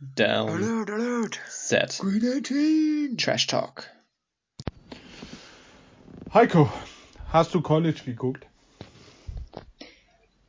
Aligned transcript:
Down. 0.00 0.48
Alert, 0.50 0.90
alert. 0.90 1.40
Set. 1.48 1.98
Green 2.00 2.24
18. 2.24 3.16
Trash 3.16 3.46
Talk. 3.46 3.90
Heiko, 6.32 6.68
hast 7.32 7.54
du 7.54 7.60
College 7.62 8.00
geguckt? 8.04 8.44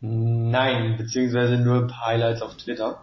Nein, 0.01 0.97
beziehungsweise 0.97 1.57
nur 1.57 1.83
ein 1.83 1.87
paar 1.87 2.07
Highlights 2.07 2.41
auf 2.41 2.57
Twitter. 2.57 3.01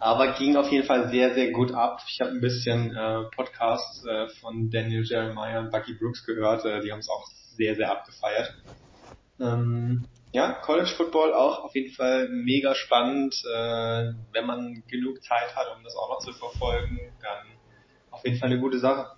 Aber 0.00 0.32
ging 0.32 0.56
auf 0.56 0.70
jeden 0.70 0.86
Fall 0.86 1.10
sehr, 1.10 1.34
sehr 1.34 1.50
gut 1.50 1.72
ab. 1.72 2.02
Ich 2.08 2.20
habe 2.20 2.30
ein 2.30 2.40
bisschen 2.40 2.94
äh, 2.94 3.24
Podcasts 3.34 4.04
äh, 4.06 4.28
von 4.40 4.70
Daniel 4.70 5.04
Jeremiah 5.04 5.60
und 5.60 5.70
Bucky 5.70 5.94
Brooks 5.94 6.24
gehört. 6.24 6.64
Äh, 6.64 6.80
die 6.80 6.92
haben 6.92 7.00
es 7.00 7.08
auch 7.08 7.26
sehr, 7.56 7.74
sehr 7.74 7.90
abgefeiert. 7.90 8.54
Ähm, 9.40 10.04
ja, 10.32 10.52
College 10.52 10.92
Football 10.96 11.32
auch 11.32 11.64
auf 11.64 11.74
jeden 11.74 11.92
Fall 11.92 12.28
mega 12.28 12.74
spannend. 12.74 13.34
Äh, 13.44 14.12
wenn 14.32 14.46
man 14.46 14.82
genug 14.88 15.22
Zeit 15.22 15.54
hat, 15.56 15.66
um 15.76 15.82
das 15.84 15.96
auch 15.96 16.10
noch 16.10 16.18
zu 16.18 16.32
verfolgen, 16.32 16.98
dann 17.20 17.46
auf 18.10 18.24
jeden 18.24 18.38
Fall 18.38 18.50
eine 18.50 18.60
gute 18.60 18.78
Sache. 18.78 19.10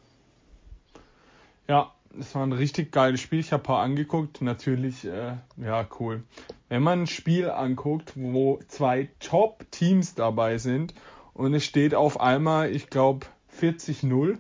Ja, 1.69 1.93
es 2.19 2.35
war 2.35 2.45
ein 2.45 2.53
richtig 2.53 2.93
geiles 2.93 3.21
Spiel. 3.21 3.41
Ich 3.41 3.53
habe 3.53 3.63
ein 3.63 3.67
paar 3.67 3.83
angeguckt. 3.83 4.43
Natürlich, 4.43 5.05
äh, 5.05 5.37
ja, 5.57 5.89
cool. 5.99 6.25
Wenn 6.69 6.83
man 6.83 7.03
ein 7.03 7.07
Spiel 7.07 7.51
anguckt, 7.51 8.13
wo 8.17 8.61
zwei 8.69 9.09
Top-Teams 9.21 10.15
dabei 10.15 10.59
sind 10.59 10.95
und 11.35 11.55
es 11.55 11.65
steht 11.65 11.95
auf 11.95 12.21
einmal, 12.21 12.71
ich 12.71 12.91
glaube, 12.91 13.27
40-0, 13.61 14.39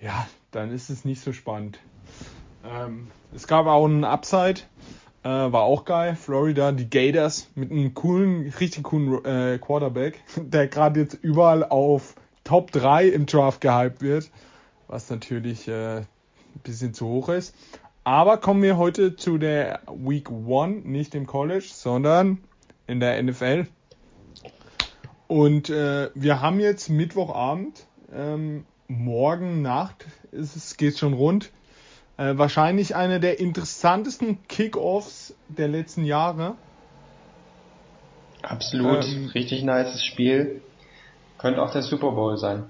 ja, 0.00 0.26
dann 0.50 0.72
ist 0.72 0.90
es 0.90 1.04
nicht 1.04 1.20
so 1.20 1.32
spannend. 1.32 1.78
Ähm, 2.64 3.10
es 3.34 3.46
gab 3.46 3.66
auch 3.66 3.84
einen 3.84 4.04
Upside, 4.04 4.60
äh, 5.24 5.28
war 5.28 5.62
auch 5.62 5.84
geil. 5.84 6.16
Florida, 6.16 6.70
die 6.72 6.88
Gators 6.88 7.48
mit 7.54 7.70
einem 7.70 7.94
coolen, 7.94 8.52
richtig 8.60 8.84
coolen 8.84 9.24
äh, 9.24 9.58
Quarterback, 9.58 10.22
der 10.36 10.68
gerade 10.68 11.00
jetzt 11.00 11.14
überall 11.14 11.64
auf 11.64 12.14
Top 12.44 12.70
3 12.70 13.08
im 13.08 13.26
Draft 13.26 13.60
gehypt 13.60 14.02
wird, 14.02 14.30
was 14.86 15.08
natürlich 15.10 15.66
äh, 15.66 15.98
ein 15.98 16.06
bisschen 16.62 16.94
zu 16.94 17.06
hoch 17.06 17.30
ist. 17.30 17.54
Aber 18.04 18.36
kommen 18.36 18.62
wir 18.62 18.76
heute 18.76 19.16
zu 19.16 19.38
der 19.38 19.80
Week 19.88 20.28
1, 20.30 20.84
nicht 20.84 21.14
im 21.14 21.26
College, 21.26 21.68
sondern 21.72 22.44
in 22.86 23.00
der 23.00 23.20
NFL. 23.22 23.66
Und 25.26 25.70
äh, 25.70 26.10
wir 26.14 26.42
haben 26.42 26.60
jetzt 26.60 26.90
Mittwochabend, 26.90 27.86
ähm, 28.14 28.66
morgen 28.88 29.62
Nacht 29.62 30.04
ist 30.32 30.54
es, 30.54 30.76
geht 30.76 30.98
schon 30.98 31.14
rund. 31.14 31.50
Äh, 32.16 32.38
wahrscheinlich 32.38 32.94
einer 32.94 33.18
der 33.18 33.40
interessantesten 33.40 34.46
Kickoffs 34.46 35.34
der 35.48 35.68
letzten 35.68 36.04
Jahre. 36.04 36.54
Absolut, 38.42 39.04
Ähm, 39.04 39.30
richtig 39.34 39.64
nices 39.64 40.04
Spiel. 40.04 40.60
Könnte 41.38 41.62
auch 41.62 41.72
der 41.72 41.82
Super 41.82 42.12
Bowl 42.12 42.36
sein. 42.36 42.64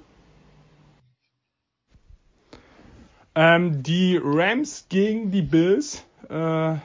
Ähm, 3.34 3.82
die 3.82 4.18
Rams 4.22 4.86
gegen 4.88 5.30
die 5.30 5.42
Bills. 5.42 6.04
Äh, 6.28 6.76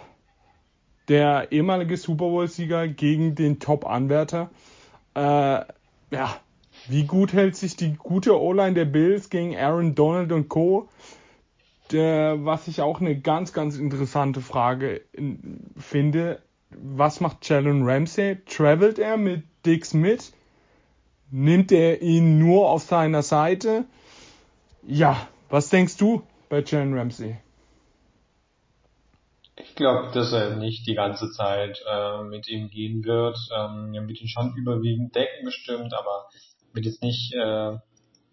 der 1.07 1.51
ehemalige 1.51 1.97
Super 1.97 2.25
Bowl-Sieger 2.25 2.87
gegen 2.87 3.35
den 3.35 3.59
Top-Anwärter. 3.59 4.49
Äh, 5.15 5.19
ja, 6.11 6.39
wie 6.87 7.03
gut 7.03 7.33
hält 7.33 7.55
sich 7.55 7.75
die 7.75 7.93
gute 7.93 8.39
O-Line 8.39 8.73
der 8.73 8.85
Bills 8.85 9.29
gegen 9.29 9.57
Aaron 9.57 9.95
Donald 9.95 10.31
und 10.31 10.49
Co. 10.49 10.87
Was 11.93 12.67
ich 12.67 12.81
auch 12.81 13.01
eine 13.01 13.19
ganz, 13.19 13.53
ganz 13.53 13.77
interessante 13.77 14.41
Frage 14.41 15.01
in, 15.11 15.71
finde. 15.77 16.41
Was 16.69 17.19
macht 17.19 17.47
Jalen 17.49 17.83
Ramsey? 17.83 18.37
Travelt 18.45 18.99
er 18.99 19.17
mit 19.17 19.43
Dick 19.65 19.85
Smith? 19.85 20.33
Nimmt 21.31 21.71
er 21.71 22.01
ihn 22.01 22.39
nur 22.39 22.69
auf 22.69 22.83
seiner 22.83 23.23
Seite? 23.23 23.85
Ja, 24.87 25.27
was 25.49 25.69
denkst 25.69 25.97
du 25.97 26.23
bei 26.47 26.63
Jalen 26.63 26.97
Ramsey? 26.97 27.37
Ich 29.55 29.75
glaube, 29.75 30.11
dass 30.13 30.31
er 30.31 30.55
nicht 30.55 30.87
die 30.87 30.95
ganze 30.95 31.31
Zeit 31.31 31.83
äh, 31.89 32.23
mit 32.23 32.47
ihm 32.47 32.69
gehen 32.69 33.03
wird. 33.03 33.37
Ähm, 33.55 33.93
er 33.93 34.07
wird 34.07 34.21
ihn 34.21 34.27
schon 34.27 34.55
überwiegend 34.55 35.15
decken 35.15 35.45
bestimmt, 35.45 35.93
aber 35.93 36.29
wird 36.73 36.85
jetzt 36.85 37.03
nicht 37.03 37.33
äh, 37.33 37.77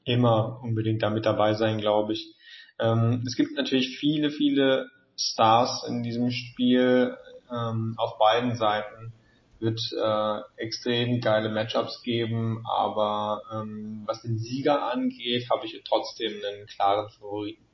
immer 0.05 0.61
unbedingt 0.63 1.03
damit 1.03 1.27
dabei 1.27 1.55
sein, 1.55 1.79
glaube 1.79 2.13
ich. 2.13 2.36
Ähm, 2.79 3.23
es 3.27 3.37
gibt 3.37 3.57
natürlich 3.57 3.99
viele, 3.99 4.31
viele 4.31 4.91
Stars 5.17 5.85
in 5.89 6.03
diesem 6.03 6.31
Spiel 6.31 7.17
ähm, 7.51 7.95
auf 7.97 8.19
beiden 8.19 8.57
Seiten. 8.57 9.13
Wird 9.59 9.81
äh, 9.99 10.41
extrem 10.57 11.21
geile 11.23 11.49
Matchups 11.49 12.03
geben, 12.03 12.63
aber 12.71 13.41
ähm, 13.53 14.03
was 14.05 14.21
den 14.21 14.39
Sieger 14.39 14.93
angeht, 14.93 15.49
habe 15.51 15.65
ich 15.65 15.81
trotzdem 15.89 16.33
einen 16.33 16.67
klaren 16.67 17.09
Favoriten. 17.09 17.65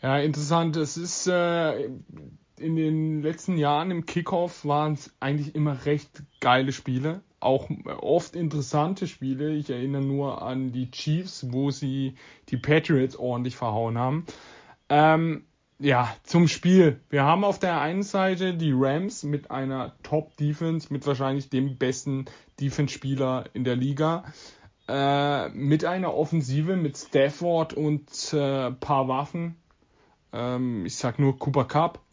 Ja, 0.00 0.18
interessant. 0.18 0.76
Es 0.76 0.96
ist 0.96 1.26
äh, 1.26 1.86
in 2.58 2.76
den 2.76 3.22
letzten 3.22 3.58
Jahren 3.58 3.90
im 3.90 4.06
Kickoff 4.06 4.64
waren 4.64 4.92
es 4.92 5.12
eigentlich 5.18 5.54
immer 5.56 5.84
recht 5.84 6.22
geile 6.40 6.72
Spiele. 6.72 7.22
Auch 7.38 7.68
oft 8.00 8.34
interessante 8.34 9.06
Spiele. 9.06 9.54
Ich 9.54 9.70
erinnere 9.70 10.02
nur 10.02 10.42
an 10.42 10.72
die 10.72 10.90
Chiefs, 10.90 11.52
wo 11.52 11.70
sie 11.70 12.14
die 12.48 12.56
Patriots 12.56 13.16
ordentlich 13.16 13.56
verhauen 13.56 13.98
haben. 13.98 14.24
Ähm, 14.88 15.44
ja, 15.78 16.14
zum 16.22 16.48
Spiel. 16.48 17.00
Wir 17.10 17.24
haben 17.24 17.44
auf 17.44 17.58
der 17.58 17.80
einen 17.80 18.02
Seite 18.02 18.54
die 18.54 18.72
Rams 18.74 19.22
mit 19.22 19.50
einer 19.50 19.94
Top-Defense, 20.02 20.90
mit 20.90 21.06
wahrscheinlich 21.06 21.50
dem 21.50 21.76
besten 21.76 22.24
Defense-Spieler 22.58 23.44
in 23.52 23.64
der 23.64 23.76
Liga. 23.76 24.24
Äh, 24.88 25.50
mit 25.50 25.84
einer 25.84 26.14
Offensive 26.14 26.76
mit 26.76 26.96
Stafford 26.96 27.74
und 27.74 28.32
äh, 28.32 28.70
paar 28.70 29.08
Waffen. 29.08 29.56
Ähm, 30.32 30.86
ich 30.86 30.96
sag 30.96 31.18
nur 31.18 31.38
Cooper 31.38 31.64
Cup. 31.64 32.05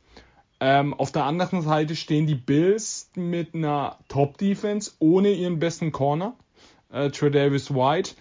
Ähm, 0.65 0.93
auf 0.93 1.11
der 1.11 1.25
anderen 1.25 1.61
Seite 1.61 1.93
stehen 1.93 2.25
die 2.25 2.35
Bills 2.35 3.11
mit 3.15 3.53
einer 3.53 3.99
Top-Defense 4.07 4.93
ohne 4.99 5.31
ihren 5.33 5.59
besten 5.59 5.91
Corner, 5.91 6.37
äh, 6.89 7.09
Tredavis 7.09 7.73
White, 7.73 8.15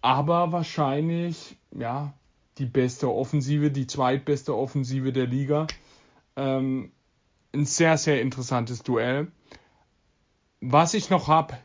aber 0.00 0.52
wahrscheinlich 0.52 1.58
ja 1.78 2.14
die 2.56 2.64
beste 2.64 3.12
Offensive, 3.12 3.70
die 3.70 3.86
zweitbeste 3.86 4.56
Offensive 4.56 5.12
der 5.12 5.26
Liga. 5.26 5.66
Ähm, 6.34 6.92
ein 7.52 7.66
sehr 7.66 7.98
sehr 7.98 8.22
interessantes 8.22 8.82
Duell. 8.82 9.30
Was 10.62 10.94
ich 10.94 11.10
noch 11.10 11.28
hab, 11.28 11.62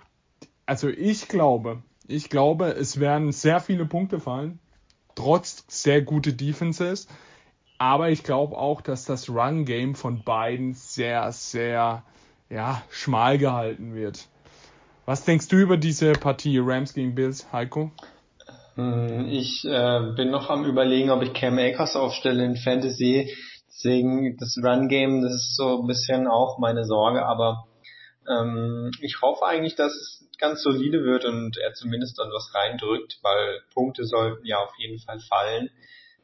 also 0.65 0.89
ich 0.89 1.29
glaube, 1.29 1.83
ich 2.05 2.29
glaube, 2.29 2.65
es 2.71 2.99
werden 2.99 3.31
sehr 3.31 3.61
viele 3.61 3.85
Punkte 3.85 4.19
fallen, 4.19 4.59
trotz 5.15 5.63
sehr 5.69 6.01
gute 6.01 6.33
Defenses. 6.33 7.07
Aber 7.81 8.11
ich 8.11 8.23
glaube 8.23 8.55
auch, 8.55 8.79
dass 8.81 9.05
das 9.05 9.27
Run-Game 9.27 9.95
von 9.95 10.23
beiden 10.23 10.75
sehr, 10.75 11.31
sehr 11.31 12.03
ja, 12.47 12.83
schmal 12.91 13.39
gehalten 13.39 13.95
wird. 13.95 14.27
Was 15.07 15.25
denkst 15.25 15.47
du 15.47 15.55
über 15.55 15.77
diese 15.77 16.11
Partie 16.11 16.59
Rams 16.59 16.93
gegen 16.93 17.15
Bills, 17.15 17.51
Heiko? 17.51 17.89
Hm, 18.75 19.27
Ich 19.29 19.65
äh, 19.65 20.13
bin 20.15 20.29
noch 20.29 20.51
am 20.51 20.63
überlegen, 20.65 21.09
ob 21.09 21.23
ich 21.23 21.33
Cam 21.33 21.57
Akers 21.57 21.95
aufstelle 21.95 22.45
in 22.45 22.55
Fantasy. 22.55 23.35
Deswegen 23.67 24.37
das 24.37 24.59
Run 24.63 24.87
Game, 24.87 25.23
das 25.23 25.31
ist 25.31 25.55
so 25.55 25.81
ein 25.81 25.87
bisschen 25.87 26.27
auch 26.27 26.59
meine 26.59 26.85
Sorge, 26.85 27.25
aber 27.25 27.65
ähm, 28.29 28.91
ich 29.01 29.23
hoffe 29.23 29.43
eigentlich, 29.47 29.73
dass 29.73 29.91
es 29.93 30.29
ganz 30.37 30.61
solide 30.61 31.03
wird 31.03 31.25
und 31.25 31.57
er 31.57 31.73
zumindest 31.73 32.19
dann 32.19 32.29
was 32.29 32.53
reindrückt, 32.53 33.17
weil 33.23 33.61
Punkte 33.73 34.05
sollten 34.05 34.45
ja 34.45 34.59
auf 34.59 34.73
jeden 34.77 34.99
Fall 34.99 35.19
fallen, 35.19 35.71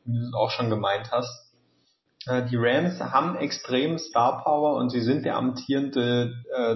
wie 0.06 0.20
du 0.20 0.28
es 0.28 0.34
auch 0.36 0.52
schon 0.52 0.70
gemeint 0.70 1.12
hast. 1.12 1.47
Äh, 2.28 2.46
die 2.46 2.58
Rams 2.58 3.00
haben 3.00 3.38
extrem 3.38 3.98
Star 3.98 4.44
Power 4.44 4.76
und 4.78 4.90
sie 4.90 5.02
sind 5.02 5.26
der 5.26 5.38
amtierende 5.38 6.34
äh, 6.56 6.76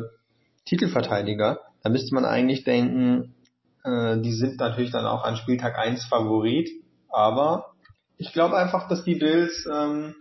Titelverteidiger. 0.65 1.59
Da 1.83 1.89
müsste 1.89 2.13
man 2.13 2.25
eigentlich 2.25 2.63
denken, 2.63 3.35
äh, 3.83 4.19
die 4.19 4.33
sind 4.33 4.59
natürlich 4.59 4.91
dann 4.91 5.05
auch 5.05 5.23
an 5.23 5.35
Spieltag 5.35 5.77
1 5.77 6.05
Favorit, 6.05 6.69
aber 7.09 7.73
ich 8.17 8.33
glaube 8.33 8.57
einfach, 8.57 8.87
dass 8.87 9.03
die 9.03 9.15
Bills 9.15 9.67
ähm, 9.71 10.15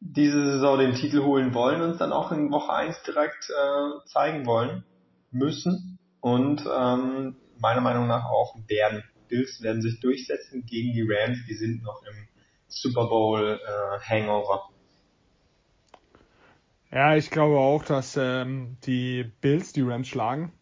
diese 0.00 0.44
Saison 0.52 0.78
den 0.78 0.94
Titel 0.94 1.22
holen 1.22 1.54
wollen 1.54 1.82
und 1.82 2.00
dann 2.00 2.12
auch 2.12 2.32
in 2.32 2.50
Woche 2.50 2.72
1 2.72 3.02
direkt 3.06 3.50
äh, 3.50 4.06
zeigen 4.06 4.46
wollen 4.46 4.84
müssen 5.30 5.98
und 6.20 6.64
ähm, 6.66 7.36
meiner 7.58 7.80
Meinung 7.80 8.06
nach 8.08 8.24
auch 8.24 8.56
werden. 8.66 9.04
Bills 9.28 9.62
werden 9.62 9.82
sich 9.82 10.00
durchsetzen 10.00 10.64
gegen 10.66 10.92
die 10.92 11.06
Rams, 11.08 11.38
die 11.48 11.54
sind 11.54 11.82
noch 11.84 12.02
im 12.02 12.29
Super 12.70 13.06
Bowl 13.06 13.60
äh, 13.60 14.00
Hangover. 14.00 14.70
Ja, 16.92 17.14
ich 17.14 17.30
glaube 17.30 17.58
auch, 17.58 17.84
dass 17.84 18.16
ähm, 18.16 18.76
die 18.84 19.24
Bills 19.40 19.72
die 19.72 19.82
Rams 19.82 20.08
schlagen. 20.08 20.52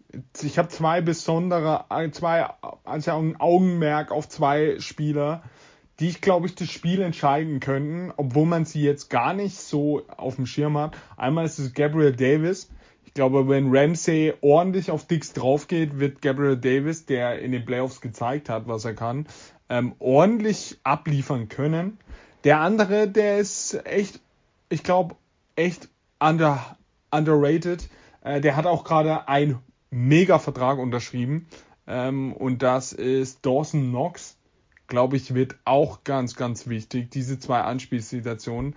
Ich 0.43 0.59
habe 0.59 0.69
zwei 0.69 1.01
besondere, 1.01 1.87
äh, 1.91 2.11
zwei, 2.11 2.49
also 2.85 3.13
ein 3.13 3.41
Augenmerk 3.41 4.11
auf 4.11 4.29
zwei 4.29 4.79
Spieler, 4.79 5.43
die 6.01 6.09
ich 6.09 6.21
glaube 6.21 6.47
ich 6.47 6.55
das 6.55 6.71
Spiel 6.71 7.01
entscheiden 7.01 7.61
könnten, 7.61 8.13
obwohl 8.17 8.47
man 8.47 8.65
sie 8.65 8.83
jetzt 8.83 9.09
gar 9.09 9.33
nicht 9.33 9.57
so 9.57 10.03
auf 10.07 10.37
dem 10.37 10.47
Schirm 10.47 10.77
hat. 10.77 10.97
Einmal 11.17 11.47
ist 11.47 11.59
es 11.59 11.73
Gabriel 11.73 12.15
Davis. 12.15 12.71
Ich 13.07 13.15
glaube, 13.15 13.49
wenn 13.49 13.75
Ramsey 13.75 14.35
ordentlich 14.43 14.91
auf 14.91 15.07
Dix 15.07 15.33
drauf 15.33 15.67
geht, 15.67 15.99
wird 15.99 16.21
Gabriel 16.21 16.59
Davis, 16.59 17.07
der 17.07 17.41
in 17.41 17.53
den 17.53 17.65
Playoffs 17.65 18.03
gezeigt 18.03 18.51
hat, 18.51 18.69
was 18.69 18.85
er 18.85 18.95
kann, 18.95 19.27
ähm, 19.69 19.95
ordentlich 19.99 20.79
abliefern 20.83 21.49
können. 21.49 21.99
Der 22.45 22.61
andere, 22.61 23.09
der 23.09 23.39
ist 23.39 23.75
echt, 23.87 24.21
ich 24.69 24.83
glaube, 24.83 25.17
echt 25.57 25.89
under, 26.19 26.77
underrated. 27.11 27.89
Äh, 28.23 28.41
der 28.41 28.57
hat 28.57 28.67
auch 28.67 28.85
gerade 28.85 29.29
einen 29.29 29.59
Mega-Vertrag 29.91 30.79
unterschrieben. 30.79 31.47
Ähm, 31.87 32.33
und 32.33 32.63
das 32.63 32.93
ist 32.93 33.45
Dawson 33.45 33.89
Knox. 33.91 34.37
Glaube 34.87 35.17
ich, 35.17 35.35
wird 35.35 35.57
auch 35.65 36.05
ganz, 36.05 36.35
ganz 36.35 36.67
wichtig, 36.67 37.11
diese 37.11 37.39
zwei 37.39 37.61
Anspielsituationen. 37.61 38.75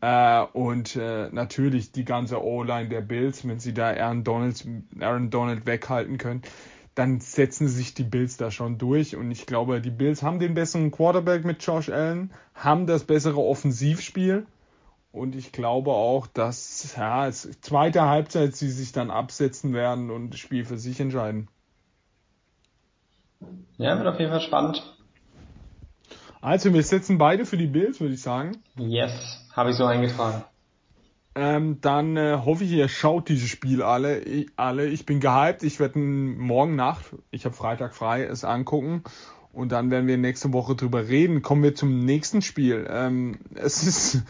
Äh, 0.00 0.42
und 0.52 0.96
äh, 0.96 1.28
natürlich 1.30 1.92
die 1.92 2.04
ganze 2.04 2.42
O-Line 2.42 2.88
der 2.88 3.02
Bills, 3.02 3.46
wenn 3.46 3.60
sie 3.60 3.74
da 3.74 3.90
Aaron 3.90 4.24
Donald, 4.24 4.66
Aaron 4.98 5.30
Donald 5.30 5.66
weghalten 5.66 6.16
können, 6.16 6.42
dann 7.00 7.18
setzen 7.20 7.66
sich 7.66 7.94
die 7.94 8.04
Bills 8.04 8.36
da 8.36 8.50
schon 8.50 8.76
durch. 8.76 9.16
Und 9.16 9.30
ich 9.30 9.46
glaube, 9.46 9.80
die 9.80 9.90
Bills 9.90 10.22
haben 10.22 10.38
den 10.38 10.52
besseren 10.52 10.90
Quarterback 10.90 11.46
mit 11.46 11.64
Josh 11.64 11.88
Allen, 11.88 12.30
haben 12.54 12.86
das 12.86 13.04
bessere 13.04 13.38
Offensivspiel. 13.38 14.46
Und 15.10 15.34
ich 15.34 15.50
glaube 15.50 15.92
auch, 15.92 16.26
dass 16.26 16.94
ja, 16.94 17.26
es, 17.26 17.58
zweite 17.62 18.02
Halbzeit 18.02 18.54
sie 18.54 18.70
sich 18.70 18.92
dann 18.92 19.10
absetzen 19.10 19.72
werden 19.72 20.10
und 20.10 20.34
das 20.34 20.40
Spiel 20.40 20.66
für 20.66 20.76
sich 20.76 21.00
entscheiden. 21.00 21.48
Ja, 23.78 23.96
wird 23.96 24.06
auf 24.06 24.20
jeden 24.20 24.30
Fall 24.30 24.42
spannend. 24.42 24.82
Also, 26.42 26.74
wir 26.74 26.82
setzen 26.82 27.16
beide 27.16 27.46
für 27.46 27.56
die 27.56 27.66
Bills, 27.66 27.98
würde 28.00 28.12
ich 28.12 28.20
sagen. 28.20 28.58
Yes, 28.76 29.12
habe 29.54 29.70
ich 29.70 29.76
so 29.76 29.86
eingetragen. 29.86 30.44
Ähm, 31.34 31.80
dann 31.80 32.16
äh, 32.16 32.38
hoffe 32.44 32.64
ich, 32.64 32.72
ihr 32.72 32.88
schaut 32.88 33.28
dieses 33.28 33.48
Spiel 33.48 33.82
alle. 33.82 34.20
Ich, 34.20 34.48
alle. 34.56 34.86
ich 34.86 35.06
bin 35.06 35.20
gehypt. 35.20 35.62
Ich 35.62 35.78
werde 35.78 35.98
morgen 35.98 36.74
Nacht, 36.74 37.14
ich 37.30 37.44
habe 37.44 37.54
Freitag 37.54 37.94
frei, 37.94 38.24
es 38.24 38.44
angucken. 38.44 39.04
Und 39.52 39.72
dann 39.72 39.90
werden 39.90 40.06
wir 40.06 40.16
nächste 40.16 40.52
Woche 40.52 40.74
drüber 40.74 41.08
reden. 41.08 41.42
Kommen 41.42 41.62
wir 41.62 41.74
zum 41.74 42.04
nächsten 42.04 42.42
Spiel. 42.42 42.86
Ähm, 42.90 43.38
es 43.54 43.82
ist 43.82 44.22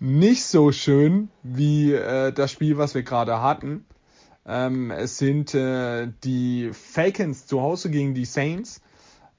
nicht 0.00 0.44
so 0.44 0.72
schön 0.72 1.28
wie 1.42 1.92
äh, 1.92 2.32
das 2.32 2.52
Spiel, 2.52 2.78
was 2.78 2.94
wir 2.94 3.02
gerade 3.02 3.42
hatten. 3.42 3.84
Ähm, 4.46 4.90
es 4.90 5.18
sind 5.18 5.54
äh, 5.54 6.08
die 6.24 6.70
Falcons 6.72 7.46
zu 7.46 7.60
Hause 7.60 7.90
gegen 7.90 8.14
die 8.14 8.24
Saints. 8.24 8.80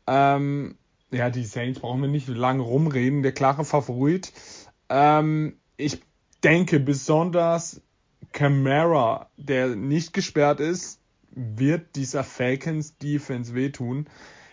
Ähm, 0.06 0.76
ja, 1.12 1.30
die 1.30 1.46
Saints 1.46 1.80
brauchen 1.80 2.02
wir 2.02 2.10
nicht 2.10 2.28
lange 2.28 2.62
rumreden. 2.62 3.24
Der 3.24 3.32
klare 3.32 3.64
Favorit. 3.64 4.34
Ähm, 4.90 5.58
ich 5.78 6.02
denke 6.44 6.80
besonders 6.80 7.82
Camara, 8.32 9.30
der 9.38 9.76
nicht 9.76 10.14
gesperrt 10.14 10.60
ist, 10.60 11.00
wird 11.32 11.96
dieser 11.96 12.24
Falcons 12.24 12.98
Defense 12.98 13.54
wehtun. 13.54 14.08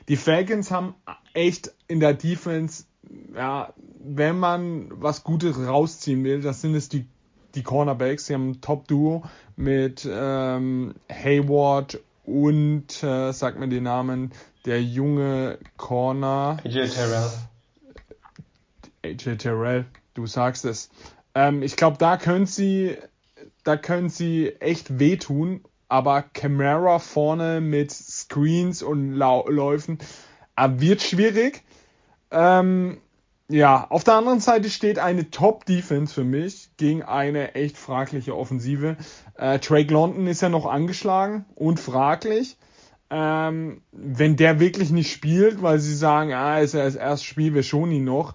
Die 0.08 0.16
Falcons 0.16 0.70
haben 0.70 0.94
echt 1.32 1.72
in 1.88 2.00
der 2.00 2.14
Defense, 2.14 2.84
ja, 3.34 3.72
wenn 3.98 4.38
man 4.38 4.88
was 4.90 5.24
Gutes 5.24 5.58
rausziehen 5.58 6.24
will, 6.24 6.42
das 6.42 6.60
sind 6.60 6.74
es 6.74 6.88
die, 6.88 7.06
die 7.54 7.62
Cornerbacks. 7.62 8.26
Sie 8.26 8.34
haben 8.34 8.50
ein 8.50 8.60
Top-Duo 8.60 9.24
mit 9.56 10.06
ähm, 10.10 10.94
Hayward 11.10 12.00
und, 12.24 13.02
äh, 13.02 13.32
sag 13.32 13.58
mir 13.58 13.68
den 13.68 13.84
Namen, 13.84 14.32
der 14.64 14.82
junge 14.82 15.58
Corner. 15.76 16.58
AJ 16.64 16.88
Terrell. 16.88 17.30
AJ 19.04 19.36
Terrell, 19.36 19.84
du 20.14 20.26
sagst 20.26 20.64
es. 20.64 20.90
Ähm, 21.34 21.62
ich 21.62 21.76
glaube, 21.76 21.98
da 21.98 22.16
können 22.16 22.46
sie, 22.46 22.96
da 23.64 23.76
können 23.76 24.08
sie 24.08 24.52
echt 24.60 24.98
wehtun, 24.98 25.64
aber 25.88 26.22
Camara 26.22 26.98
vorne 26.98 27.60
mit 27.60 27.92
Screens 27.92 28.82
und 28.82 29.12
Lau 29.12 29.48
Läufen 29.48 29.98
äh, 30.56 30.68
wird 30.76 31.02
schwierig. 31.02 31.62
Ähm, 32.30 32.98
ja, 33.48 33.86
auf 33.90 34.04
der 34.04 34.14
anderen 34.14 34.40
Seite 34.40 34.70
steht 34.70 34.98
eine 34.98 35.30
Top-Defense 35.30 36.14
für 36.14 36.24
mich 36.24 36.70
gegen 36.78 37.02
eine 37.02 37.54
echt 37.54 37.76
fragliche 37.76 38.34
Offensive. 38.34 38.96
Äh, 39.36 39.58
Drake 39.58 39.92
London 39.92 40.26
ist 40.26 40.40
ja 40.40 40.48
noch 40.48 40.66
angeschlagen 40.66 41.44
und 41.54 41.78
fraglich. 41.78 42.56
Ähm, 43.10 43.82
wenn 43.92 44.36
der 44.36 44.60
wirklich 44.60 44.90
nicht 44.90 45.12
spielt, 45.12 45.62
weil 45.62 45.78
sie 45.78 45.94
sagen, 45.94 46.32
ah, 46.32 46.58
ist 46.60 46.74
ja 46.74 46.84
das 46.84 46.96
erste 46.96 47.26
Spiel, 47.26 47.54
wir 47.54 47.62
schonen 47.62 47.92
ihn 47.92 48.04
noch, 48.04 48.34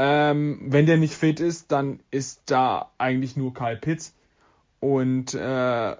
ähm, 0.00 0.60
wenn 0.62 0.86
der 0.86 0.96
nicht 0.96 1.14
fit 1.14 1.40
ist, 1.40 1.72
dann 1.72 1.98
ist 2.12 2.42
da 2.46 2.92
eigentlich 2.98 3.36
nur 3.36 3.52
Kyle 3.52 3.76
Pitts. 3.76 4.14
Und 4.78 5.34
äh, 5.34 5.96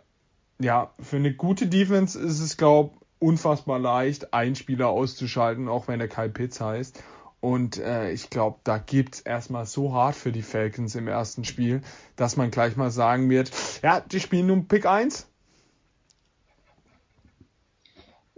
ja, 0.61 0.91
für 1.00 1.17
eine 1.17 1.35
gute 1.35 1.67
Defense 1.67 2.19
ist 2.19 2.41
es, 2.41 2.56
glaube 2.56 2.91
ich, 2.95 2.99
unfassbar 3.19 3.81
leicht, 3.81 4.33
einen 4.33 4.55
Spieler 4.55 4.89
auszuschalten, 4.89 5.69
auch 5.69 5.89
wenn 5.89 6.00
er 6.00 6.06
Kyle 6.06 6.29
Pitts 6.29 6.61
heißt. 6.61 7.03
Und 7.41 7.79
äh, 7.79 8.12
ich 8.12 8.31
glaube, 8.31 8.59
da 8.62 8.79
gibt's 8.79 9.21
erstmal 9.21 9.67
so 9.67 9.93
hart 9.93 10.15
für 10.15 10.31
die 10.31 10.43
Falcons 10.43 10.95
im 10.95 11.09
ersten 11.09 11.45
Spiel, 11.45 11.83
dass 12.15 12.37
man 12.37 12.53
gleich 12.53 12.77
mal 12.77 12.93
sagen 12.93 13.29
wird, 13.29 13.50
ja, 13.83 14.00
die 14.00 14.21
spielen 14.21 14.47
nun 14.47 14.69
Pick 14.69 14.87
1, 14.87 15.28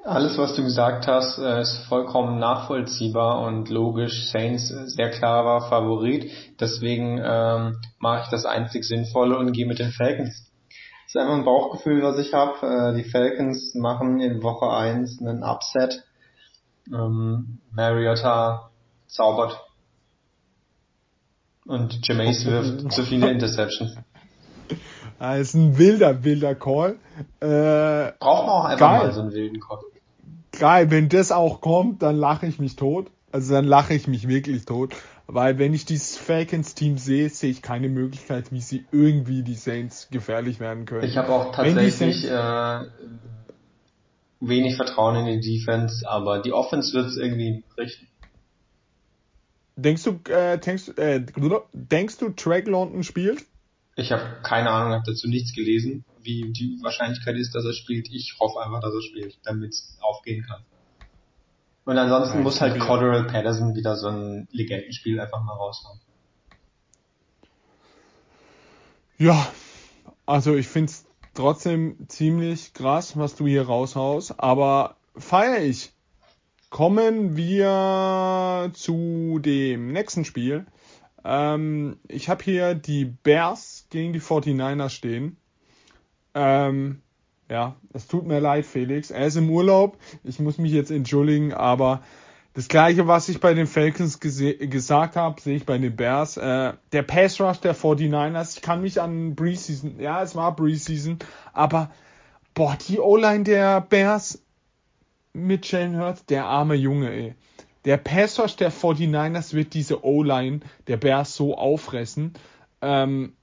Alles, 0.02 0.38
was 0.38 0.55
du 0.55 0.62
gesagt 0.62 1.06
hast, 1.06 1.38
äh, 1.38 1.61
ist 1.61 1.85
vollkommen 1.88 2.38
nachvollziehbar 2.38 3.43
und 3.43 3.69
logisch. 3.69 4.31
Saints 4.31 4.70
äh, 4.70 4.87
sehr 4.87 5.11
klarer 5.11 5.69
Favorit. 5.69 6.31
Deswegen 6.58 7.20
ähm, 7.23 7.76
mache 7.99 8.23
ich 8.25 8.31
das 8.31 8.47
einzig 8.47 8.85
Sinnvolle 8.85 9.37
und 9.37 9.52
gehe 9.52 9.67
mit 9.67 9.79
den 9.79 9.93
Falcons. 9.93 10.50
Das 11.05 11.14
ist 11.14 11.17
einfach 11.17 11.35
ein 11.35 11.44
Bauchgefühl, 11.44 12.02
was 12.02 12.19
ich 12.19 12.32
habe. 12.32 12.67
Äh, 12.67 12.97
die 12.97 13.05
Falcons 13.05 13.75
machen 13.75 14.20
in 14.20 14.43
Woche 14.43 14.70
1 14.70 15.20
einen 15.20 15.43
Upset. 15.43 16.02
Ähm, 16.91 17.58
Mariota 17.70 18.70
zaubert. 19.06 19.61
Und 21.67 22.06
Jameis 22.08 22.47
wirft 22.47 22.91
zu 22.93 23.02
viele 23.05 23.31
Interceptions. 23.31 23.97
Das 25.19 25.41
ist 25.41 25.55
ein 25.55 25.76
wilder, 25.76 26.25
wilder 26.25 26.55
Call. 26.55 26.99
Äh, 27.41 28.12
Braucht 28.19 28.47
man 28.47 28.55
auch 28.55 28.64
einfach 28.64 28.93
geil. 28.93 29.06
mal 29.06 29.12
so 29.12 29.20
einen 29.20 29.32
wilden 29.32 29.61
Call. 29.61 29.81
Geil, 30.58 30.91
wenn 30.91 31.08
das 31.08 31.32
auch 31.32 31.61
kommt, 31.61 32.02
dann 32.02 32.17
lache 32.17 32.47
ich 32.47 32.58
mich 32.58 32.76
tot. 32.76 33.11
Also 33.32 33.55
dann 33.55 33.64
lache 33.64 33.94
ich 33.94 34.08
mich 34.08 34.26
wirklich 34.26 34.64
tot. 34.64 34.94
Weil 35.26 35.58
wenn 35.58 35.73
ich 35.75 35.85
dieses 35.85 36.17
Falcons-Team 36.17 36.99
sehe, 36.99 37.29
sehe 37.29 37.50
ich 37.50 37.62
keine 37.62 37.88
Möglichkeit, 37.88 38.50
wie 38.50 38.61
sie 38.61 38.85
irgendwie 38.91 39.43
die 39.43 39.55
Saints 39.55 40.08
gefährlich 40.11 40.58
werden 40.58 40.87
können. 40.87 41.05
Ich 41.05 41.17
habe 41.17 41.29
auch 41.29 41.55
tatsächlich 41.55 42.25
äh, 42.29 42.81
wenig 44.41 44.75
Vertrauen 44.75 45.25
in 45.25 45.41
die 45.41 45.58
Defense, 45.58 46.08
aber 46.08 46.42
die 46.42 46.52
Offense 46.52 46.92
wird 46.95 47.07
es 47.07 47.16
irgendwie 47.16 47.62
richten. 47.78 48.09
Denkst 49.76 50.02
du, 50.02 50.21
äh, 50.33 50.59
denkst, 50.59 50.88
äh, 50.97 51.25
denkst 51.73 52.19
du, 52.19 52.30
Drake 52.30 52.69
London 52.69 53.04
spielt? 53.04 53.45
Ich 53.97 54.12
habe 54.12 54.38
keine 54.42 54.70
Ahnung, 54.70 54.92
habe 54.92 55.04
dazu 55.06 55.28
nichts 55.28 55.54
gelesen, 55.54 56.04
wie 56.23 56.52
die 56.52 56.78
Wahrscheinlichkeit 56.82 57.37
ist, 57.37 57.54
dass 57.54 57.64
er 57.64 57.73
spielt. 57.73 58.11
Ich 58.11 58.37
hoffe 58.40 58.61
einfach, 58.61 58.80
dass 58.80 58.94
er 58.94 59.02
spielt, 59.02 59.38
damit 59.44 59.73
es 59.73 59.99
aufgehen 60.00 60.44
kann. 60.47 60.62
Und 61.85 61.99
ansonsten 61.99 62.38
ja, 62.38 62.42
muss 62.44 62.61
halt 62.61 62.78
Cordero 62.78 63.26
Patterson 63.26 63.75
wieder 63.75 63.97
so 63.97 64.09
ein 64.09 64.49
Legendenspiel 64.52 65.18
einfach 65.18 65.42
mal 65.42 65.54
raushauen. 65.54 66.00
Ja, 69.18 69.52
also 70.25 70.54
ich 70.54 70.68
find's 70.68 71.04
trotzdem 71.35 72.09
ziemlich 72.09 72.73
krass, 72.75 73.16
was 73.16 73.35
du 73.35 73.47
hier 73.47 73.66
raushaust, 73.66 74.38
aber 74.38 74.97
feiere 75.16 75.62
ich. 75.62 75.92
Kommen 76.70 77.37
wir 77.37 78.70
zu 78.75 79.40
dem 79.40 79.92
nächsten 79.92 80.25
Spiel. 80.25 80.66
Ähm, 81.25 81.99
ich 82.09 82.29
habe 82.29 82.43
hier 82.43 82.75
die 82.75 83.05
Bears 83.05 83.87
gegen 83.91 84.12
die 84.12 84.21
49ers 84.21 84.91
stehen. 84.91 85.37
Ähm, 86.35 87.03
ja, 87.50 87.77
es 87.93 88.07
tut 88.07 88.27
mir 88.27 88.41
leid, 88.41 88.65
Felix. 88.65 89.11
Er 89.11 89.27
ist 89.27 89.37
im 89.37 89.50
Urlaub. 89.50 89.99
Ich 90.23 90.39
muss 90.39 90.59
mich 90.59 90.73
jetzt 90.73 90.91
entschuldigen, 90.91 91.53
aber 91.53 92.03
das 92.55 92.69
gleiche, 92.69 93.07
was 93.07 93.29
ich 93.29 93.41
bei 93.41 93.55
den 93.55 93.67
Falcons 93.67 94.21
gesagt 94.21 95.17
habe, 95.17 95.41
sehe 95.41 95.57
ich 95.57 95.67
bei 95.67 95.79
den 95.79 95.95
Bears. 95.95 96.37
Äh, 96.37 96.73
der 96.93 97.03
Pass 97.03 97.41
Rush 97.41 97.59
der 97.61 97.77
49ers, 97.77 98.57
ich 98.57 98.62
kann 98.62 98.83
mich 98.83 99.00
an 99.00 99.37
Preseason, 99.37 100.00
ja, 100.00 100.23
es 100.23 100.35
war 100.35 100.57
Preseason, 100.57 101.19
aber 101.53 101.91
boah, 102.55 102.77
die 102.89 102.99
O-Line 102.99 103.45
der 103.45 103.81
Bears 103.81 104.43
mit 105.33 105.71
Jalen 105.71 105.99
Hurts, 105.99 106.27
der 106.27 106.47
arme 106.47 106.75
Junge, 106.75 107.11
ey. 107.11 107.35
Der 107.85 107.97
Pass 107.97 108.39
Rush 108.39 108.57
der 108.57 108.73
49ers 108.73 109.55
wird 109.55 109.75
diese 109.75 110.05
O-Line 110.05 110.61
der 110.87 110.97
Bears 110.97 111.35
so 111.35 111.57
auffressen. 111.57 112.35
Ähm, 112.83 113.35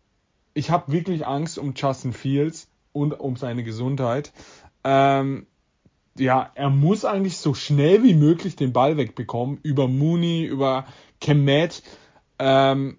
ich 0.53 0.69
habe 0.69 0.91
wirklich 0.91 1.25
Angst 1.25 1.57
um 1.57 1.73
Justin 1.75 2.13
Fields 2.13 2.69
und 2.91 3.19
um 3.19 3.35
seine 3.35 3.63
Gesundheit. 3.63 4.31
Ähm, 4.83 5.47
ja, 6.17 6.51
er 6.55 6.69
muss 6.69 7.05
eigentlich 7.05 7.37
so 7.37 7.53
schnell 7.53 8.03
wie 8.03 8.15
möglich 8.15 8.55
den 8.55 8.73
Ball 8.73 8.97
wegbekommen. 8.97 9.59
Über 9.61 9.87
Mooney, 9.87 10.45
über 10.45 10.85
Kemet. 11.19 11.83
Ähm, 12.39 12.97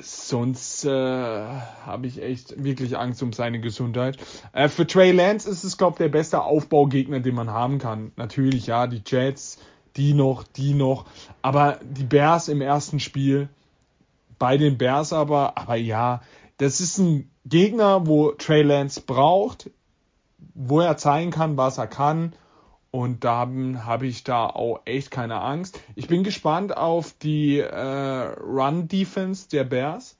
sonst 0.00 0.84
äh, 0.84 0.90
habe 0.90 2.06
ich 2.06 2.22
echt 2.22 2.62
wirklich 2.62 2.96
Angst 2.96 3.22
um 3.22 3.32
seine 3.32 3.60
Gesundheit. 3.60 4.18
Äh, 4.52 4.68
für 4.68 4.86
Trey 4.86 5.12
Lance 5.12 5.48
ist 5.48 5.64
es, 5.64 5.76
glaube 5.76 5.94
ich, 5.94 5.98
der 5.98 6.08
beste 6.08 6.42
Aufbaugegner, 6.42 7.20
den 7.20 7.34
man 7.34 7.50
haben 7.50 7.78
kann. 7.78 8.12
Natürlich, 8.16 8.66
ja, 8.66 8.86
die 8.86 9.02
Jets, 9.04 9.58
die 9.96 10.14
noch, 10.14 10.42
die 10.42 10.74
noch. 10.74 11.06
Aber 11.42 11.78
die 11.82 12.04
Bears 12.04 12.48
im 12.48 12.60
ersten 12.60 13.00
Spiel, 13.00 13.48
bei 14.38 14.56
den 14.56 14.78
Bears 14.78 15.12
aber, 15.12 15.56
aber 15.56 15.76
ja, 15.76 16.22
das 16.58 16.80
ist 16.80 16.98
ein 16.98 17.30
Gegner, 17.44 18.06
wo 18.06 18.32
Trey 18.32 18.62
Lance 18.62 19.00
braucht, 19.00 19.70
wo 20.54 20.80
er 20.80 20.96
zeigen 20.96 21.30
kann, 21.30 21.56
was 21.56 21.78
er 21.78 21.86
kann. 21.86 22.32
Und 22.90 23.24
da 23.24 23.48
habe 23.84 24.06
ich 24.06 24.22
da 24.22 24.46
auch 24.46 24.82
echt 24.84 25.10
keine 25.10 25.40
Angst. 25.40 25.80
Ich 25.96 26.06
bin 26.06 26.22
gespannt 26.22 26.76
auf 26.76 27.12
die 27.20 27.58
äh, 27.58 28.36
Run-Defense 28.40 29.48
der 29.48 29.64
Bears 29.64 30.16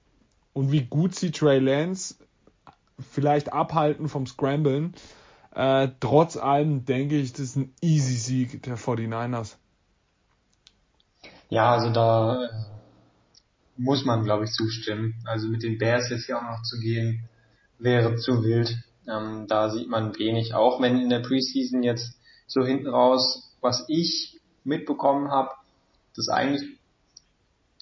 und 0.52 0.72
wie 0.72 0.82
gut 0.82 1.14
sie 1.14 1.30
Trey 1.30 1.60
Lance 1.60 2.16
vielleicht 3.12 3.52
abhalten 3.52 4.08
vom 4.08 4.26
Scramblen. 4.26 4.94
Äh, 5.54 5.88
trotz 6.00 6.36
allem 6.36 6.84
denke 6.84 7.16
ich, 7.16 7.32
das 7.32 7.40
ist 7.42 7.56
ein 7.56 7.72
easy 7.80 8.16
Sieg 8.16 8.62
der 8.64 8.76
49ers. 8.76 9.56
Ja, 11.54 11.72
also 11.72 11.90
da 11.90 12.42
äh, 12.42 12.48
muss 13.76 14.04
man, 14.04 14.24
glaube 14.24 14.44
ich, 14.44 14.50
zustimmen. 14.50 15.14
Also 15.24 15.46
mit 15.46 15.62
den 15.62 15.78
Bears 15.78 16.10
jetzt 16.10 16.26
hier 16.26 16.38
auch 16.38 16.42
noch 16.42 16.62
zu 16.62 16.80
gehen, 16.80 17.28
wäre 17.78 18.16
zu 18.16 18.42
wild. 18.42 18.76
Ähm, 19.08 19.46
da 19.46 19.70
sieht 19.70 19.88
man 19.88 20.18
wenig, 20.18 20.54
auch 20.54 20.80
wenn 20.80 20.98
in 21.00 21.10
der 21.10 21.20
Preseason 21.20 21.84
jetzt 21.84 22.18
so 22.48 22.64
hinten 22.64 22.88
raus, 22.88 23.54
was 23.60 23.84
ich 23.88 24.40
mitbekommen 24.64 25.30
habe, 25.30 25.50
das 26.16 26.28
eigentlich 26.28 26.64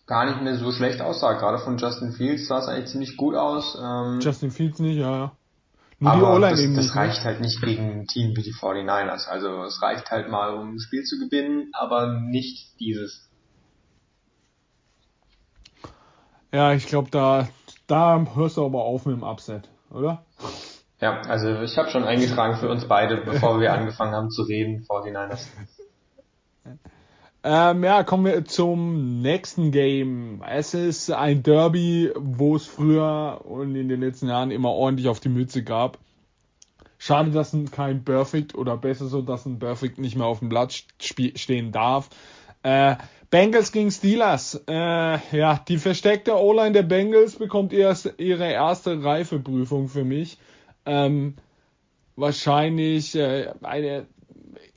gar 0.07 0.27
nicht 0.27 0.43
mehr 0.43 0.57
so 0.57 0.71
schlecht 0.73 1.01
aussah. 1.01 1.33
Gerade 1.33 1.59
von 1.59 1.79
Justin 1.79 2.13
Fields 2.13 2.49
sah 2.49 2.59
es 2.59 2.69
eigentlich 2.69 2.91
ziemlich 2.91 3.17
gut 3.17 3.35
aus. 3.35 3.79
Ähm, 3.81 4.21
Justin 4.21 4.51
Fields 4.51 4.81
nicht, 4.81 4.99
ja, 4.99 5.17
ja. 5.17 5.37
Nur 5.99 6.13
aber 6.13 6.41
das, 6.41 6.61
das 6.61 6.69
nicht, 6.69 6.95
ne? 6.95 6.95
reicht 6.95 7.25
halt 7.25 7.41
nicht 7.41 7.63
gegen 7.63 8.01
ein 8.01 8.07
Team 8.07 8.37
wie 8.37 8.43
die 8.43 8.53
49ers. 8.53 9.29
Also 9.29 9.63
es 9.63 9.81
reicht 9.81 10.11
halt 10.11 10.29
mal, 10.29 10.53
um 10.53 10.75
ein 10.75 10.81
Spiel 10.81 11.05
zu 11.05 11.19
gewinnen, 11.19 11.71
aber 11.73 12.21
nicht 12.21 12.79
dieses. 12.79 13.32
Ja, 16.53 16.75
ich 16.75 16.87
glaube, 16.87 17.09
da, 17.11 17.49
da 17.87 18.27
hörst 18.35 18.59
du 18.59 18.65
aber 18.67 18.85
auf 18.85 19.07
mit 19.07 19.17
dem 19.17 19.23
Upset, 19.23 19.69
oder? 19.91 20.23
Ja, 21.01 21.21
also 21.23 21.63
ich 21.63 21.77
habe 21.79 21.91
schon 21.91 22.05
eingetragen 22.05 22.57
für 22.57 22.69
uns 22.69 22.87
beide, 22.87 23.17
bevor 23.17 23.61
wir 23.61 23.73
angefangen 23.73 24.13
haben 24.13 24.31
zu 24.31 24.43
reden, 24.43 24.87
49ers. 24.89 25.47
Ähm, 27.45 27.83
ja, 27.83 28.05
kommen 28.05 28.25
wir 28.25 28.45
zum 28.45 29.21
nächsten 29.21 29.73
Game. 29.73 30.45
Es 30.49 30.75
ist 30.75 31.11
ein 31.11 31.43
Derby, 31.43 32.13
wo 32.15 32.55
es 32.55 32.67
früher 32.67 33.41
und 33.45 33.75
in 33.75 33.89
den 33.89 34.01
letzten 34.01 34.29
Jahren 34.29 34.53
immer 34.53 34.71
ordentlich 34.71 35.09
auf 35.09 35.19
die 35.19 35.29
Mütze 35.29 35.65
gab. 35.65 35.99
Schade, 36.99 37.33
dass 37.33 37.53
ein 37.53 37.73
kein 37.73 38.05
Perfect 38.05 38.55
oder 38.55 38.77
besser 38.77 39.07
so, 39.07 39.23
dass 39.23 39.45
ein 39.45 39.59
Perfect 39.59 39.99
nicht 39.99 40.15
mehr 40.17 40.27
auf 40.27 40.39
dem 40.39 40.51
Blatt 40.51 40.85
stehen 41.01 41.73
darf. 41.73 42.11
Äh, 42.63 42.95
Bengals 43.33 43.73
gegen 43.73 43.91
Steelers. 43.91 44.63
Äh, 44.69 45.37
ja, 45.37 45.59
die 45.67 45.79
versteckte 45.79 46.37
O-Line 46.37 46.73
der 46.73 46.83
Bengals 46.83 47.37
bekommt 47.37 47.73
erst 47.73 48.15
ihre 48.19 48.53
erste 48.53 49.03
Reifeprüfung 49.03 49.89
für 49.89 50.05
mich 50.05 50.39
ähm, 50.85 51.35
wahrscheinlich 52.17 53.15
äh, 53.15 53.53
eine 53.63 54.07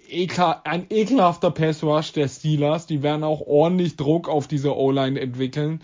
ekla 0.07 0.62
ein 0.63 0.85
ekelhafter 0.89 1.51
Pass 1.51 1.83
Rush 1.83 2.13
der 2.13 2.27
Steelers. 2.27 2.88
Die 2.88 3.03
werden 3.03 3.24
auch 3.24 3.41
ordentlich 3.41 3.97
Druck 3.97 4.29
auf 4.29 4.47
diese 4.47 4.75
O-Line 4.75 5.19
entwickeln. 5.19 5.81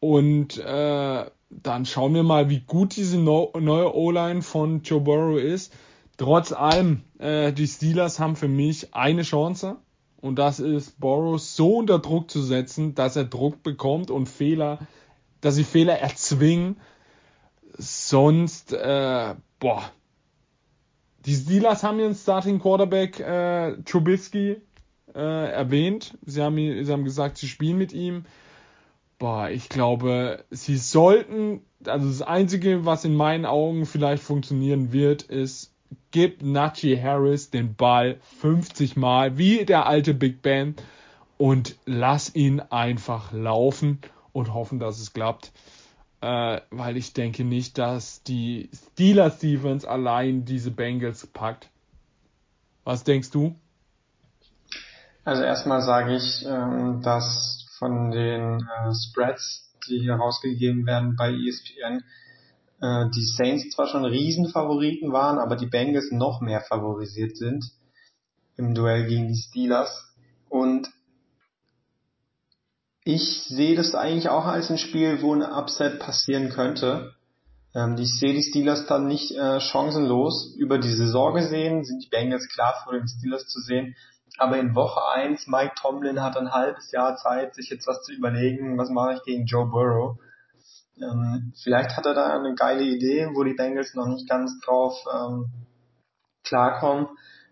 Und 0.00 0.58
äh, 0.58 1.24
dann 1.50 1.84
schauen 1.84 2.14
wir 2.14 2.22
mal, 2.22 2.48
wie 2.48 2.60
gut 2.60 2.96
diese 2.96 3.18
no 3.18 3.52
neue 3.58 3.94
O-Line 3.94 4.42
von 4.42 4.82
Joe 4.82 5.00
Burrow 5.00 5.38
ist. 5.38 5.72
Trotz 6.16 6.52
allem, 6.52 7.02
äh, 7.18 7.52
die 7.52 7.66
Steelers 7.66 8.18
haben 8.18 8.36
für 8.36 8.48
mich 8.48 8.94
eine 8.94 9.22
Chance. 9.22 9.76
Und 10.26 10.36
das 10.36 10.60
ist, 10.60 11.00
Burrow 11.00 11.40
so 11.40 11.76
unter 11.78 11.98
Druck 11.98 12.30
zu 12.30 12.42
setzen, 12.42 12.94
dass 12.94 13.16
er 13.16 13.24
Druck 13.24 13.62
bekommt 13.62 14.10
und 14.10 14.28
Fehler, 14.28 14.78
dass 15.40 15.54
sie 15.54 15.64
Fehler 15.64 15.98
erzwingen. 15.98 16.76
Sonst 17.78 18.72
äh, 18.72 19.34
boah. 19.58 19.90
Die 21.24 21.34
Steelers 21.34 21.82
haben 21.82 21.98
ihren 21.98 22.14
Starting 22.14 22.60
Quarterback 22.60 23.18
äh, 23.18 23.76
Trubisky 23.82 24.56
äh, 25.14 25.52
erwähnt. 25.52 26.16
Sie 26.24 26.42
haben, 26.42 26.56
sie 26.56 26.92
haben 26.92 27.04
gesagt, 27.04 27.38
sie 27.38 27.48
spielen 27.48 27.78
mit 27.78 27.92
ihm. 27.92 28.24
Boah, 29.18 29.48
ich 29.48 29.68
glaube, 29.68 30.44
sie 30.50 30.76
sollten, 30.76 31.62
also 31.84 32.06
das 32.06 32.22
Einzige, 32.22 32.84
was 32.84 33.04
in 33.04 33.14
meinen 33.14 33.46
Augen 33.46 33.86
vielleicht 33.86 34.22
funktionieren 34.22 34.92
wird, 34.92 35.22
ist, 35.22 35.72
gib 36.10 36.42
Najee 36.42 37.00
Harris 37.00 37.50
den 37.50 37.74
Ball 37.74 38.18
50 38.40 38.96
Mal, 38.96 39.38
wie 39.38 39.64
der 39.64 39.86
alte 39.86 40.14
Big 40.14 40.42
Ben, 40.42 40.74
und 41.38 41.76
lass 41.84 42.34
ihn 42.34 42.60
einfach 42.60 43.32
laufen 43.32 44.00
und 44.32 44.54
hoffen, 44.54 44.78
dass 44.78 45.00
es 45.00 45.12
klappt 45.12 45.52
äh, 46.20 46.60
weil 46.70 46.96
ich 46.96 47.12
denke 47.12 47.44
nicht, 47.44 47.78
dass 47.78 48.22
die 48.22 48.70
Steelers 48.74 49.38
Defense 49.38 49.88
allein 49.88 50.44
diese 50.44 50.70
Bengals 50.70 51.26
packt. 51.26 51.68
Was 52.84 53.04
denkst 53.04 53.30
du? 53.30 53.56
Also 55.24 55.42
erstmal 55.42 55.82
sage 55.82 56.16
ich, 56.16 56.44
ähm, 56.46 57.02
dass 57.02 57.66
von 57.78 58.10
den 58.10 58.60
äh, 58.60 58.94
Spreads, 58.94 59.72
die 59.88 60.00
hier 60.00 60.14
rausgegeben 60.14 60.86
werden 60.86 61.16
bei 61.16 61.32
ESPN, 61.32 62.02
äh, 62.80 63.06
die 63.14 63.24
Saints 63.24 63.70
zwar 63.70 63.86
schon 63.86 64.04
Riesenfavoriten 64.04 65.12
waren, 65.12 65.38
aber 65.38 65.56
die 65.56 65.66
Bengals 65.66 66.10
noch 66.10 66.40
mehr 66.40 66.60
favorisiert 66.60 67.36
sind 67.36 67.64
im 68.56 68.74
Duell 68.74 69.06
gegen 69.06 69.28
die 69.28 69.36
Steelers. 69.36 70.14
Und 70.48 70.88
ich 73.04 73.44
sehe 73.44 73.76
das 73.76 73.94
eigentlich 73.94 74.28
auch 74.28 74.46
als 74.46 74.70
ein 74.70 74.78
Spiel, 74.78 75.22
wo 75.22 75.32
eine 75.32 75.52
Upset 75.52 76.00
passieren 76.00 76.48
könnte. 76.50 77.14
Ähm, 77.74 77.96
ich 77.98 78.18
sehe 78.18 78.34
die 78.34 78.42
Steelers 78.42 78.86
dann 78.86 79.06
nicht 79.06 79.32
äh, 79.32 79.60
chancenlos. 79.60 80.54
Über 80.56 80.78
die 80.78 80.92
Saison 80.92 81.34
gesehen 81.34 81.84
sind 81.84 82.02
die 82.02 82.08
Bengals 82.08 82.48
klar 82.48 82.74
vor 82.84 82.94
den 82.94 83.06
Steelers 83.06 83.46
zu 83.46 83.60
sehen. 83.60 83.94
Aber 84.38 84.58
in 84.58 84.74
Woche 84.74 85.00
1, 85.14 85.46
Mike 85.46 85.74
Tomlin 85.80 86.22
hat 86.22 86.36
ein 86.36 86.52
halbes 86.52 86.90
Jahr 86.92 87.16
Zeit, 87.16 87.54
sich 87.54 87.70
jetzt 87.70 87.86
was 87.86 88.02
zu 88.02 88.12
überlegen, 88.12 88.76
was 88.76 88.90
mache 88.90 89.14
ich 89.14 89.22
gegen 89.22 89.46
Joe 89.46 89.66
Burrow. 89.66 90.18
Ähm, 91.00 91.52
vielleicht 91.62 91.96
hat 91.96 92.06
er 92.06 92.14
da 92.14 92.38
eine 92.38 92.54
geile 92.54 92.82
Idee, 92.82 93.28
wo 93.34 93.44
die 93.44 93.54
Bengals 93.54 93.94
noch 93.94 94.06
nicht 94.06 94.28
ganz 94.28 94.58
drauf 94.64 94.94
ähm, 95.12 95.46
klarkommen. 96.44 97.08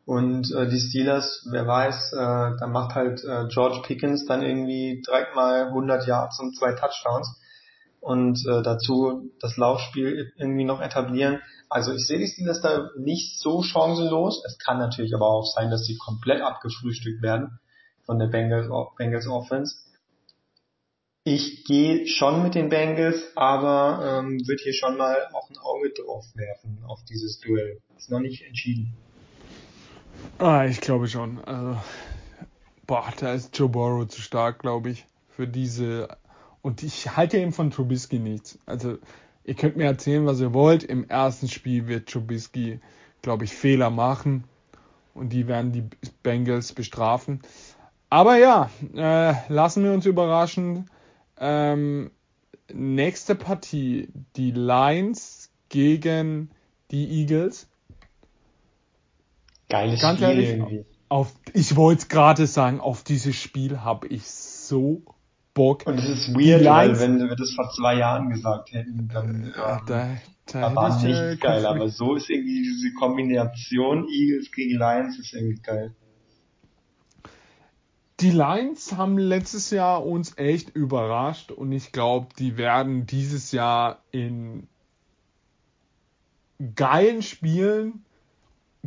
Und 0.07 0.53
äh, 0.55 0.69
die 0.69 0.81
Steelers, 0.81 1.47
wer 1.51 1.67
weiß, 1.67 2.13
äh, 2.13 2.57
da 2.59 2.67
macht 2.67 2.95
halt 2.95 3.25
äh, 3.25 3.47
George 3.49 3.83
Pickens 3.87 4.27
dann 4.27 4.43
irgendwie 4.43 5.03
direkt 5.07 5.35
mal 5.35 5.69
100 5.69 6.07
Yards 6.07 6.39
und 6.41 6.57
zwei 6.57 6.73
Touchdowns 6.73 7.41
und 8.05 8.39
äh, 8.47 8.63
dazu 8.63 9.31
das 9.41 9.57
Laufspiel 9.57 10.31
irgendwie 10.37 10.65
noch 10.65 10.83
etablieren. 10.83 11.41
Also 11.71 11.93
ich 11.93 12.07
sehe 12.07 12.19
die 12.19 12.27
Steelers 12.27 12.61
da 12.61 12.91
nicht 12.99 13.41
so 13.41 13.63
chancenlos. 13.63 14.45
Es 14.47 14.59
kann 14.59 14.79
natürlich 14.79 15.15
aber 15.15 15.27
auch 15.27 15.47
sein, 15.47 15.71
dass 15.71 15.87
sie 15.87 15.97
komplett 15.97 16.43
abgefrühstückt 16.43 17.23
werden 17.23 17.59
von 18.05 18.19
der 18.19 18.27
Bengals, 18.27 18.69
Bengals 18.99 19.27
Offense. 19.27 19.75
Ich 21.27 21.65
gehe 21.65 22.07
schon 22.07 22.43
mit 22.43 22.55
den 22.55 22.69
Bengals, 22.69 23.17
aber 23.35 24.21
ähm, 24.21 24.47
würde 24.47 24.63
hier 24.63 24.75
schon 24.75 24.99
mal 24.99 25.17
auch 25.33 25.49
ein 25.49 25.57
Auge 25.57 25.89
drauf 25.89 26.27
werfen 26.35 26.79
auf 26.87 27.03
dieses 27.09 27.41
Duell. 27.41 27.81
Ist 27.97 28.11
noch 28.11 28.21
nicht 28.21 28.43
entschieden. 28.47 28.93
Ah, 30.39 30.67
ich 30.67 30.83
glaube 30.83 31.09
schon. 31.09 31.43
Also, 31.45 31.79
boah, 32.87 33.11
da 33.19 33.33
ist 33.33 33.57
Joe 33.57 33.71
Burrow 33.71 34.07
zu 34.07 34.21
stark, 34.21 34.59
glaube 34.59 34.91
ich, 34.91 35.07
für 35.31 35.49
diese. 35.49 36.09
Und 36.61 36.83
ich 36.83 37.17
halte 37.17 37.39
eben 37.39 37.53
von 37.53 37.71
Trubisky 37.71 38.19
nichts. 38.19 38.59
Also, 38.67 38.99
ihr 39.45 39.55
könnt 39.55 39.79
mir 39.79 39.87
erzählen, 39.87 40.27
was 40.27 40.41
ihr 40.41 40.53
wollt. 40.53 40.83
Im 40.83 41.09
ersten 41.09 41.49
Spiel 41.49 41.87
wird 41.87 42.11
Trubisky, 42.11 42.81
glaube 43.23 43.45
ich, 43.45 43.55
Fehler 43.55 43.89
machen. 43.89 44.45
Und 45.15 45.31
die 45.31 45.49
werden 45.49 45.73
die 45.73 45.85
Bengals 46.23 46.75
bestrafen. 46.75 47.41
Aber 48.11 48.37
ja, 48.37 48.69
äh, 48.95 49.33
lassen 49.49 49.85
wir 49.85 49.93
uns 49.93 50.05
überraschen. 50.05 50.91
Ähm, 51.39 52.11
nächste 52.73 53.35
Partie, 53.35 54.09
die 54.37 54.51
Lions 54.51 55.51
gegen 55.69 56.51
die 56.91 57.21
Eagles. 57.21 57.69
Geiles 59.69 60.01
Ganz 60.01 60.19
Spiel 60.19 60.29
ehrlich, 60.29 60.49
irgendwie. 60.51 60.85
Auf, 61.09 61.33
ich 61.53 61.77
wollte 61.77 62.07
gerade 62.07 62.47
sagen, 62.47 62.81
auf 62.81 63.03
dieses 63.03 63.37
Spiel 63.37 63.81
habe 63.81 64.07
ich 64.09 64.27
so 64.27 65.03
Bock. 65.55 65.87
Und 65.87 65.99
es 65.99 66.09
ist 66.09 66.35
weird, 66.35 66.65
weil 66.65 66.99
wenn 66.99 67.19
wir 67.19 67.37
das 67.37 67.53
vor 67.53 67.71
zwei 67.71 67.97
Jahren 67.97 68.31
gesagt 68.31 68.73
hätten, 68.73 69.09
dann 69.09 69.53
ja, 69.57 69.79
ähm, 69.79 69.85
da, 69.87 70.17
da 70.47 70.75
war 70.75 71.03
nicht 71.03 71.17
äh, 71.17 71.37
geil. 71.37 71.65
Aber 71.65 71.89
so 71.89 72.17
ist 72.17 72.29
irgendwie 72.29 72.63
diese 72.63 72.93
Kombination 72.95 74.09
Eagles 74.09 74.51
gegen 74.51 74.79
Lions 74.79 75.19
ist 75.19 75.33
irgendwie 75.33 75.61
geil. 75.63 75.95
Die 78.25 78.31
Lions 78.31 78.97
haben 78.97 79.19
letztes 79.19 79.69
Jahr 79.69 80.07
uns 80.07 80.39
echt 80.39 80.75
überrascht 80.75 81.51
und 81.53 81.73
ich 81.73 81.93
glaube, 81.93 82.29
die 82.39 82.57
werden 82.57 83.05
dieses 83.05 83.53
Jahr 83.53 83.99
in 84.13 84.67
geilen 86.75 87.21
Spielen 87.21 88.03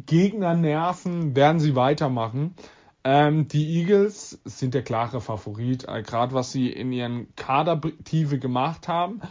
Gegner 0.08 0.56
nerven, 0.56 1.36
werden 1.36 1.60
sie 1.60 1.76
weitermachen. 1.76 2.56
Ähm, 3.04 3.48
die 3.48 3.78
Eagles 3.78 4.40
sind 4.44 4.74
der 4.74 4.82
klare 4.82 5.22
Favorit, 5.22 5.88
äh, 5.88 6.02
gerade 6.02 6.34
was 6.34 6.52
sie 6.52 6.72
in 6.72 6.92
ihren 6.92 7.28
Kadertiefe 7.36 8.40
gemacht 8.40 8.88
haben. 8.88 9.22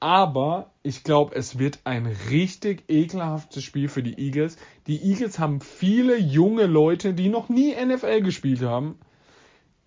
Aber 0.00 0.72
ich 0.82 1.04
glaube, 1.04 1.36
es 1.36 1.56
wird 1.56 1.78
ein 1.84 2.06
richtig 2.30 2.82
ekelhaftes 2.88 3.62
Spiel 3.62 3.88
für 3.88 4.02
die 4.02 4.18
Eagles. 4.18 4.56
Die 4.88 5.00
Eagles 5.04 5.38
haben 5.38 5.60
viele 5.60 6.18
junge 6.18 6.66
Leute, 6.66 7.14
die 7.14 7.28
noch 7.28 7.48
nie 7.48 7.72
NFL 7.72 8.22
gespielt 8.22 8.62
haben, 8.62 8.98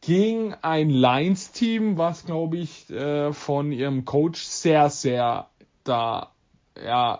gegen 0.02 0.54
ein 0.62 0.90
Lions-Team, 0.90 1.98
was, 1.98 2.26
glaube 2.26 2.58
ich, 2.58 2.90
äh, 2.90 3.34
von 3.34 3.72
ihrem 3.72 4.06
Coach 4.06 4.42
sehr, 4.42 4.90
sehr 4.90 5.48
da, 5.84 6.32
ja, 6.82 7.20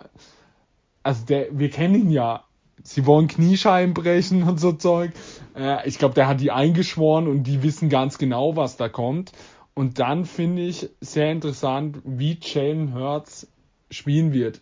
also 1.02 1.24
der, 1.26 1.58
wir 1.58 1.70
kennen 1.70 1.94
ihn 1.94 2.10
ja. 2.10 2.44
Sie 2.82 3.04
wollen 3.04 3.28
Kniescheiben 3.28 3.92
brechen 3.92 4.42
und 4.42 4.58
so 4.58 4.72
Zeug. 4.72 5.12
Äh, 5.54 5.86
ich 5.86 5.98
glaube, 5.98 6.14
der 6.14 6.26
hat 6.26 6.40
die 6.40 6.50
eingeschworen 6.50 7.28
und 7.28 7.44
die 7.44 7.62
wissen 7.62 7.88
ganz 7.90 8.16
genau, 8.16 8.56
was 8.56 8.76
da 8.76 8.88
kommt. 8.88 9.32
Und 9.74 9.98
dann 9.98 10.24
finde 10.24 10.62
ich 10.62 10.88
sehr 11.00 11.30
interessant, 11.30 11.98
wie 12.04 12.38
Jalen 12.40 12.94
Hurts 12.94 13.46
spielen 13.90 14.32
wird. 14.32 14.60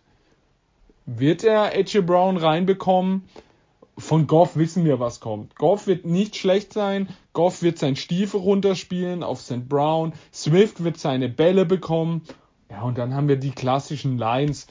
Wird 1.05 1.43
er 1.43 1.73
AJ 1.73 2.01
Brown 2.01 2.37
reinbekommen? 2.37 3.23
Von 3.99 4.27
Goff 4.27 4.55
wissen 4.55 4.85
wir, 4.85 4.99
was 4.99 5.19
kommt. 5.19 5.55
Goff 5.55 5.85
wird 5.85 6.05
nicht 6.05 6.35
schlecht 6.35 6.73
sein. 6.73 7.09
Goff 7.33 7.61
wird 7.61 7.77
sein 7.77 7.95
Stiefel 7.95 8.39
runterspielen 8.39 9.23
auf 9.23 9.41
St. 9.41 9.67
Brown. 9.67 10.13
Swift 10.33 10.83
wird 10.83 10.97
seine 10.97 11.27
Bälle 11.27 11.65
bekommen. 11.65 12.21
Ja, 12.69 12.83
und 12.83 12.97
dann 12.97 13.13
haben 13.13 13.27
wir 13.27 13.35
die 13.35 13.51
klassischen 13.51 14.17
Lines. 14.17 14.67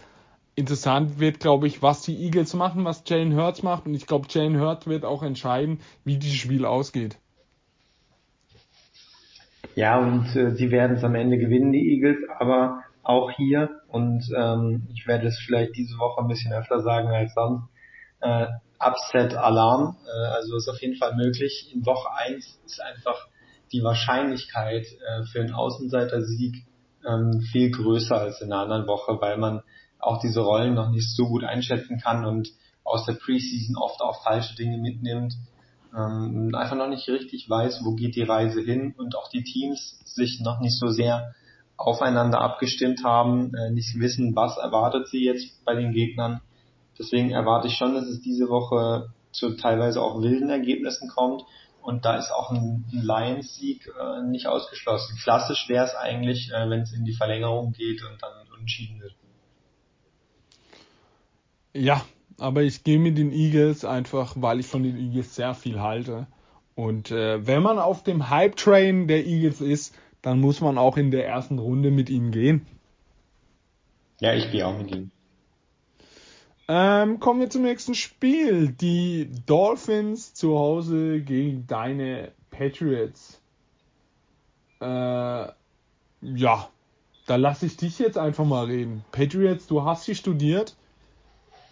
Interessant 0.55 1.21
wird, 1.21 1.41
glaube 1.41 1.67
ich, 1.67 1.83
was 1.83 2.03
die 2.03 2.17
Eagles 2.17 2.55
machen, 2.55 2.85
was 2.85 3.03
Jalen 3.07 3.37
Hurts 3.37 3.63
macht. 3.63 3.87
Und 3.87 3.95
ich 3.95 4.07
glaube, 4.07 4.27
Jalen 4.31 4.59
Hurts 4.59 4.87
wird 4.87 5.05
auch 5.05 5.23
entscheiden, 5.23 5.81
wie 6.05 6.17
dieses 6.17 6.39
Spiel 6.39 6.65
ausgeht. 6.65 7.19
Ja, 9.75 9.99
und 9.99 10.35
äh, 10.35 10.57
sie 10.57 10.71
werden 10.71 10.97
es 10.97 11.05
am 11.05 11.15
Ende 11.15 11.39
gewinnen, 11.39 11.73
die 11.73 11.93
Eagles, 11.93 12.19
aber 12.39 12.83
auch 13.03 13.31
hier, 13.31 13.71
und 13.89 14.25
ähm, 14.37 14.89
ich 14.93 15.07
werde 15.07 15.29
es 15.29 15.39
vielleicht 15.39 15.77
diese 15.77 15.99
Woche 15.99 16.21
ein 16.21 16.29
bisschen 16.29 16.53
öfter 16.53 16.81
sagen 16.81 17.09
als 17.09 17.33
sonst, 17.35 17.69
äh, 18.21 18.47
Upset-Alarm, 18.81 19.97
äh, 20.07 20.27
also 20.29 20.57
ist 20.57 20.69
auf 20.69 20.81
jeden 20.81 20.97
Fall 20.97 21.15
möglich. 21.17 21.71
In 21.75 21.85
Woche 21.85 22.09
1 22.17 22.61
ist 22.65 22.81
einfach 22.81 23.29
die 23.73 23.83
Wahrscheinlichkeit 23.83 24.87
äh, 24.87 25.25
für 25.25 25.41
einen 25.41 25.53
Außenseiter-Sieg 25.53 26.67
ähm, 27.07 27.41
viel 27.53 27.71
größer 27.71 28.17
als 28.17 28.41
in 28.41 28.53
einer 28.53 28.63
anderen 28.63 28.87
Woche, 28.87 29.21
weil 29.21 29.37
man 29.37 29.63
auch 29.99 30.21
diese 30.21 30.41
Rollen 30.41 30.75
noch 30.75 30.91
nicht 30.91 31.15
so 31.15 31.27
gut 31.27 31.45
einschätzen 31.45 32.01
kann 32.01 32.25
und 32.25 32.49
aus 32.85 33.05
der 33.05 33.15
Preseason 33.15 33.77
oft 33.77 34.01
auch 34.01 34.23
falsche 34.23 34.55
Dinge 34.55 34.79
mitnimmt 34.79 35.35
ähm, 35.97 36.55
einfach 36.55 36.77
noch 36.77 36.89
nicht 36.89 37.09
richtig 37.09 37.49
weiß, 37.49 37.81
wo 37.85 37.95
geht 37.95 38.17
die 38.17 38.23
Reise 38.23 38.61
hin 38.61 38.95
und 38.97 39.17
auch 39.17 39.29
die 39.29 39.43
Teams 39.43 40.01
sich 40.05 40.41
noch 40.41 40.61
nicht 40.61 40.79
so 40.79 40.89
sehr 40.89 41.35
aufeinander 41.77 42.41
abgestimmt 42.41 43.05
haben, 43.05 43.55
äh, 43.55 43.71
nicht 43.71 43.99
wissen, 43.99 44.35
was 44.35 44.59
erwartet 44.59 45.09
sie 45.09 45.25
jetzt 45.25 45.65
bei 45.65 45.75
den 45.75 45.93
Gegnern. 45.93 46.41
Deswegen 46.99 47.31
erwarte 47.31 47.69
ich 47.69 47.75
schon, 47.75 47.95
dass 47.95 48.07
es 48.07 48.21
diese 48.21 48.49
Woche 48.49 49.11
zu 49.33 49.57
teilweise 49.57 50.03
auch 50.03 50.21
wilden 50.21 50.51
Ergebnissen 50.51 51.09
kommt. 51.09 51.45
Und 51.81 52.05
da 52.05 52.17
ist 52.17 52.31
auch 52.31 52.51
ein, 52.51 52.85
ein 52.93 53.03
Lions-Sieg 53.03 53.89
äh, 53.99 54.23
nicht 54.23 54.47
ausgeschlossen. 54.47 55.17
Klassisch 55.23 55.69
wäre 55.69 55.87
es 55.87 55.95
eigentlich, 55.95 56.51
äh, 56.53 56.69
wenn 56.69 56.81
es 56.81 56.93
in 56.93 57.05
die 57.05 57.15
Verlängerung 57.15 57.73
geht 57.73 58.03
und 58.03 58.21
dann 58.21 58.33
unentschieden 58.53 59.01
wird. 59.01 59.15
Ja, 61.73 62.05
aber 62.39 62.63
ich 62.63 62.85
gehe 62.85 62.99
mit 62.99 63.17
den 63.17 63.33
Eagles 63.33 63.85
einfach, 63.85 64.35
weil 64.37 64.61
ich 64.61 64.67
von 64.67 64.83
den 64.83 64.99
Eagles 64.99 65.35
sehr 65.35 65.55
viel 65.55 65.81
halte. 65.81 66.27
Und 66.75 67.11
äh, 67.11 67.47
wenn 67.47 67.63
man 67.63 67.79
auf 67.79 68.03
dem 68.03 68.31
Hype-Train 68.31 69.09
der 69.09 69.27
Eagles 69.27 69.61
ist, 69.61 69.95
dann 70.23 70.41
muss 70.41 70.61
man 70.61 70.79
auch 70.79 70.97
in 70.97 71.11
der 71.11 71.27
ersten 71.27 71.59
Runde 71.59 71.91
mit 71.91 72.11
ihnen 72.11 72.31
gehen. 72.31 72.67
Ja, 74.21 74.35
ich 74.35 74.51
gehe 74.51 74.67
auch 74.67 74.77
mit 74.77 74.91
ihnen. 74.91 75.13
Ähm, 76.71 77.19
kommen 77.19 77.41
wir 77.41 77.49
zum 77.49 77.63
nächsten 77.63 77.95
Spiel. 77.95 78.69
Die 78.69 79.31
Dolphins 79.47 80.35
zu 80.35 80.59
Hause 80.59 81.21
gegen 81.21 81.67
deine 81.67 82.33
Patriots. 82.51 83.41
Äh, 84.81 84.85
ja, 84.85 86.69
da 87.27 87.37
lasse 87.37 87.67
ich 87.67 87.77
dich 87.79 87.99
jetzt 87.99 88.19
einfach 88.19 88.45
mal 88.45 88.67
reden. 88.67 89.03
Patriots, 89.13 89.67
du 89.67 89.83
hast 89.83 90.05
sie 90.05 90.15
studiert. 90.15 90.77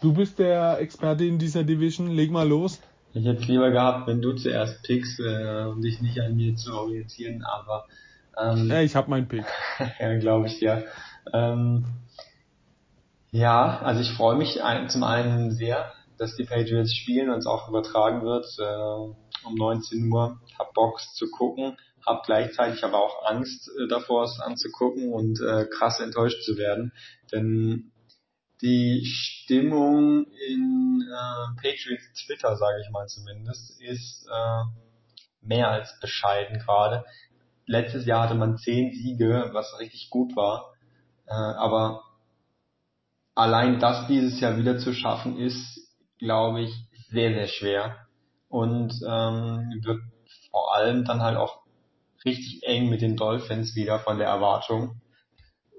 Du 0.00 0.14
bist 0.14 0.38
der 0.38 0.78
Experte 0.80 1.24
in 1.24 1.38
dieser 1.38 1.64
Division, 1.64 2.10
leg 2.10 2.30
mal 2.30 2.48
los. 2.48 2.80
Ich 3.12 3.24
hätte 3.24 3.40
es 3.40 3.48
lieber 3.48 3.70
gehabt, 3.70 4.06
wenn 4.08 4.20
du 4.20 4.34
zuerst 4.34 4.82
pickst, 4.82 5.20
äh, 5.20 5.64
um 5.64 5.80
dich 5.80 6.00
nicht 6.00 6.20
an 6.20 6.36
mir 6.36 6.54
zu 6.54 6.74
orientieren, 6.74 7.42
aber 7.44 7.86
ähm, 8.38 8.68
ja, 8.68 8.82
ich 8.82 8.94
habe 8.94 9.08
meinen 9.08 9.26
Pick. 9.26 9.44
ja, 10.00 10.18
glaube 10.18 10.46
ich 10.46 10.60
ja. 10.60 10.82
Ähm, 11.32 11.84
ja, 13.36 13.80
also 13.80 14.00
ich 14.00 14.10
freue 14.12 14.36
mich 14.36 14.58
zum 14.88 15.02
einen 15.04 15.52
sehr, 15.52 15.92
dass 16.16 16.36
die 16.36 16.44
Patriots 16.44 16.94
spielen 16.94 17.28
und 17.28 17.38
es 17.38 17.46
auch 17.46 17.68
übertragen 17.68 18.22
wird 18.22 18.46
äh, 18.58 19.46
um 19.46 19.54
19 19.54 20.10
Uhr. 20.10 20.40
Hab 20.58 20.72
Bock 20.72 21.00
zu 21.00 21.30
gucken, 21.30 21.76
hab 22.06 22.24
gleichzeitig 22.24 22.82
aber 22.82 22.98
auch 22.98 23.26
Angst 23.26 23.68
äh, 23.68 23.88
davor, 23.88 24.24
es 24.24 24.40
anzugucken 24.40 25.12
und 25.12 25.38
äh, 25.40 25.66
krass 25.66 26.00
enttäuscht 26.00 26.42
zu 26.44 26.56
werden, 26.56 26.92
denn 27.30 27.92
die 28.62 29.04
Stimmung 29.04 30.24
in 30.48 31.02
äh, 31.06 31.60
Patriots 31.60 32.24
Twitter, 32.24 32.56
sage 32.56 32.80
ich 32.82 32.90
mal 32.90 33.06
zumindest, 33.06 33.78
ist 33.82 34.26
äh, 34.32 34.62
mehr 35.42 35.68
als 35.68 36.00
bescheiden 36.00 36.58
gerade. 36.58 37.04
Letztes 37.66 38.06
Jahr 38.06 38.22
hatte 38.22 38.34
man 38.34 38.56
zehn 38.56 38.94
Siege, 38.94 39.50
was 39.52 39.78
richtig 39.78 40.08
gut 40.08 40.34
war, 40.36 40.72
äh, 41.26 41.34
aber 41.34 42.05
allein 43.36 43.78
das 43.78 44.08
dieses 44.08 44.40
Jahr 44.40 44.58
wieder 44.58 44.78
zu 44.78 44.92
schaffen, 44.92 45.38
ist, 45.38 45.78
glaube 46.18 46.62
ich, 46.62 46.74
sehr, 47.10 47.32
sehr 47.32 47.46
schwer 47.46 47.96
und 48.48 48.92
ähm, 49.06 49.80
wird 49.82 50.00
vor 50.50 50.74
allem 50.74 51.04
dann 51.04 51.22
halt 51.22 51.36
auch 51.36 51.60
richtig 52.24 52.62
eng 52.64 52.88
mit 52.88 53.02
den 53.02 53.16
Dolphins 53.16 53.76
wieder 53.76 54.00
von 54.00 54.18
der 54.18 54.26
Erwartung. 54.26 55.00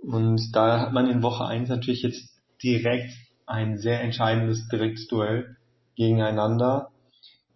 Und 0.03 0.55
da 0.55 0.79
hat 0.79 0.93
man 0.93 1.09
in 1.09 1.23
Woche 1.23 1.45
1 1.45 1.67
natürlich 1.67 2.03
jetzt 2.03 2.29
direkt 2.63 3.11
ein 3.45 3.77
sehr 3.77 4.01
entscheidendes 4.01 4.67
Direktduell 4.69 5.57
gegeneinander. 5.95 6.91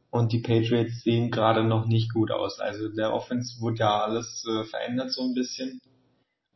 Und 0.09 0.33
die 0.33 0.39
Patriots 0.39 1.03
sehen 1.03 1.31
gerade 1.31 1.63
noch 1.63 1.85
nicht 1.85 2.11
gut 2.13 2.31
aus. 2.31 2.59
Also 2.59 2.89
der 2.89 3.13
Offense 3.13 3.61
wurde 3.61 3.77
ja 3.77 4.01
alles 4.01 4.45
äh, 4.45 4.65
verändert 4.65 5.11
so 5.11 5.23
ein 5.23 5.33
bisschen. 5.33 5.79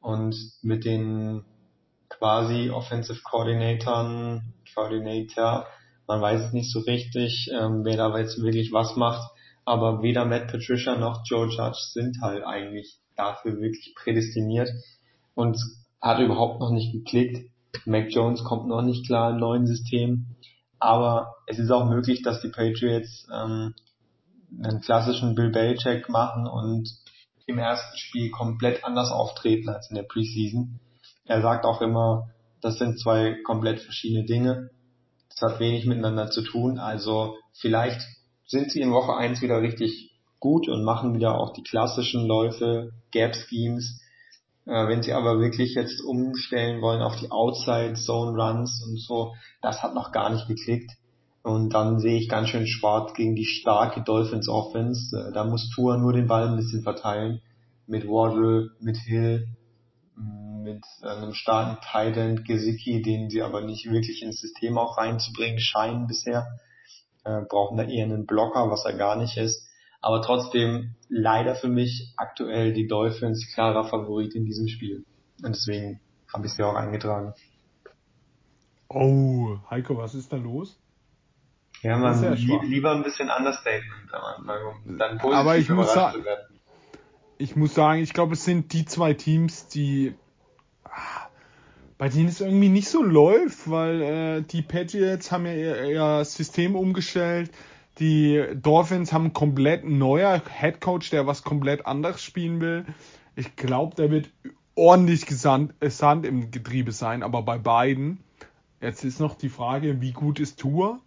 Und 0.01 0.36
mit 0.62 0.84
den 0.84 1.45
quasi 2.17 2.69
Offensive 2.69 3.21
Coordinatoren, 3.23 4.54
Coordinator, 4.73 5.67
man 6.08 6.21
weiß 6.21 6.54
nicht 6.54 6.71
so 6.71 6.80
richtig, 6.82 7.49
ähm, 7.51 7.84
wer 7.84 7.97
da 7.97 8.17
jetzt 8.17 8.41
wirklich 8.41 8.71
was 8.71 8.95
macht. 8.95 9.32
Aber 9.65 10.04
weder 10.04 10.25
Matt 10.25 10.47
Patricia 10.47 10.95
noch 10.95 11.23
Joe 11.25 11.47
Judge 11.47 11.80
sind 11.93 12.17
halt 12.21 12.43
eigentlich 12.43 12.99
dafür 13.15 13.60
wirklich 13.60 13.95
prädestiniert. 13.95 14.69
Und 15.34 15.58
hat 16.01 16.19
überhaupt 16.19 16.60
noch 16.60 16.71
nicht 16.71 16.93
geklickt. 16.93 17.49
Mac 17.86 18.12
Jones 18.12 18.43
kommt 18.43 18.67
noch 18.67 18.84
nicht 18.84 19.08
klar 19.08 19.32
im 19.32 19.38
neuen 19.38 19.65
System. 19.65 20.28
Aber 20.80 21.36
es 21.47 21.58
ist 21.58 21.71
auch 21.71 21.89
möglich, 21.89 22.21
dass 22.21 22.41
die 22.41 22.49
Patriots 22.49 23.28
ähm, 23.34 23.73
einen 24.63 24.82
klassischen 24.82 25.34
Bill 25.34 25.49
Belichick 25.49 26.10
machen 26.10 26.47
und 26.47 26.89
im 27.47 27.58
ersten 27.58 27.97
Spiel 27.97 28.30
komplett 28.30 28.84
anders 28.86 29.12
auftreten 29.12 29.69
als 29.69 29.89
in 29.89 29.95
der 29.95 30.04
Preseason. 30.04 30.80
Er 31.26 31.42
sagt 31.42 31.66
auch 31.66 31.82
immer, 31.82 32.30
das 32.62 32.78
sind 32.78 33.00
zwei 33.00 33.36
komplett 33.44 33.80
verschiedene 33.80 34.26
Dinge. 34.26 34.70
Das 35.30 35.52
hat 35.52 35.60
wenig 35.60 35.86
miteinander 35.86 36.30
zu 36.30 36.42
tun. 36.42 36.80
Also 36.80 37.36
vielleicht 37.60 38.02
sind 38.46 38.72
sie 38.72 38.82
in 38.82 38.92
Woche 38.92 39.16
1 39.16 39.42
wieder 39.42 39.62
richtig 39.62 40.12
gut 40.40 40.70
und 40.70 40.84
machen 40.84 41.16
wieder 41.16 41.40
auch 41.40 41.54
die 41.54 41.64
klassischen 41.64 42.28
Läufe, 42.28 42.92
Gap 43.12 43.36
Schemes, 43.36 44.00
äh, 44.66 44.88
wenn 44.88 45.02
sie 45.02 45.14
aber 45.14 45.40
wirklich 45.40 45.76
jetzt 45.76 46.02
umstellen 46.02 46.82
wollen 46.82 47.02
auf 47.02 47.16
die 47.16 47.32
Outside 47.32 47.94
Zone 47.94 48.38
Runs 48.38 48.84
und 48.88 49.00
so, 49.00 49.34
das 49.62 49.82
hat 49.84 49.96
noch 49.96 50.12
gar 50.12 50.30
nicht 50.32 50.48
geklickt. 50.48 50.92
Und 51.44 51.76
dann 51.76 52.00
sehe 52.00 52.18
ich 52.18 52.28
ganz 52.28 52.50
schön 52.50 52.66
schwarz 52.66 53.14
gegen 53.14 53.36
die 53.36 53.46
starke 53.46 54.02
Dolphins 54.02 54.50
Offense. 54.50 55.16
Äh, 55.16 55.34
da 55.34 55.44
muss 55.44 55.70
Tour 55.70 55.98
nur 55.98 56.14
den 56.14 56.28
Ball 56.28 56.48
ein 56.48 56.56
bisschen 56.56 56.82
verteilen. 56.82 57.42
Mit 57.88 58.08
Waddle, 58.08 58.72
mit 58.80 58.98
Hill, 58.98 59.48
mm, 60.16 60.44
mit 60.65 60.84
einem 61.04 61.34
starken 61.34 61.78
End 61.93 62.45
Gesicki, 62.45 63.01
den 63.01 63.30
sie 63.30 63.41
aber 63.41 63.62
nicht 63.62 63.89
wirklich 63.89 64.23
ins 64.23 64.41
System 64.41 64.78
auch 64.78 64.97
reinzubringen 64.97 65.60
scheinen 65.60 66.08
bisher. 66.08 66.60
Äh, 67.23 67.41
brauchen 67.47 67.78
da 67.78 67.84
eher 67.84 68.06
einen 68.06 68.25
Blocker, 68.25 68.69
was 68.69 68.84
er 68.84 68.97
gar 68.97 69.15
nicht 69.15 69.38
ist. 69.38 69.67
Aber 70.01 70.21
trotzdem 70.21 70.95
leider 71.08 71.56
für 71.56 71.67
mich 71.67 72.13
aktuell 72.17 72.73
die 72.73 72.88
Dolphins 72.88 73.51
klarer 73.54 73.86
Favorit 73.86 74.36
in 74.36 74.45
diesem 74.45 74.67
Spiel. 74.67 75.06
Und 75.43 75.56
deswegen 75.56 76.01
habe 76.34 76.47
ich 76.47 76.54
sie 76.54 76.63
auch 76.63 76.75
eingetragen. 76.75 77.34
Oh, 78.89 79.58
Heiko, 79.69 79.97
was 79.97 80.15
ist 80.15 80.32
da 80.34 80.38
los? 80.38 80.78
Ja, 81.82 81.97
man 81.97 82.21
ja 82.23 82.32
li 82.32 82.60
lieber 82.63 82.91
ein 82.91 83.04
bisschen 83.04 83.30
Understatement 83.30 84.13
am 84.13 84.23
Anfang, 84.23 84.58
um 84.86 84.97
dann 84.97 85.17
positiv 85.17 85.38
Aber 85.38 85.58
ich 85.58 85.69
muss 85.69 85.93
sagen, 85.93 86.23
ich 87.38 87.56
muss 87.56 87.75
sagen, 87.75 88.01
ich 88.01 88.13
glaube, 88.13 88.34
es 88.34 88.45
sind 88.45 88.73
die 88.73 88.86
zwei 88.86 89.13
Teams, 89.13 89.67
die 89.67 90.15
bei 91.98 92.10
denen 92.10 92.28
es 92.28 92.41
irgendwie 92.41 92.69
nicht 92.69 92.89
so 92.89 93.02
läuft, 93.02 93.69
weil 93.69 94.02
äh, 94.02 94.41
die 94.41 94.62
Patriots 94.62 95.32
haben 95.32 95.45
ja 95.45 95.54
ihr, 95.54 95.84
ihr 95.86 96.26
System 96.26 96.76
umgestellt. 96.76 97.52
Die 98.00 98.43
Dolphins 98.56 99.13
haben 99.13 99.26
einen 99.26 99.34
komplett 99.34 99.86
neuer 99.86 100.41
Head 100.60 100.82
Coach, 100.82 101.10
der 101.10 101.28
was 101.28 101.43
komplett 101.43 101.86
anderes 101.86 102.21
spielen 102.21 102.60
will. 102.60 102.86
Ich 103.38 103.56
glaube, 103.56 103.95
der 103.95 104.12
wird 104.12 104.30
ordentlich 104.76 105.26
gesandt, 105.26 105.74
äh, 105.80 105.89
Sand 105.89 106.26
im 106.26 106.52
Getriebe 106.52 106.91
sein, 106.91 107.24
aber 107.24 107.41
bei 107.41 107.58
beiden. 107.58 108.19
Jetzt 108.82 109.06
ist 109.06 109.21
noch 109.21 109.36
die 109.36 109.50
Frage, 109.50 110.02
wie 110.02 110.12
gut 110.12 110.39
ist 110.39 110.60
Tour? 110.60 111.00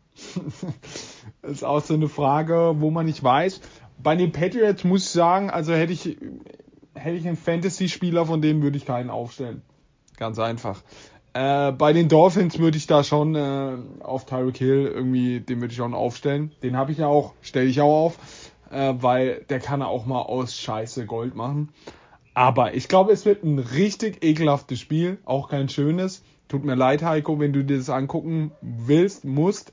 das 1.42 1.52
ist 1.52 1.64
auch 1.64 1.82
so 1.82 1.94
eine 1.94 2.08
Frage, 2.08 2.76
wo 2.78 2.90
man 2.90 3.06
nicht 3.06 3.22
weiß. 3.22 3.60
Bei 4.02 4.16
den 4.16 4.32
Patriots 4.32 4.84
muss 4.84 5.04
ich 5.04 5.10
sagen, 5.10 5.50
also 5.50 5.74
hätte 5.74 5.92
ich, 5.92 6.16
hätte 6.98 7.16
ich 7.16 7.26
einen 7.26 7.36
Fantasy-Spieler, 7.36 8.26
von 8.26 8.42
denen 8.42 8.62
würde 8.62 8.76
ich 8.76 8.86
keinen 8.86 9.10
aufstellen. 9.10 9.62
Ganz 10.16 10.38
einfach. 10.38 10.82
Äh, 11.34 11.72
bei 11.72 11.92
den 11.92 12.08
Dolphins 12.08 12.58
würde 12.58 12.78
ich 12.78 12.86
da 12.86 13.04
schon 13.04 13.34
äh, 13.34 13.76
auf 14.00 14.26
Tyreek 14.26 14.56
Hill 14.56 14.90
irgendwie, 14.92 15.40
den 15.40 15.60
würde 15.60 15.72
ich 15.72 15.76
schon 15.76 15.94
aufstellen. 15.94 16.52
Den 16.62 16.76
habe 16.76 16.92
ich 16.92 16.98
ja 16.98 17.06
auch, 17.06 17.34
stelle 17.42 17.68
ich 17.68 17.80
auch 17.80 18.06
auf, 18.06 18.18
äh, 18.70 18.94
weil 18.98 19.44
der 19.48 19.60
kann 19.60 19.82
auch 19.82 20.06
mal 20.06 20.22
aus 20.22 20.56
Scheiße 20.56 21.06
Gold 21.06 21.34
machen. 21.34 21.68
Aber 22.34 22.74
ich 22.74 22.88
glaube, 22.88 23.12
es 23.12 23.24
wird 23.24 23.42
ein 23.44 23.58
richtig 23.58 24.24
ekelhaftes 24.24 24.80
Spiel, 24.80 25.18
auch 25.24 25.48
kein 25.48 25.68
schönes. 25.68 26.22
Tut 26.48 26.64
mir 26.64 26.76
leid, 26.76 27.02
Heiko, 27.02 27.38
wenn 27.38 27.52
du 27.52 27.64
dir 27.64 27.76
das 27.76 27.90
angucken 27.90 28.52
willst, 28.60 29.24
musst. 29.24 29.72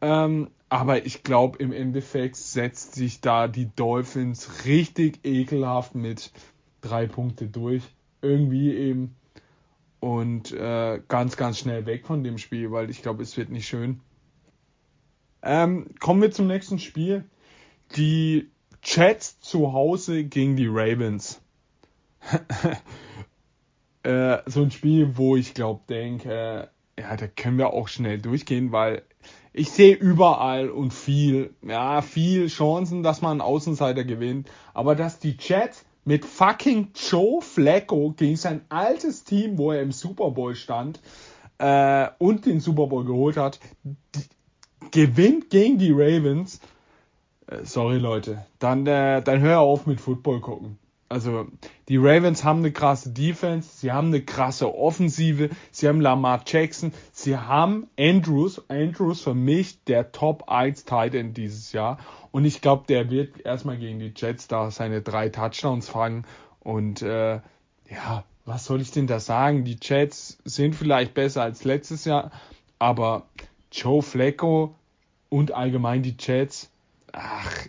Ähm, 0.00 0.48
aber 0.68 1.06
ich 1.06 1.22
glaube, 1.22 1.58
im 1.58 1.72
Endeffekt 1.72 2.36
setzt 2.36 2.94
sich 2.94 3.20
da 3.20 3.48
die 3.48 3.70
Dolphins 3.74 4.64
richtig 4.64 5.24
ekelhaft 5.24 5.94
mit 5.94 6.32
drei 6.80 7.06
Punkte 7.06 7.46
durch. 7.46 7.82
Irgendwie 8.22 8.74
eben 8.74 9.14
und 10.00 10.52
äh, 10.52 11.00
ganz, 11.08 11.36
ganz 11.36 11.58
schnell 11.58 11.86
weg 11.86 12.06
von 12.06 12.24
dem 12.24 12.38
Spiel, 12.38 12.70
weil 12.70 12.90
ich 12.90 13.02
glaube, 13.02 13.22
es 13.22 13.36
wird 13.36 13.50
nicht 13.50 13.68
schön. 13.68 14.00
Ähm, 15.42 15.88
kommen 16.00 16.22
wir 16.22 16.30
zum 16.30 16.46
nächsten 16.46 16.78
Spiel. 16.78 17.24
Die 17.94 18.50
Jets 18.82 19.40
zu 19.40 19.72
Hause 19.72 20.24
gegen 20.24 20.56
die 20.56 20.66
Ravens. 20.68 21.40
äh, 24.02 24.38
so 24.46 24.62
ein 24.62 24.70
Spiel, 24.70 25.16
wo 25.16 25.36
ich 25.36 25.54
glaube, 25.54 25.82
denke, 25.88 26.70
äh, 26.96 27.00
ja, 27.00 27.16
da 27.16 27.26
können 27.28 27.58
wir 27.58 27.72
auch 27.72 27.88
schnell 27.88 28.20
durchgehen, 28.20 28.72
weil 28.72 29.02
ich 29.56 29.70
sehe 29.70 29.94
überall 29.94 30.68
und 30.68 30.92
viel, 30.92 31.54
ja, 31.62 32.02
viel 32.02 32.48
Chancen, 32.48 33.02
dass 33.02 33.22
man 33.22 33.32
einen 33.32 33.40
Außenseiter 33.40 34.04
gewinnt. 34.04 34.50
Aber 34.74 34.94
dass 34.94 35.18
die 35.18 35.34
Jets 35.40 35.86
mit 36.04 36.26
fucking 36.26 36.90
Joe 36.94 37.40
Flacco 37.40 38.12
gegen 38.14 38.36
sein 38.36 38.60
altes 38.68 39.24
Team, 39.24 39.56
wo 39.56 39.72
er 39.72 39.80
im 39.80 39.92
Super 39.92 40.30
Bowl 40.30 40.54
stand 40.54 41.00
äh, 41.56 42.08
und 42.18 42.44
den 42.44 42.60
Super 42.60 42.86
Bowl 42.86 43.06
geholt 43.06 43.38
hat, 43.38 43.58
gewinnt 44.90 45.48
gegen 45.48 45.78
die 45.78 45.90
Ravens. 45.90 46.60
Äh, 47.46 47.64
sorry 47.64 47.96
Leute, 47.96 48.44
dann, 48.58 48.86
äh, 48.86 49.22
dann 49.22 49.40
hör 49.40 49.60
auf 49.60 49.86
mit 49.86 50.02
Football 50.02 50.40
gucken. 50.40 50.78
Also 51.08 51.46
die 51.88 51.98
Ravens 51.98 52.42
haben 52.42 52.60
eine 52.60 52.72
krasse 52.72 53.10
Defense, 53.10 53.68
sie 53.78 53.92
haben 53.92 54.08
eine 54.08 54.22
krasse 54.22 54.74
Offensive, 54.74 55.50
sie 55.70 55.86
haben 55.86 56.00
Lamar 56.00 56.42
Jackson, 56.44 56.92
sie 57.12 57.36
haben 57.36 57.86
Andrews, 57.96 58.68
Andrews 58.68 59.20
für 59.20 59.34
mich 59.34 59.84
der 59.84 60.10
Top 60.10 60.48
1 60.48 60.84
Titan 60.84 61.32
dieses 61.32 61.72
Jahr 61.72 61.98
und 62.32 62.44
ich 62.44 62.60
glaube, 62.60 62.86
der 62.88 63.08
wird 63.08 63.40
erstmal 63.46 63.78
gegen 63.78 64.00
die 64.00 64.12
Jets 64.16 64.48
da 64.48 64.72
seine 64.72 65.00
drei 65.00 65.28
Touchdowns 65.28 65.88
fangen 65.88 66.24
und 66.58 67.02
äh, 67.02 67.40
ja, 67.88 68.24
was 68.44 68.64
soll 68.64 68.80
ich 68.80 68.90
denn 68.90 69.06
da 69.06 69.20
sagen? 69.20 69.64
Die 69.64 69.78
Jets 69.80 70.38
sind 70.44 70.74
vielleicht 70.74 71.14
besser 71.14 71.42
als 71.42 71.62
letztes 71.62 72.04
Jahr, 72.04 72.32
aber 72.80 73.26
Joe 73.70 74.02
Flacco 74.02 74.74
und 75.28 75.52
allgemein 75.52 76.02
die 76.02 76.16
Jets, 76.18 76.68
ach, 77.12 77.68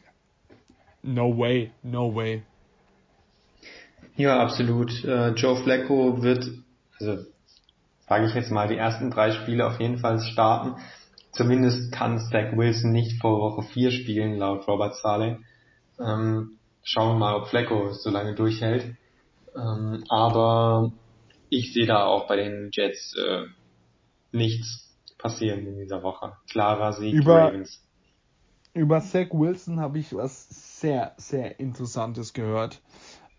no 1.03 1.37
way, 1.37 1.69
no 1.83 2.15
way. 2.15 2.41
Ja, 4.17 4.39
absolut. 4.39 5.03
Äh, 5.05 5.29
Joe 5.29 5.55
Flacco 5.57 6.23
wird, 6.23 6.49
also 6.99 7.23
sage 8.07 8.25
ich 8.25 8.33
jetzt 8.33 8.51
mal, 8.51 8.67
die 8.67 8.77
ersten 8.77 9.11
drei 9.11 9.31
Spiele 9.31 9.67
auf 9.67 9.79
jeden 9.79 9.99
Fall 9.99 10.19
starten. 10.19 10.81
Zumindest 11.31 11.91
kann 11.91 12.19
Zach 12.19 12.57
Wilson 12.57 12.91
nicht 12.91 13.21
vor 13.21 13.39
Woche 13.39 13.61
4 13.61 13.91
spielen, 13.91 14.37
laut 14.37 14.67
Robert 14.67 14.95
Saleh. 14.95 15.37
Ähm, 15.99 16.57
schauen 16.81 17.13
wir 17.15 17.19
mal, 17.19 17.35
ob 17.35 17.47
Flacco 17.47 17.93
so 17.93 18.09
lange 18.09 18.33
durchhält. 18.33 18.95
Ähm, 19.55 20.03
aber 20.09 20.91
ich 21.49 21.73
sehe 21.73 21.85
da 21.85 22.05
auch 22.05 22.27
bei 22.27 22.37
den 22.37 22.69
Jets 22.73 23.15
äh, 23.17 23.43
nichts 24.31 24.95
passieren 25.19 25.67
in 25.67 25.77
dieser 25.77 26.01
Woche. 26.01 26.33
Klarer 26.49 26.93
Sieg 26.93 27.13
über, 27.13 27.45
Ravens. 27.45 27.83
Über 28.73 29.01
Zach 29.01 29.27
Wilson 29.31 29.79
habe 29.79 29.99
ich 29.99 30.15
was 30.15 30.79
sehr, 30.79 31.13
sehr 31.17 31.59
Interessantes 31.59 32.33
gehört. 32.33 32.81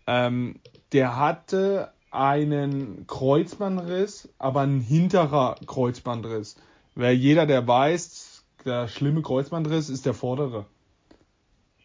Ähm, 0.09 0.55
der 0.91 1.17
hatte 1.17 1.93
einen 2.09 3.05
Kreuzbandriss, 3.05 4.27
aber 4.39 4.61
ein 4.61 4.79
hinterer 4.79 5.55
Kreuzbandriss. 5.67 6.55
Weil 6.95 7.13
jeder, 7.13 7.45
der 7.45 7.67
weiß, 7.67 8.43
der 8.65 8.87
schlimme 8.87 9.21
Kreuzbandriss 9.21 9.87
ist 9.87 10.07
der 10.07 10.15
vordere. 10.15 10.65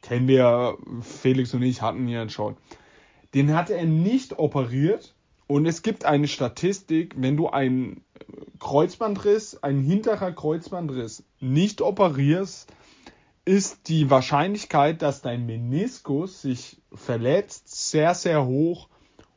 Kennen 0.01 0.27
wir, 0.27 0.79
Felix 1.03 1.53
und 1.53 1.61
ich 1.61 1.83
hatten 1.83 2.07
hier 2.07 2.27
schon. 2.31 2.57
Den 3.35 3.55
hat 3.55 3.69
er 3.69 3.85
nicht 3.85 4.39
operiert. 4.39 5.15
Und 5.47 5.67
es 5.67 5.83
gibt 5.83 6.07
eine 6.07 6.27
Statistik, 6.27 7.15
wenn 7.19 7.37
du 7.37 7.49
einen 7.49 8.05
Kreuzbandriss, 8.59 9.63
einen 9.63 9.83
hinterer 9.83 10.33
Kreuzbandriss 10.33 11.25
nicht 11.41 11.83
operierst, 11.83 12.73
ist 13.45 13.89
die 13.89 14.11
Wahrscheinlichkeit, 14.11 15.03
dass 15.03 15.21
dein 15.21 15.47
Meniskus 15.47 16.43
sich 16.43 16.81
verletzt, 16.93 17.91
sehr, 17.91 18.15
sehr 18.15 18.47
hoch. 18.47 18.89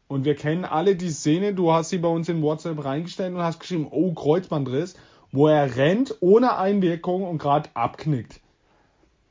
Und 0.08 0.24
wir 0.24 0.36
kennen 0.36 0.64
alle 0.64 0.96
die 0.96 1.10
Szene, 1.10 1.54
du 1.54 1.74
hast 1.74 1.90
sie 1.90 1.98
bei 1.98 2.08
uns 2.08 2.30
in 2.30 2.42
WhatsApp 2.42 2.84
reingestellt 2.84 3.34
und 3.34 3.42
hast 3.42 3.60
geschrieben, 3.60 3.88
oh, 3.92 4.14
Kreuzbandriss, 4.14 4.96
wo 5.32 5.48
er 5.48 5.76
rennt 5.76 6.16
ohne 6.22 6.58
Einwirkung 6.58 7.24
und 7.24 7.40
gerade 7.40 7.70
abknickt. 7.74 8.40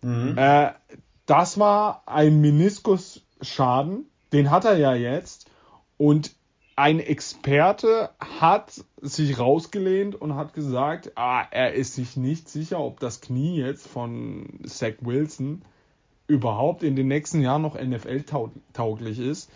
Mhm. 0.03 0.37
Äh, 0.37 0.73
das 1.25 1.59
war 1.59 2.03
ein 2.07 2.41
Meniskusschaden, 2.41 4.11
den 4.33 4.51
hat 4.51 4.67
er 4.67 4.77
ja 4.77 4.95
jetzt. 4.95 5.51
Und 5.97 6.33
ein 6.77 7.01
Experte 7.01 8.11
hat 8.21 8.85
sich 9.01 9.39
rausgelehnt 9.39 10.15
und 10.15 10.37
hat 10.37 10.53
gesagt, 10.53 11.12
ah, 11.17 11.43
er 11.51 11.73
ist 11.73 11.95
sich 11.95 12.19
nicht 12.19 12.51
sicher, 12.51 12.79
ob 12.79 13.01
das 13.01 13.23
Knie 13.23 13.57
jetzt 13.59 13.89
von 13.89 14.61
Zach 14.67 14.95
Wilson 15.01 15.62
überhaupt 16.29 16.83
in 16.83 16.95
den 16.95 17.09
nächsten 17.09 17.41
Jahren 17.41 17.62
noch 17.62 17.81
NFL-tauglich 17.81 19.19
ist. 19.19 19.51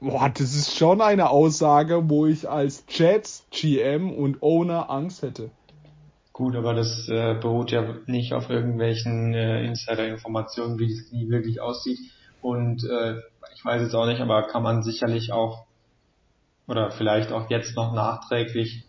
Boah, 0.00 0.28
das 0.28 0.54
ist 0.54 0.76
schon 0.76 1.00
eine 1.00 1.30
Aussage, 1.30 2.08
wo 2.08 2.26
ich 2.26 2.48
als 2.48 2.84
Jets 2.88 3.44
GM 3.50 4.12
und 4.12 4.42
Owner 4.42 4.90
Angst 4.90 5.22
hätte. 5.22 5.50
Gut, 6.32 6.54
aber 6.54 6.72
das 6.72 7.08
äh, 7.08 7.34
beruht 7.34 7.72
ja 7.72 7.96
nicht 8.06 8.32
auf 8.32 8.48
irgendwelchen 8.48 9.34
äh, 9.34 9.64
Insider-Informationen, 9.64 10.78
wie 10.78 10.88
das 10.88 11.08
Knie 11.08 11.28
wirklich 11.30 11.60
aussieht. 11.60 11.98
Und 12.40 12.84
äh, 12.84 13.16
ich 13.58 13.64
weiß 13.64 13.82
jetzt 13.82 13.94
auch 13.94 14.06
nicht, 14.06 14.20
aber 14.20 14.46
kann 14.46 14.62
man 14.62 14.84
sicherlich 14.84 15.32
auch 15.32 15.66
oder 16.68 16.92
vielleicht 16.92 17.32
auch 17.32 17.50
jetzt 17.50 17.74
noch 17.74 17.92
nachträglich 17.92 18.84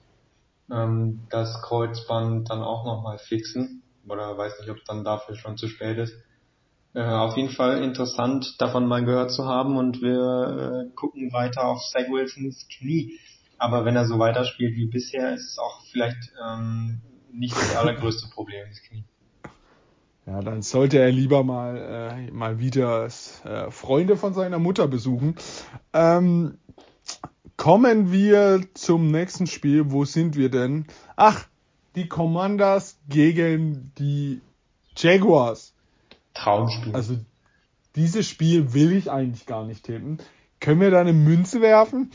ähm, 0.71 1.21
das 1.31 1.59
Kreuzband 1.63 2.51
dann 2.51 2.61
auch 2.61 2.85
nochmal 2.85 3.17
fixen. 3.17 3.81
Oder 4.07 4.37
weiß 4.37 4.59
nicht, 4.59 4.69
ob 4.69 4.77
dann 4.85 5.03
dafür 5.03 5.35
schon 5.35 5.57
zu 5.57 5.67
spät 5.67 5.97
ist. 5.97 6.13
Äh, 6.93 7.01
auf 7.01 7.35
jeden 7.35 7.49
Fall 7.49 7.83
interessant, 7.83 8.55
davon 8.59 8.87
mal 8.87 9.03
gehört 9.03 9.31
zu 9.31 9.45
haben 9.45 9.75
und 9.75 10.01
wir 10.01 10.85
äh, 10.87 10.95
gucken 10.95 11.33
weiter 11.33 11.65
auf 11.65 11.81
Zach 11.91 12.07
Wilsons 12.07 12.67
Knie. 12.67 13.17
Aber 13.57 13.85
wenn 13.85 13.95
er 13.95 14.05
so 14.05 14.19
weiterspielt 14.19 14.75
wie 14.75 14.87
bisher, 14.87 15.33
ist 15.33 15.49
es 15.49 15.57
auch 15.57 15.81
vielleicht 15.91 16.31
ähm, 16.47 17.01
nicht 17.31 17.55
das 17.55 17.75
allergrößte 17.77 18.29
Problem, 18.29 18.67
das 18.69 18.81
Knie. 18.83 19.03
Ja, 20.25 20.41
dann 20.41 20.61
sollte 20.61 20.99
er 20.99 21.11
lieber 21.11 21.43
mal, 21.43 21.77
äh, 21.77 22.31
mal 22.31 22.59
wieder 22.59 23.05
äh, 23.05 23.71
Freunde 23.71 24.15
von 24.15 24.33
seiner 24.33 24.59
Mutter 24.59 24.87
besuchen. 24.87 25.35
Ähm, 25.93 26.57
kommen 27.57 28.11
wir 28.11 28.61
zum 28.73 29.09
nächsten 29.11 29.47
Spiel. 29.47 29.91
Wo 29.91 30.05
sind 30.05 30.35
wir 30.35 30.49
denn? 30.49 30.85
Ach, 31.15 31.47
die 31.95 32.07
Commanders 32.07 32.97
gegen 33.07 33.91
die 33.97 34.41
Jaguars. 34.95 35.73
Traumspiel. 36.33 36.95
Also 36.95 37.17
dieses 37.95 38.27
Spiel 38.27 38.73
will 38.73 38.91
ich 38.91 39.09
eigentlich 39.09 39.45
gar 39.45 39.65
nicht 39.65 39.85
tippen. 39.85 40.19
Können 40.59 40.81
wir 40.81 40.91
da 40.91 41.01
eine 41.01 41.13
Münze 41.13 41.61
werfen? 41.61 42.11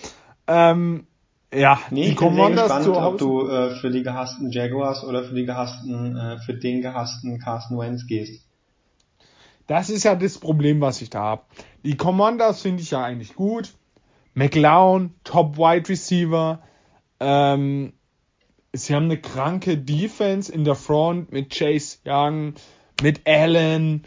Ähm, 0.46 1.06
ja, 1.54 1.80
nee, 1.90 2.02
die 2.02 2.08
ich 2.10 2.16
bin 2.16 2.28
Commanders 2.28 2.76
gespannt, 2.76 2.96
ob 2.96 3.18
du 3.18 3.48
äh, 3.48 3.70
für 3.76 3.90
die 3.90 4.02
gehassten 4.02 4.50
Jaguars 4.50 5.04
oder 5.04 5.24
für 5.24 5.34
die 5.34 5.44
gehassten, 5.44 6.16
äh, 6.16 6.38
für 6.38 6.54
den 6.54 6.82
gehassten 6.82 7.38
Carson 7.38 7.78
Wentz 7.78 8.06
gehst. 8.06 8.44
Das 9.66 9.88
ist 9.88 10.04
ja 10.04 10.14
das 10.14 10.38
Problem, 10.38 10.80
was 10.80 11.00
ich 11.00 11.10
da 11.10 11.20
habe. 11.20 11.42
Die 11.84 11.96
Commanders 11.96 12.62
finde 12.62 12.82
ich 12.82 12.90
ja 12.90 13.02
eigentlich 13.02 13.34
gut. 13.34 13.72
McLeod, 14.34 15.10
Top 15.22 15.56
Wide 15.56 15.88
Receiver. 15.88 16.60
Ähm, 17.20 17.92
sie 18.72 18.94
haben 18.94 19.04
eine 19.04 19.20
kranke 19.20 19.78
Defense 19.78 20.52
in 20.52 20.64
der 20.64 20.74
Front 20.74 21.32
mit 21.32 21.50
Chase 21.50 21.98
Young, 22.04 22.54
mit 23.00 23.26
Allen. 23.26 24.04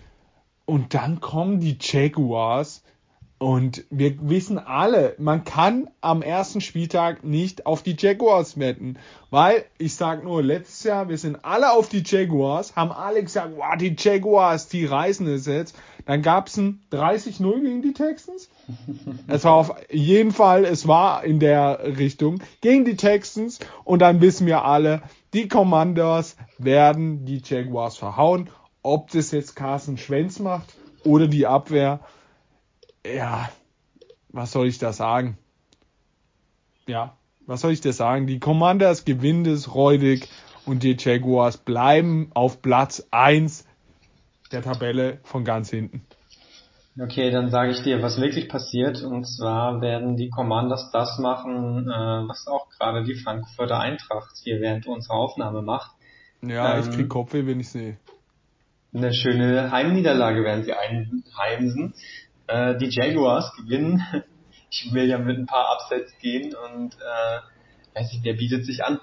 Und 0.66 0.94
dann 0.94 1.22
kommen 1.22 1.60
die 1.60 1.78
Jaguars. 1.80 2.84
Und 3.40 3.86
wir 3.92 4.16
wissen 4.30 4.58
alle, 4.58 5.14
man 5.20 5.44
kann 5.44 5.92
am 6.02 6.24
ersten 6.24 6.60
Spieltag 6.60 7.24
nicht 7.24 7.68
auf 7.68 7.84
die 7.84 7.96
Jaguars 7.98 8.58
wetten. 8.58 8.98
Weil, 9.30 9.66
ich 9.78 9.94
sag 9.94 10.24
nur, 10.24 10.42
letztes 10.42 10.84
Jahr, 10.84 11.08
wir 11.08 11.20
sind 11.20 11.46
alle 11.46 11.72
auf 11.72 11.88
die 11.88 12.02
Jaguars, 12.04 12.76
haben 12.76 12.92
alle 12.92 13.22
gesagt, 13.22 13.54
wow, 13.56 13.78
die 13.78 13.96
Jaguars, 13.96 14.70
die 14.70 14.86
reißen 14.86 15.28
es 15.28 15.46
jetzt. 15.46 15.76
Dann 16.08 16.24
gab's 16.24 16.58
ein 16.58 16.82
30-0 16.92 17.62
gegen 17.62 17.82
die 17.84 17.94
Texans. 17.94 18.50
Es 19.28 19.44
war 19.44 19.54
auf 19.54 19.76
jeden 19.92 20.32
Fall, 20.32 20.66
es 20.66 20.88
war 20.88 21.24
in 21.24 21.40
der 21.40 21.98
Richtung 21.98 22.42
gegen 22.62 22.86
die 22.86 22.96
Texans. 22.96 23.60
Und 23.84 24.02
dann 24.02 24.20
wissen 24.20 24.48
wir 24.48 24.64
alle, 24.66 25.04
die 25.34 25.48
Commanders 25.48 26.38
werden 26.58 27.26
die 27.26 27.42
Jaguars 27.46 27.98
verhauen. 27.98 28.50
Ob 28.82 29.12
das 29.12 29.32
jetzt 29.32 29.56
Carsten 29.56 29.98
Schwenz 29.98 30.40
macht 30.40 30.74
oder 31.04 31.28
die 31.28 31.46
Abwehr, 31.46 32.00
ja, 33.16 33.50
was 34.30 34.52
soll 34.52 34.68
ich 34.68 34.78
da 34.78 34.94
sagen? 34.94 35.38
Ja, 36.88 37.18
was 37.46 37.62
soll 37.62 37.72
ich 37.72 37.82
da 37.82 37.94
sagen? 37.94 38.28
Die 38.28 38.40
Commanders 38.40 39.06
gewinnen 39.06 39.46
es 39.46 39.74
räudig 39.74 40.28
und 40.66 40.84
die 40.84 40.98
Jaguars 41.00 41.58
bleiben 41.58 42.30
auf 42.34 42.62
Platz 42.62 43.08
1 43.12 43.66
der 44.52 44.62
Tabelle 44.62 45.20
von 45.24 45.46
ganz 45.46 45.70
hinten. 45.70 46.06
Okay, 47.00 47.30
dann 47.30 47.50
sage 47.52 47.72
ich 47.72 47.84
dir, 47.84 48.02
was 48.02 48.20
wirklich 48.20 48.50
passiert. 48.50 49.04
Und 49.04 49.26
zwar 49.26 49.82
werden 49.82 50.18
die 50.18 50.30
Commanders 50.30 50.90
das 50.92 51.20
machen, 51.20 51.88
äh, 51.88 52.28
was 52.28 52.48
auch 52.48 52.70
gerade 52.70 53.04
die 53.04 53.16
Frankfurter 53.16 53.80
Eintracht 53.80 54.36
hier 54.44 54.60
während 54.60 54.88
unserer 54.88 55.16
Aufnahme 55.16 55.62
macht. 55.62 55.92
Ja, 56.42 56.80
ich 56.80 56.88
Ähm, 56.88 56.94
krieg 56.94 57.10
Kopfweh, 57.10 57.46
wenn 57.46 57.60
ich 57.60 57.70
sehe. 57.70 57.98
Eine 58.94 59.14
schöne 59.14 59.70
Heimniederlage 59.72 60.44
werden 60.44 60.64
sie 60.64 60.74
einheimsen. 60.74 61.94
Äh, 62.48 62.78
die 62.78 62.90
Jaguars 62.90 63.54
gewinnen. 63.56 64.04
Ich 64.70 64.94
will 64.94 65.08
ja 65.08 65.18
mit 65.18 65.38
ein 65.38 65.46
paar 65.46 65.78
Upsets 65.78 66.12
gehen 66.20 66.54
und 66.54 66.94
äh, 66.96 67.98
weiß 67.98 68.12
nicht, 68.12 68.26
wer 68.26 68.34
bietet 68.34 68.66
sich 68.66 68.84
an? 68.84 69.00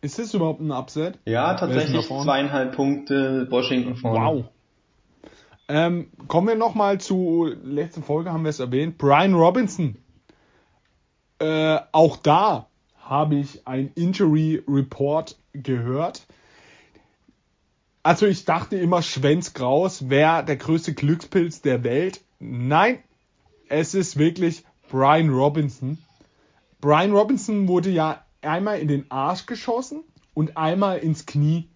Ist 0.00 0.20
das 0.20 0.32
überhaupt 0.34 0.60
ein 0.60 0.70
Upset? 0.70 1.18
Ja, 1.24 1.54
tatsächlich 1.54 2.06
zweieinhalb 2.06 2.76
Punkte 2.76 3.48
Washington 3.50 3.96
vorne. 3.96 4.24
Wow. 4.24 4.44
Ähm, 5.68 6.12
kommen 6.28 6.46
wir 6.46 6.54
nochmal 6.54 7.00
zu, 7.00 7.52
letzte 7.64 8.02
Folge 8.02 8.32
haben 8.32 8.44
wir 8.44 8.50
es 8.50 8.60
erwähnt, 8.60 8.98
Brian 8.98 9.34
Robinson. 9.34 9.96
Äh, 11.40 11.78
auch 11.90 12.16
da 12.18 12.68
habe 13.00 13.34
ich 13.36 13.66
ein 13.66 13.90
Injury 13.96 14.62
Report 14.68 15.36
gehört. 15.52 16.26
Also 18.06 18.26
ich 18.26 18.44
dachte 18.44 18.76
immer, 18.76 19.02
Schwenz 19.02 19.52
Kraus 19.52 20.08
wäre 20.08 20.44
der 20.44 20.54
größte 20.54 20.94
Glückspilz 20.94 21.60
der 21.60 21.82
Welt. 21.82 22.20
Nein, 22.38 23.00
es 23.68 23.94
ist 23.94 24.16
wirklich 24.16 24.64
Brian 24.88 25.28
Robinson. 25.28 25.98
Brian 26.80 27.10
Robinson 27.10 27.66
wurde 27.66 27.90
ja 27.90 28.24
einmal 28.42 28.78
in 28.78 28.86
den 28.86 29.10
Arsch 29.10 29.46
geschossen 29.46 30.04
und 30.34 30.56
einmal 30.56 30.98
ins 30.98 31.26
Knie 31.26 31.68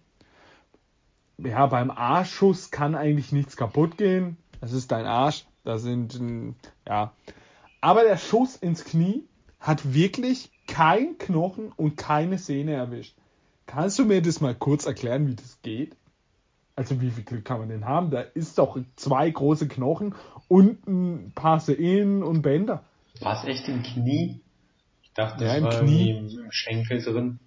ja, 1.37 1.65
beim 1.65 1.91
Arschschuss 1.91 2.71
kann 2.71 2.95
eigentlich 2.95 3.33
nichts 3.33 3.57
kaputt 3.57 3.97
gehen. 3.97 4.37
Das 4.61 4.71
ist 4.71 4.93
dein 4.93 5.05
Arsch. 5.05 5.45
Da 5.65 5.79
sind, 5.79 6.15
ähm, 6.15 6.55
ja. 6.87 7.11
Aber 7.81 8.03
der 8.03 8.17
Schuss 8.17 8.55
ins 8.55 8.85
Knie 8.85 9.27
hat 9.59 9.93
wirklich 9.93 10.49
kein 10.65 11.17
Knochen 11.17 11.73
und 11.75 11.97
keine 11.97 12.37
Sehne 12.37 12.71
erwischt. 12.71 13.17
Kannst 13.65 13.99
du 13.99 14.05
mir 14.05 14.21
das 14.21 14.39
mal 14.39 14.55
kurz 14.55 14.85
erklären, 14.85 15.27
wie 15.27 15.35
das 15.35 15.59
geht? 15.61 15.97
Also 16.81 16.99
wie 16.99 17.11
viel 17.11 17.23
Glück 17.23 17.45
kann 17.45 17.59
man 17.59 17.69
denn 17.69 17.85
haben? 17.85 18.09
Da 18.09 18.21
ist 18.21 18.57
doch 18.57 18.75
zwei 18.95 19.29
große 19.29 19.67
Knochen 19.67 20.15
und 20.47 20.87
ein 20.87 21.31
paar 21.35 21.59
Sehnen 21.59 22.23
und 22.23 22.41
Bänder. 22.41 22.83
War 23.19 23.37
es 23.37 23.43
echt 23.47 23.67
im 23.67 23.83
Knie? 23.83 24.41
Ich 25.03 25.13
dachte, 25.13 25.45
Ja, 25.45 25.51
das 25.51 25.57
im 25.59 25.63
war 25.65 25.79
Knie. 25.87 26.09
im, 26.09 26.47
Schenkel 26.49 26.99
drin. 27.03 27.39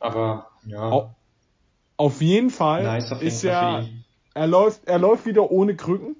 Aber 0.00 0.48
ja, 0.66 0.90
Au- 0.90 1.14
Auf 1.98 2.20
jeden 2.20 2.50
Fall 2.50 2.82
nice 2.82 3.12
auf 3.12 3.22
jeden 3.22 3.36
ist 3.36 3.44
Fall 3.44 3.84
ihn. 3.84 4.04
er 4.34 4.46
läuft, 4.48 4.88
er 4.88 4.98
läuft 4.98 5.24
wieder 5.24 5.52
ohne 5.52 5.76
Krücken. 5.76 6.16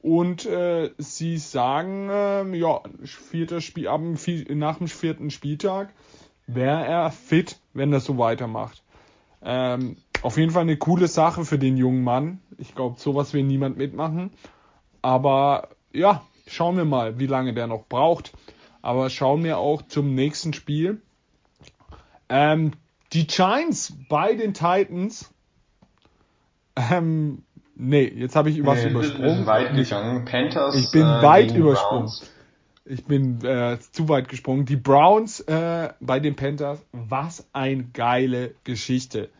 Und 0.00 0.46
äh, 0.46 0.92
sie 0.98 1.38
sagen, 1.38 2.08
ähm, 2.12 2.54
ja, 2.54 2.82
vierter 3.02 3.60
Spiel, 3.60 3.88
ab 3.88 4.00
dem, 4.00 4.58
nach 4.58 4.78
dem 4.78 4.86
vierten 4.86 5.30
Spieltag 5.32 5.92
wäre 6.46 6.86
er 6.86 7.10
fit, 7.10 7.58
wenn 7.74 7.92
er 7.92 7.98
so 7.98 8.16
weitermacht. 8.16 8.84
Ähm, 9.42 9.96
auf 10.22 10.36
jeden 10.36 10.52
Fall 10.52 10.62
eine 10.62 10.76
coole 10.76 11.08
Sache 11.08 11.44
für 11.44 11.58
den 11.58 11.76
jungen 11.76 12.02
Mann. 12.02 12.40
Ich 12.58 12.74
glaube, 12.74 12.98
sowas 12.98 13.32
will 13.34 13.42
niemand 13.44 13.76
mitmachen. 13.76 14.30
Aber 15.02 15.68
ja, 15.92 16.22
schauen 16.46 16.76
wir 16.76 16.84
mal, 16.84 17.18
wie 17.18 17.26
lange 17.26 17.54
der 17.54 17.66
noch 17.66 17.86
braucht. 17.86 18.32
Aber 18.82 19.10
schauen 19.10 19.44
wir 19.44 19.58
auch 19.58 19.82
zum 19.82 20.14
nächsten 20.14 20.52
Spiel. 20.52 21.00
Ähm, 22.28 22.72
die 23.12 23.26
Giants 23.26 23.94
bei 24.08 24.34
den 24.34 24.52
Titans. 24.54 25.32
Ähm, 26.76 27.42
nee, 27.74 28.04
jetzt 28.04 28.36
habe 28.36 28.50
ich 28.50 28.64
was 28.64 28.82
Nee, 28.84 28.90
übersprungen. 28.90 29.46
weit 29.46 29.74
gegangen. 29.74 30.24
Panthers. 30.24 30.74
Ich 30.74 30.90
bin 30.92 31.02
äh, 31.02 31.22
weit 31.22 31.54
übersprungen. 31.54 32.06
Browns. 32.06 32.30
Ich 32.84 33.04
bin 33.04 33.44
äh, 33.44 33.78
zu 33.92 34.08
weit 34.08 34.28
gesprungen. 34.28 34.64
Die 34.66 34.76
Browns 34.76 35.40
äh, 35.40 35.88
bei 36.00 36.20
den 36.20 36.36
Panthers, 36.36 36.80
was 36.92 37.48
ein 37.52 37.90
geile 37.92 38.54
Geschichte. 38.64 39.30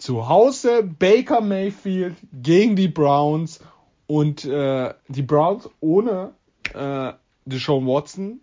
Zu 0.00 0.30
Hause 0.30 0.82
Baker 0.82 1.42
Mayfield 1.42 2.16
gegen 2.32 2.74
die 2.74 2.88
Browns 2.88 3.60
und 4.06 4.46
äh, 4.46 4.94
die 5.08 5.20
Browns 5.20 5.68
ohne 5.80 6.32
äh, 6.72 7.12
Deshaun 7.44 7.86
Watson 7.86 8.40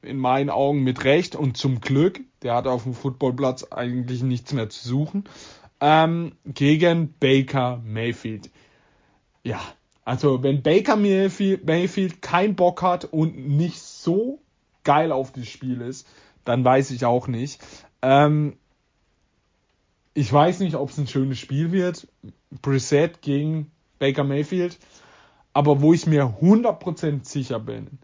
in 0.00 0.16
meinen 0.16 0.48
Augen 0.48 0.82
mit 0.82 1.04
Recht 1.04 1.36
und 1.36 1.58
zum 1.58 1.82
Glück, 1.82 2.20
der 2.40 2.54
hat 2.54 2.66
auf 2.66 2.84
dem 2.84 2.94
Footballplatz 2.94 3.64
eigentlich 3.64 4.22
nichts 4.22 4.54
mehr 4.54 4.70
zu 4.70 4.88
suchen, 4.88 5.24
ähm, 5.78 6.32
gegen 6.46 7.12
Baker 7.20 7.82
Mayfield. 7.84 8.50
Ja, 9.42 9.60
also 10.06 10.42
wenn 10.42 10.62
Baker 10.62 10.96
Mayfield, 10.96 11.66
Mayfield 11.66 12.22
keinen 12.22 12.54
Bock 12.54 12.80
hat 12.80 13.04
und 13.04 13.36
nicht 13.36 13.78
so 13.78 14.40
geil 14.84 15.12
auf 15.12 15.32
das 15.32 15.48
Spiel 15.48 15.82
ist, 15.82 16.08
dann 16.46 16.64
weiß 16.64 16.92
ich 16.92 17.04
auch 17.04 17.28
nicht. 17.28 17.60
Ähm, 18.00 18.56
ich 20.14 20.32
weiß 20.32 20.60
nicht, 20.60 20.76
ob 20.76 20.90
es 20.90 20.98
ein 20.98 21.08
schönes 21.08 21.38
Spiel 21.38 21.72
wird. 21.72 22.06
Brissett 22.62 23.20
gegen 23.20 23.70
Baker 23.98 24.24
Mayfield. 24.24 24.78
Aber 25.52 25.82
wo 25.82 25.92
ich 25.92 26.06
mir 26.06 26.36
100% 26.40 27.24
sicher 27.24 27.60
bin, 27.60 27.98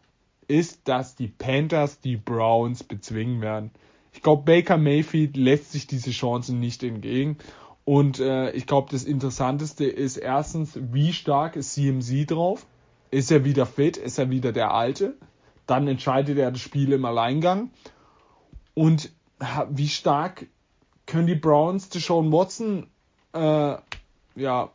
ist, 0.49 0.89
dass 0.89 1.15
die 1.15 1.29
Panthers 1.29 2.01
die 2.01 2.17
Browns 2.17 2.83
bezwingen 2.83 3.41
werden. 3.41 3.71
Ich 4.13 4.23
glaube, 4.23 4.43
Baker 4.45 4.77
Mayfield 4.77 5.37
lässt 5.37 5.71
sich 5.71 5.87
diese 5.87 6.11
Chancen 6.11 6.59
nicht 6.59 6.83
entgegen. 6.83 7.39
Und 7.85 8.19
äh, 8.19 8.51
ich 8.53 8.67
glaube, 8.67 8.89
das 8.91 9.05
Interessanteste 9.05 9.85
ist 9.85 10.17
erstens, 10.17 10.79
wie 10.93 11.13
stark 11.13 11.57
ist 11.57 11.75
CMC 11.75 12.27
drauf? 12.27 12.67
Ist 13.13 13.31
er 13.31 13.45
wieder 13.45 13.67
fit? 13.67 13.97
Ist 13.97 14.19
er 14.19 14.31
wieder 14.31 14.53
der 14.53 14.75
Alte? 14.75 15.17
Dann 15.67 15.87
entscheidet 15.87 16.39
er 16.39 16.51
das 16.51 16.61
Spiel 16.61 16.93
im 16.93 17.05
Alleingang. 17.05 17.71
Und 18.75 19.13
wie 19.71 19.89
stark 19.89 20.47
können 21.11 21.27
die 21.27 21.35
Browns 21.35 21.89
Deshaun 21.89 22.33
Watson 22.33 22.89
äh, 23.33 23.77
ja 24.37 24.71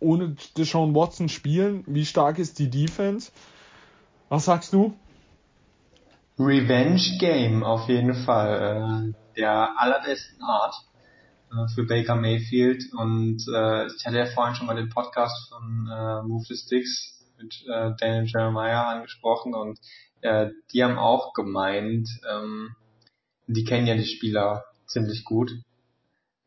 ohne 0.00 0.36
Deshaun 0.56 0.94
Watson 0.94 1.28
spielen? 1.28 1.84
Wie 1.86 2.04
stark 2.04 2.38
ist 2.38 2.58
die 2.58 2.68
Defense? 2.68 3.30
Was 4.28 4.46
sagst 4.46 4.72
du? 4.72 4.96
Revenge 6.38 7.18
Game 7.20 7.62
auf 7.62 7.88
jeden 7.88 8.14
Fall. 8.14 9.12
Äh, 9.14 9.36
der 9.36 9.78
allerbesten 9.78 10.42
Art 10.42 10.74
äh, 11.52 11.68
für 11.74 11.84
Baker 11.84 12.16
Mayfield. 12.16 12.92
Und 12.94 13.46
äh, 13.54 13.86
ich 13.86 14.04
hatte 14.04 14.18
ja 14.18 14.26
vorhin 14.26 14.56
schon 14.56 14.66
mal 14.66 14.74
den 14.74 14.88
Podcast 14.88 15.50
von 15.50 15.88
äh, 15.90 16.22
Move 16.22 16.44
the 16.48 16.56
Sticks 16.56 17.24
mit 17.40 17.64
äh, 17.68 17.92
Daniel 17.98 18.26
Jeremiah 18.26 18.88
angesprochen 18.88 19.54
und 19.54 19.78
äh, 20.20 20.50
die 20.72 20.84
haben 20.84 20.98
auch 20.98 21.32
gemeint, 21.32 22.08
ähm, 22.30 22.74
die 23.46 23.64
kennen 23.64 23.86
ja 23.86 23.94
die 23.94 24.04
Spieler 24.04 24.64
ziemlich 24.92 25.24
gut. 25.24 25.50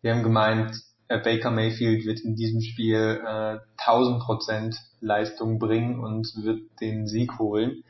Die 0.04 0.10
haben 0.10 0.24
gemeint, 0.24 0.76
äh, 1.08 1.20
Baker 1.20 1.52
Mayfield 1.52 2.06
wird 2.06 2.22
in 2.22 2.36
diesem 2.36 2.62
Spiel 2.62 3.22
äh, 3.24 3.58
1000% 3.82 4.78
Leistung 5.02 5.60
bringen 5.60 6.00
und 6.00 6.28
wird 6.44 6.62
den 6.80 7.08
Sieg 7.08 7.38
holen. 7.40 7.84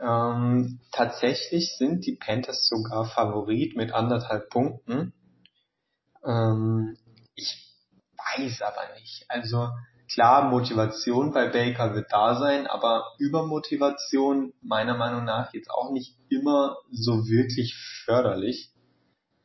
Ähm, 0.00 0.80
tatsächlich 0.92 1.76
sind 1.76 2.06
die 2.06 2.16
Panthers 2.16 2.66
sogar 2.68 3.06
Favorit 3.06 3.76
mit 3.76 3.92
anderthalb 3.92 4.48
Punkten. 4.50 5.12
Ähm, 6.24 6.96
ich 7.34 7.74
weiß 8.16 8.62
aber 8.62 8.94
nicht. 8.94 9.24
Also 9.28 9.68
klar, 10.12 10.48
Motivation 10.50 11.32
bei 11.32 11.48
Baker 11.48 11.94
wird 11.94 12.12
da 12.12 12.36
sein, 12.36 12.66
aber 12.66 13.04
Übermotivation 13.18 14.52
meiner 14.62 14.96
Meinung 14.96 15.24
nach 15.24 15.52
jetzt 15.52 15.70
auch 15.70 15.90
nicht 15.90 16.16
immer 16.28 16.76
so 16.92 17.26
wirklich 17.26 17.74
förderlich. 18.04 18.70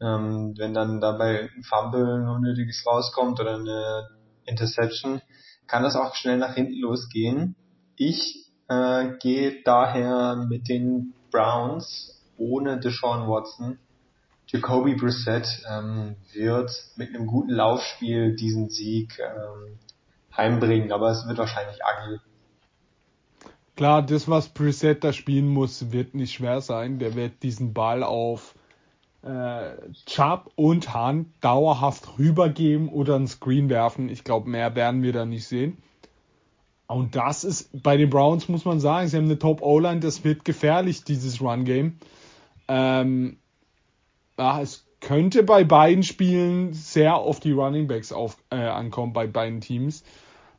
Ähm, 0.03 0.53
wenn 0.57 0.73
dann 0.73 0.99
dabei 0.99 1.49
ein 1.55 1.63
Fumble, 1.63 2.21
ein 2.21 2.27
unnötiges 2.27 2.85
rauskommt 2.85 3.39
oder 3.39 3.55
eine 3.55 4.09
Interception, 4.45 5.21
kann 5.67 5.83
das 5.83 5.95
auch 5.95 6.15
schnell 6.15 6.37
nach 6.37 6.55
hinten 6.55 6.79
losgehen. 6.79 7.55
Ich 7.95 8.51
äh, 8.67 9.11
gehe 9.19 9.63
daher 9.63 10.35
mit 10.35 10.67
den 10.67 11.13
Browns 11.31 12.21
ohne 12.37 12.79
Deshaun 12.79 13.29
Watson. 13.29 13.79
Jacoby 14.47 14.95
Brissett 14.95 15.63
ähm, 15.71 16.17
wird 16.33 16.71
mit 16.97 17.09
einem 17.09 17.25
guten 17.25 17.51
Laufspiel 17.51 18.35
diesen 18.35 18.69
Sieg 18.69 19.19
ähm, 19.19 19.79
heimbringen, 20.35 20.91
aber 20.91 21.11
es 21.11 21.25
wird 21.27 21.37
wahrscheinlich 21.37 21.79
ugly. 21.81 22.19
Klar, 23.75 24.03
das, 24.03 24.27
was 24.27 24.49
Brissett 24.49 25.03
da 25.03 25.13
spielen 25.13 25.47
muss, 25.47 25.91
wird 25.91 26.13
nicht 26.13 26.33
schwer 26.33 26.61
sein. 26.61 26.99
Der 26.99 27.15
wird 27.15 27.41
diesen 27.41 27.73
Ball 27.73 28.03
auf 28.03 28.53
äh, 29.23 29.75
Chubb 30.05 30.51
und 30.55 30.93
Hahn 30.93 31.33
dauerhaft 31.41 32.17
rübergeben 32.17 32.89
oder 32.89 33.15
einen 33.15 33.27
Screen 33.27 33.69
werfen. 33.69 34.09
Ich 34.09 34.23
glaube, 34.23 34.49
mehr 34.49 34.75
werden 34.75 35.01
wir 35.01 35.13
da 35.13 35.25
nicht 35.25 35.47
sehen. 35.47 35.77
Und 36.87 37.15
das 37.15 37.43
ist 37.43 37.69
bei 37.81 37.97
den 37.97 38.09
Browns, 38.09 38.49
muss 38.49 38.65
man 38.65 38.79
sagen, 38.79 39.07
sie 39.07 39.17
haben 39.17 39.25
eine 39.25 39.39
Top-O-Line, 39.39 40.01
das 40.01 40.23
wird 40.23 40.45
gefährlich, 40.45 41.03
dieses 41.03 41.41
Run-Game. 41.41 41.97
Ähm, 42.67 43.37
ja, 44.37 44.61
es 44.61 44.85
könnte 44.99 45.43
bei 45.43 45.63
beiden 45.63 46.03
Spielen 46.03 46.73
sehr 46.73 47.15
auf 47.15 47.39
die 47.39 47.51
Running 47.51 47.87
Backs 47.87 48.11
auf, 48.11 48.37
äh, 48.49 48.55
ankommen, 48.55 49.13
bei 49.13 49.27
beiden 49.27 49.61
Teams. 49.61 50.03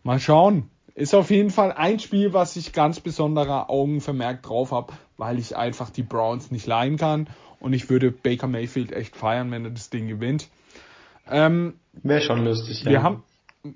Mal 0.02 0.18
schauen. 0.18 0.70
Ist 0.94 1.14
auf 1.14 1.30
jeden 1.30 1.50
Fall 1.50 1.72
ein 1.72 1.98
Spiel, 1.98 2.32
was 2.32 2.56
ich 2.56 2.72
ganz 2.72 3.00
besonderer 3.00 3.68
Augen 3.68 4.00
vermerkt 4.00 4.48
drauf 4.48 4.70
habe, 4.70 4.92
weil 5.16 5.38
ich 5.38 5.56
einfach 5.56 5.90
die 5.90 6.04
Browns 6.04 6.50
nicht 6.50 6.66
leihen 6.66 6.96
kann. 6.96 7.28
Und 7.64 7.72
ich 7.72 7.88
würde 7.88 8.10
Baker 8.10 8.46
Mayfield 8.46 8.92
echt 8.92 9.16
feiern, 9.16 9.50
wenn 9.50 9.64
er 9.64 9.70
das 9.70 9.88
Ding 9.88 10.06
gewinnt. 10.06 10.48
Ähm, 11.30 11.76
Wäre 11.94 12.20
schon 12.20 12.44
lustig, 12.44 12.82
ja. 12.82 12.90
Wir 12.90 13.02
haben, 13.02 13.22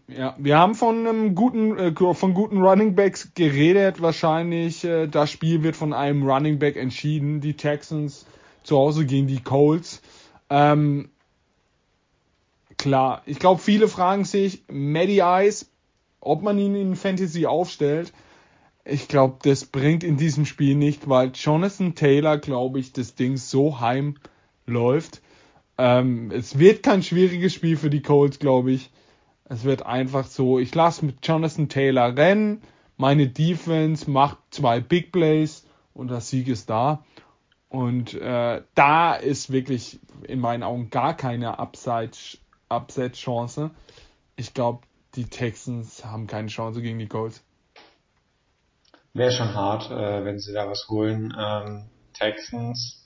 ja, 0.09 0.37
wir 0.37 0.59
haben 0.59 0.75
von 0.75 1.07
einem 1.07 1.35
guten, 1.35 1.79
äh, 1.79 2.15
von 2.15 2.35
guten 2.35 2.61
Running 2.61 2.95
Backs 2.95 3.33
geredet. 3.33 4.03
Wahrscheinlich, 4.03 4.85
äh, 4.85 5.07
das 5.07 5.31
Spiel 5.31 5.63
wird 5.63 5.75
von 5.75 5.95
einem 5.95 6.29
Running 6.29 6.59
Back 6.59 6.77
entschieden. 6.77 7.41
Die 7.41 7.55
Texans 7.55 8.27
zu 8.63 8.77
Hause 8.77 9.07
gegen 9.07 9.27
die 9.27 9.41
Colts. 9.41 10.03
Ähm, 10.51 11.09
klar, 12.77 13.23
ich 13.25 13.39
glaube, 13.39 13.63
viele 13.63 13.89
fragen 13.89 14.27
sich, 14.27 14.65
Matty 14.71 15.23
Ice, 15.25 15.65
ob 16.21 16.43
man 16.43 16.59
ihn 16.59 16.75
in 16.75 16.95
Fantasy 16.95 17.47
aufstellt. 17.47 18.13
Ich 18.91 19.07
glaube, 19.07 19.37
das 19.43 19.67
bringt 19.67 20.03
in 20.03 20.17
diesem 20.17 20.47
Spiel 20.47 20.75
nicht, 20.75 21.11
weil 21.11 21.33
Jonathan 21.35 21.95
Taylor, 21.95 22.39
glaube 22.39 22.81
ich, 22.81 22.95
das 22.95 23.15
Ding 23.15 23.37
so 23.37 23.81
heim 23.81 24.15
läuft. 24.67 25.21
Ähm, 25.77 26.31
es 26.31 26.59
wird 26.59 26.83
kein 26.83 27.03
schwieriges 27.03 27.53
Spiel 27.53 27.77
für 27.77 27.91
die 27.91 28.01
Colts, 28.01 28.39
glaube 28.39 28.73
ich. 28.73 28.91
Es 29.45 29.65
wird 29.65 29.85
einfach 29.85 30.27
so, 30.27 30.59
ich 30.59 30.75
lasse 30.75 31.05
mit 31.05 31.27
Jonathan 31.27 31.69
Taylor 31.69 32.17
rennen, 32.17 32.63
meine 32.97 33.29
Defense 33.29 34.11
macht 34.11 34.39
zwei 34.51 34.81
Big 34.81 35.13
Plays 35.13 35.67
und 35.93 36.09
das 36.09 36.31
Sieg 36.31 36.49
ist 36.49 36.71
da. 36.71 37.05
Und 37.69 38.15
äh, 38.15 38.63
da 38.75 39.15
ist 39.15 39.53
wirklich 39.53 40.01
in 40.27 40.41
meinen 40.41 40.63
Augen 40.63 40.89
gar 40.89 41.15
keine 41.15 41.59
Upside-Chance. 41.59 43.71
Ich 44.37 44.55
glaube, 44.55 44.81
die 45.15 45.27
Texans 45.27 46.07
haben 46.07 46.27
keine 46.27 46.49
Chance 46.49 46.81
gegen 46.81 46.99
die 46.99 47.09
Colts. 47.09 47.45
Wäre 49.19 49.33
schon 49.33 49.53
hart, 49.53 49.91
äh, 49.91 50.25
wenn 50.25 50.39
sie 50.39 50.53
da 50.53 50.71
was 50.71 50.87
holen. 50.89 51.35
Ähm, 51.37 51.87
Texans, 52.15 53.05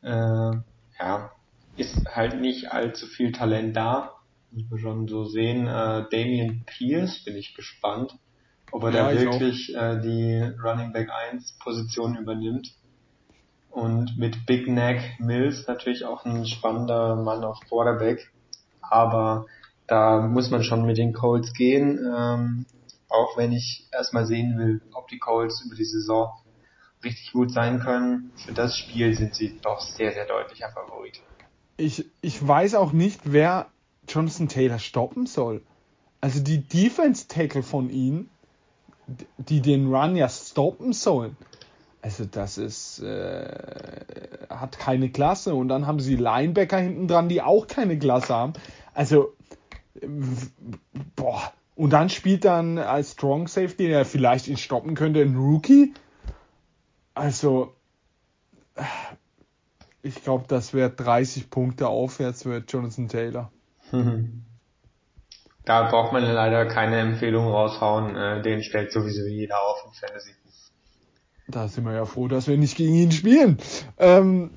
äh, 0.00 0.08
ja, 0.10 1.30
ist 1.76 2.06
halt 2.06 2.40
nicht 2.40 2.72
allzu 2.72 3.06
viel 3.06 3.32
Talent 3.32 3.76
da. 3.76 4.14
Muss 4.52 4.70
man 4.70 4.78
schon 4.80 5.06
so 5.06 5.24
sehen. 5.24 5.66
Äh, 5.66 6.06
Damian 6.10 6.64
Pierce 6.64 7.24
bin 7.24 7.36
ich 7.36 7.54
gespannt, 7.54 8.16
ob 8.72 8.84
er 8.84 8.90
ja, 8.90 9.12
da 9.12 9.20
wirklich 9.20 9.76
äh, 9.76 10.00
die 10.00 10.50
Running 10.64 10.94
Back 10.94 11.10
1 11.30 11.58
Position 11.62 12.16
übernimmt. 12.16 12.72
Und 13.68 14.16
mit 14.16 14.46
Big 14.46 14.66
Neck 14.66 15.20
Mills 15.20 15.66
natürlich 15.66 16.06
auch 16.06 16.24
ein 16.24 16.46
spannender 16.46 17.16
Mann 17.16 17.44
auf 17.44 17.60
Quarterback. 17.68 18.32
Aber 18.80 19.44
da 19.86 20.22
muss 20.22 20.50
man 20.50 20.62
schon 20.62 20.86
mit 20.86 20.96
den 20.96 21.12
Colts 21.12 21.52
gehen. 21.52 21.98
Ähm, 21.98 22.64
auch 23.08 23.36
wenn 23.36 23.52
ich 23.52 23.88
erstmal 23.92 24.26
sehen 24.26 24.58
will, 24.58 24.82
ob 24.92 25.08
die 25.08 25.18
Colts 25.18 25.62
über 25.64 25.74
die 25.74 25.84
Saison 25.84 26.30
richtig 27.04 27.32
gut 27.32 27.52
sein 27.52 27.80
können. 27.80 28.32
Für 28.44 28.52
das 28.52 28.76
Spiel 28.76 29.14
sind 29.14 29.34
sie 29.34 29.58
doch 29.62 29.80
sehr, 29.80 30.12
sehr 30.12 30.26
deutlicher 30.26 30.70
Favorit. 30.70 31.20
Ich, 31.76 32.06
ich 32.20 32.46
weiß 32.46 32.74
auch 32.74 32.92
nicht, 32.92 33.20
wer 33.24 33.66
Jonathan 34.08 34.48
Taylor 34.48 34.78
stoppen 34.78 35.26
soll. 35.26 35.62
Also 36.20 36.40
die 36.40 36.60
Defense 36.60 37.28
Tackle 37.28 37.62
von 37.62 37.90
ihm, 37.90 38.28
die 39.36 39.60
den 39.60 39.94
Run 39.94 40.16
ja 40.16 40.28
stoppen 40.28 40.92
sollen. 40.92 41.36
Also 42.02 42.24
das 42.24 42.58
ist 42.58 43.00
äh, 43.00 44.04
hat 44.48 44.78
keine 44.78 45.10
Klasse 45.10 45.54
und 45.54 45.68
dann 45.68 45.86
haben 45.86 46.00
sie 46.00 46.16
Linebacker 46.16 46.78
hinten 46.78 47.08
dran, 47.08 47.28
die 47.28 47.42
auch 47.42 47.66
keine 47.66 47.98
Klasse 47.98 48.34
haben. 48.34 48.52
Also 48.94 49.34
boah 51.16 51.52
und 51.78 51.90
dann 51.90 52.10
spielt 52.10 52.44
dann 52.44 52.76
als 52.76 53.12
Strong 53.12 53.46
Safety, 53.46 53.86
der 53.86 54.04
vielleicht 54.04 54.48
ihn 54.48 54.56
stoppen 54.56 54.96
könnte, 54.96 55.22
ein 55.22 55.36
Rookie. 55.36 55.94
Also 57.14 57.72
ich 60.02 60.22
glaube, 60.24 60.46
das 60.48 60.74
wäre 60.74 60.90
30 60.90 61.50
Punkte 61.50 61.86
aufwärts 61.86 62.42
für 62.42 62.64
Jonathan 62.66 63.08
Taylor. 63.08 63.52
Da 65.64 65.90
braucht 65.90 66.14
man 66.14 66.22
leider 66.24 66.64
keine 66.64 66.98
Empfehlung 66.98 67.44
raushauen. 67.44 68.16
Äh, 68.16 68.40
den 68.40 68.62
stellt 68.62 68.90
sowieso 68.90 69.26
jeder 69.26 69.60
auf 69.60 69.84
in 69.86 69.92
Fantasy. 69.92 70.30
Da 71.46 71.68
sind 71.68 71.84
wir 71.84 71.92
ja 71.92 72.06
froh, 72.06 72.26
dass 72.26 72.48
wir 72.48 72.56
nicht 72.56 72.74
gegen 72.74 72.94
ihn 72.94 73.12
spielen. 73.12 73.58
Ähm, 73.98 74.48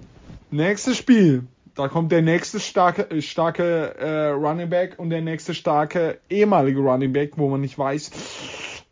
nächstes 0.52 0.96
Spiel. 0.96 1.46
Da 1.76 1.88
kommt 1.88 2.12
der 2.12 2.22
nächste 2.22 2.60
starke, 2.60 3.22
starke 3.22 3.96
äh, 3.98 4.28
Running 4.30 4.70
Back 4.70 5.00
und 5.00 5.10
der 5.10 5.22
nächste 5.22 5.54
starke 5.54 6.20
ehemalige 6.30 6.80
Running 6.80 7.14
Back, 7.14 7.34
wo 7.38 7.48
man 7.50 7.62
nicht 7.62 7.78
weiß, 7.78 8.12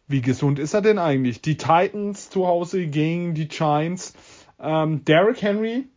wie 0.07 0.21
gesund 0.21 0.59
ist 0.59 0.73
er 0.73 0.81
denn 0.81 0.97
eigentlich. 0.97 1.41
Die 1.41 1.57
Titans 1.57 2.29
zu 2.29 2.47
Hause 2.47 2.87
gegen 2.87 3.33
die 3.33 3.47
Giants. 3.47 4.13
Ähm, 4.59 5.03
Derrick 5.03 5.41
Henry 5.41 5.87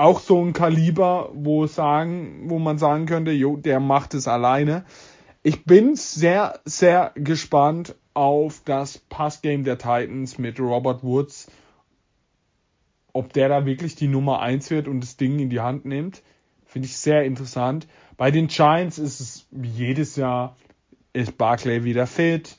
auch 0.00 0.20
so 0.20 0.42
ein 0.42 0.52
Kaliber, 0.54 1.30
wo 1.34 1.66
sagen, 1.66 2.44
wo 2.48 2.58
man 2.58 2.78
sagen 2.78 3.06
könnte, 3.06 3.32
jo, 3.32 3.56
der 3.56 3.80
macht 3.80 4.14
es 4.14 4.26
alleine. 4.26 4.84
Ich 5.42 5.64
bin 5.64 5.94
sehr, 5.94 6.60
sehr 6.64 7.12
gespannt 7.14 7.94
auf 8.14 8.62
das 8.64 8.98
Passgame 8.98 9.62
der 9.62 9.78
Titans 9.78 10.38
mit 10.38 10.58
Robert 10.58 11.02
Woods. 11.02 11.50
Ob 13.12 13.32
der 13.32 13.48
da 13.48 13.66
wirklich 13.66 13.94
die 13.94 14.08
Nummer 14.08 14.40
1 14.40 14.70
wird 14.70 14.88
und 14.88 15.00
das 15.00 15.16
Ding 15.16 15.38
in 15.38 15.50
die 15.50 15.60
Hand 15.60 15.84
nimmt, 15.84 16.22
finde 16.64 16.86
ich 16.86 16.96
sehr 16.96 17.24
interessant. 17.24 17.86
Bei 18.16 18.30
den 18.30 18.48
Giants 18.48 18.98
ist 18.98 19.20
es 19.20 19.46
jedes 19.50 20.16
Jahr, 20.16 20.56
ist 21.12 21.36
Barclay 21.36 21.84
wieder 21.84 22.06
fit. 22.06 22.56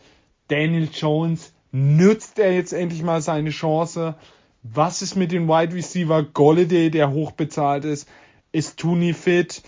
Daniel 0.47 0.89
Jones 0.91 1.53
nützt 1.71 2.39
er 2.39 2.53
jetzt 2.53 2.73
endlich 2.73 3.03
mal 3.03 3.21
seine 3.21 3.51
Chance. 3.51 4.15
Was 4.63 5.01
ist 5.01 5.15
mit 5.15 5.31
dem 5.31 5.47
Wide 5.47 5.73
Receiver 5.73 6.23
Golladay, 6.23 6.91
der 6.91 7.11
hochbezahlt 7.11 7.85
ist? 7.85 8.07
Ist 8.51 8.77
Tooney 8.77 9.13
fit? 9.13 9.63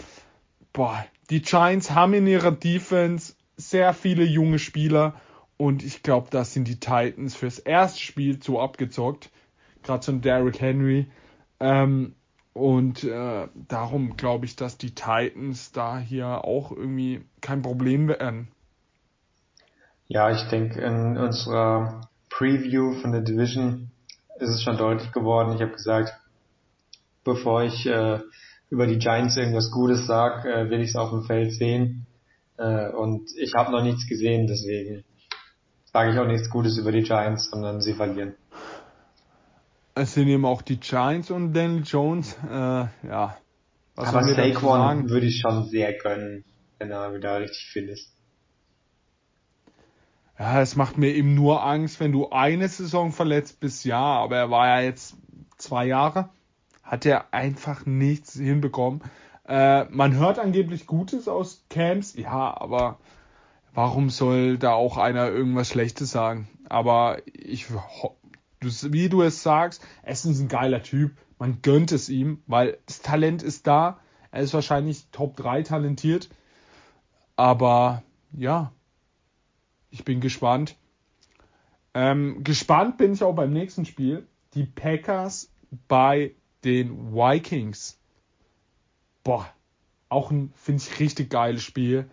Boah, 0.73 1.05
die 1.29 1.41
Giants 1.41 1.91
haben 1.91 2.13
in 2.13 2.27
ihrer 2.27 2.51
Defense 2.51 3.33
sehr 3.55 3.93
viele 3.93 4.23
junge 4.23 4.59
Spieler 4.59 5.13
und 5.57 5.83
ich 5.83 6.03
glaube, 6.03 6.27
da 6.29 6.43
sind 6.43 6.67
die 6.67 6.79
Titans 6.79 7.35
fürs 7.35 7.59
erste 7.59 8.01
Spiel 8.01 8.39
zu 8.39 8.59
abgezockt. 8.59 9.29
Gerade 9.83 10.03
so 10.03 10.11
ein 10.11 10.21
Derrick 10.21 10.59
Henry. 10.59 11.07
Ähm, 11.59 12.15
und 12.53 13.03
äh, 13.03 13.47
darum 13.67 14.15
glaube 14.15 14.45
ich, 14.45 14.55
dass 14.55 14.77
die 14.77 14.93
Titans 14.93 15.71
da 15.71 15.97
hier 15.97 16.45
auch 16.45 16.71
irgendwie 16.71 17.21
kein 17.41 17.61
Problem 17.61 18.07
werden. 18.07 18.49
Ja, 20.07 20.29
ich 20.29 20.43
denke, 20.49 20.81
in 20.81 21.17
unserer 21.17 22.09
Preview 22.29 22.93
von 23.01 23.11
der 23.11 23.21
Division 23.21 23.91
ist 24.39 24.49
es 24.49 24.63
schon 24.63 24.77
deutlich 24.77 25.11
geworden. 25.11 25.53
Ich 25.55 25.61
habe 25.61 25.71
gesagt, 25.71 26.13
bevor 27.23 27.63
ich 27.63 27.85
äh, 27.85 28.19
über 28.69 28.87
die 28.87 28.99
Giants 28.99 29.37
irgendwas 29.37 29.71
Gutes 29.71 30.05
sage, 30.05 30.51
äh, 30.51 30.69
will 30.69 30.81
ich 30.81 30.89
es 30.89 30.95
auf 30.95 31.09
dem 31.09 31.23
Feld 31.23 31.53
sehen. 31.53 32.05
Äh, 32.57 32.89
und 32.89 33.29
ich 33.37 33.53
habe 33.55 33.71
noch 33.71 33.83
nichts 33.83 34.07
gesehen, 34.07 34.47
deswegen 34.47 35.03
sage 35.91 36.11
ich 36.11 36.19
auch 36.19 36.27
nichts 36.27 36.49
Gutes 36.49 36.77
über 36.77 36.91
die 36.91 37.03
Giants, 37.03 37.49
sondern 37.49 37.81
sie 37.81 37.93
verlieren. 37.93 38.35
Es 39.95 40.13
sind 40.13 40.27
eben 40.27 40.45
auch 40.45 40.61
die 40.61 40.79
Giants 40.79 41.29
und 41.29 41.53
Daniel 41.53 41.83
Jones. 41.83 42.35
Äh, 42.49 42.55
ja. 42.55 43.37
Was 43.95 44.07
Aber 44.09 44.23
Saquon 44.23 45.09
würde 45.09 45.27
ich 45.27 45.39
schon 45.39 45.65
sehr 45.65 45.93
gönnen, 45.93 46.43
wenn 46.79 46.89
er 46.89 47.13
wieder 47.13 47.39
richtig 47.39 47.69
fit 47.71 47.89
ist. 47.89 48.13
Ja, 50.39 50.61
es 50.61 50.75
macht 50.75 50.97
mir 50.97 51.13
eben 51.13 51.35
nur 51.35 51.63
Angst, 51.63 51.99
wenn 51.99 52.11
du 52.11 52.29
eine 52.31 52.67
Saison 52.67 53.11
verletzt 53.11 53.59
bist, 53.59 53.85
ja, 53.85 54.01
aber 54.01 54.37
er 54.37 54.49
war 54.49 54.67
ja 54.67 54.81
jetzt 54.81 55.15
zwei 55.57 55.85
Jahre, 55.85 56.29
hat 56.81 57.05
er 57.05 57.33
einfach 57.33 57.85
nichts 57.85 58.33
hinbekommen. 58.33 59.01
Äh, 59.47 59.85
man 59.85 60.15
hört 60.15 60.39
angeblich 60.39 60.87
Gutes 60.87 61.27
aus 61.27 61.65
Camps, 61.69 62.15
ja, 62.15 62.59
aber 62.59 62.97
warum 63.73 64.09
soll 64.09 64.57
da 64.57 64.73
auch 64.73 64.97
einer 64.97 65.29
irgendwas 65.29 65.69
Schlechtes 65.69 66.09
sagen? 66.09 66.47
Aber 66.67 67.19
ich, 67.25 67.67
wie 68.63 69.09
du 69.09 69.21
es 69.21 69.43
sagst, 69.43 69.85
es 70.03 70.25
ist 70.25 70.39
ein 70.39 70.47
geiler 70.47 70.83
Typ. 70.83 71.17
Man 71.39 71.61
gönnt 71.61 71.91
es 71.91 72.09
ihm, 72.09 72.41
weil 72.47 72.77
das 72.85 73.01
Talent 73.01 73.43
ist 73.43 73.67
da. 73.67 73.99
Er 74.31 74.41
ist 74.41 74.53
wahrscheinlich 74.53 75.07
Top 75.11 75.35
3 75.35 75.63
talentiert. 75.63 76.29
Aber 77.35 78.03
ja, 78.31 78.71
ich 79.89 80.05
bin 80.05 80.21
gespannt. 80.21 80.75
Ähm, 81.93 82.43
gespannt 82.43 82.97
bin 82.97 83.13
ich 83.13 83.23
auch 83.23 83.35
beim 83.35 83.51
nächsten 83.51 83.85
Spiel. 83.85 84.27
Die 84.53 84.65
Packers 84.65 85.51
bei 85.87 86.33
den 86.63 87.13
Vikings. 87.13 87.99
Boah, 89.23 89.47
auch 90.09 90.31
ein, 90.31 90.51
finde 90.55 90.81
ich, 90.83 90.99
richtig 90.99 91.29
geiles 91.29 91.63
Spiel. 91.63 92.09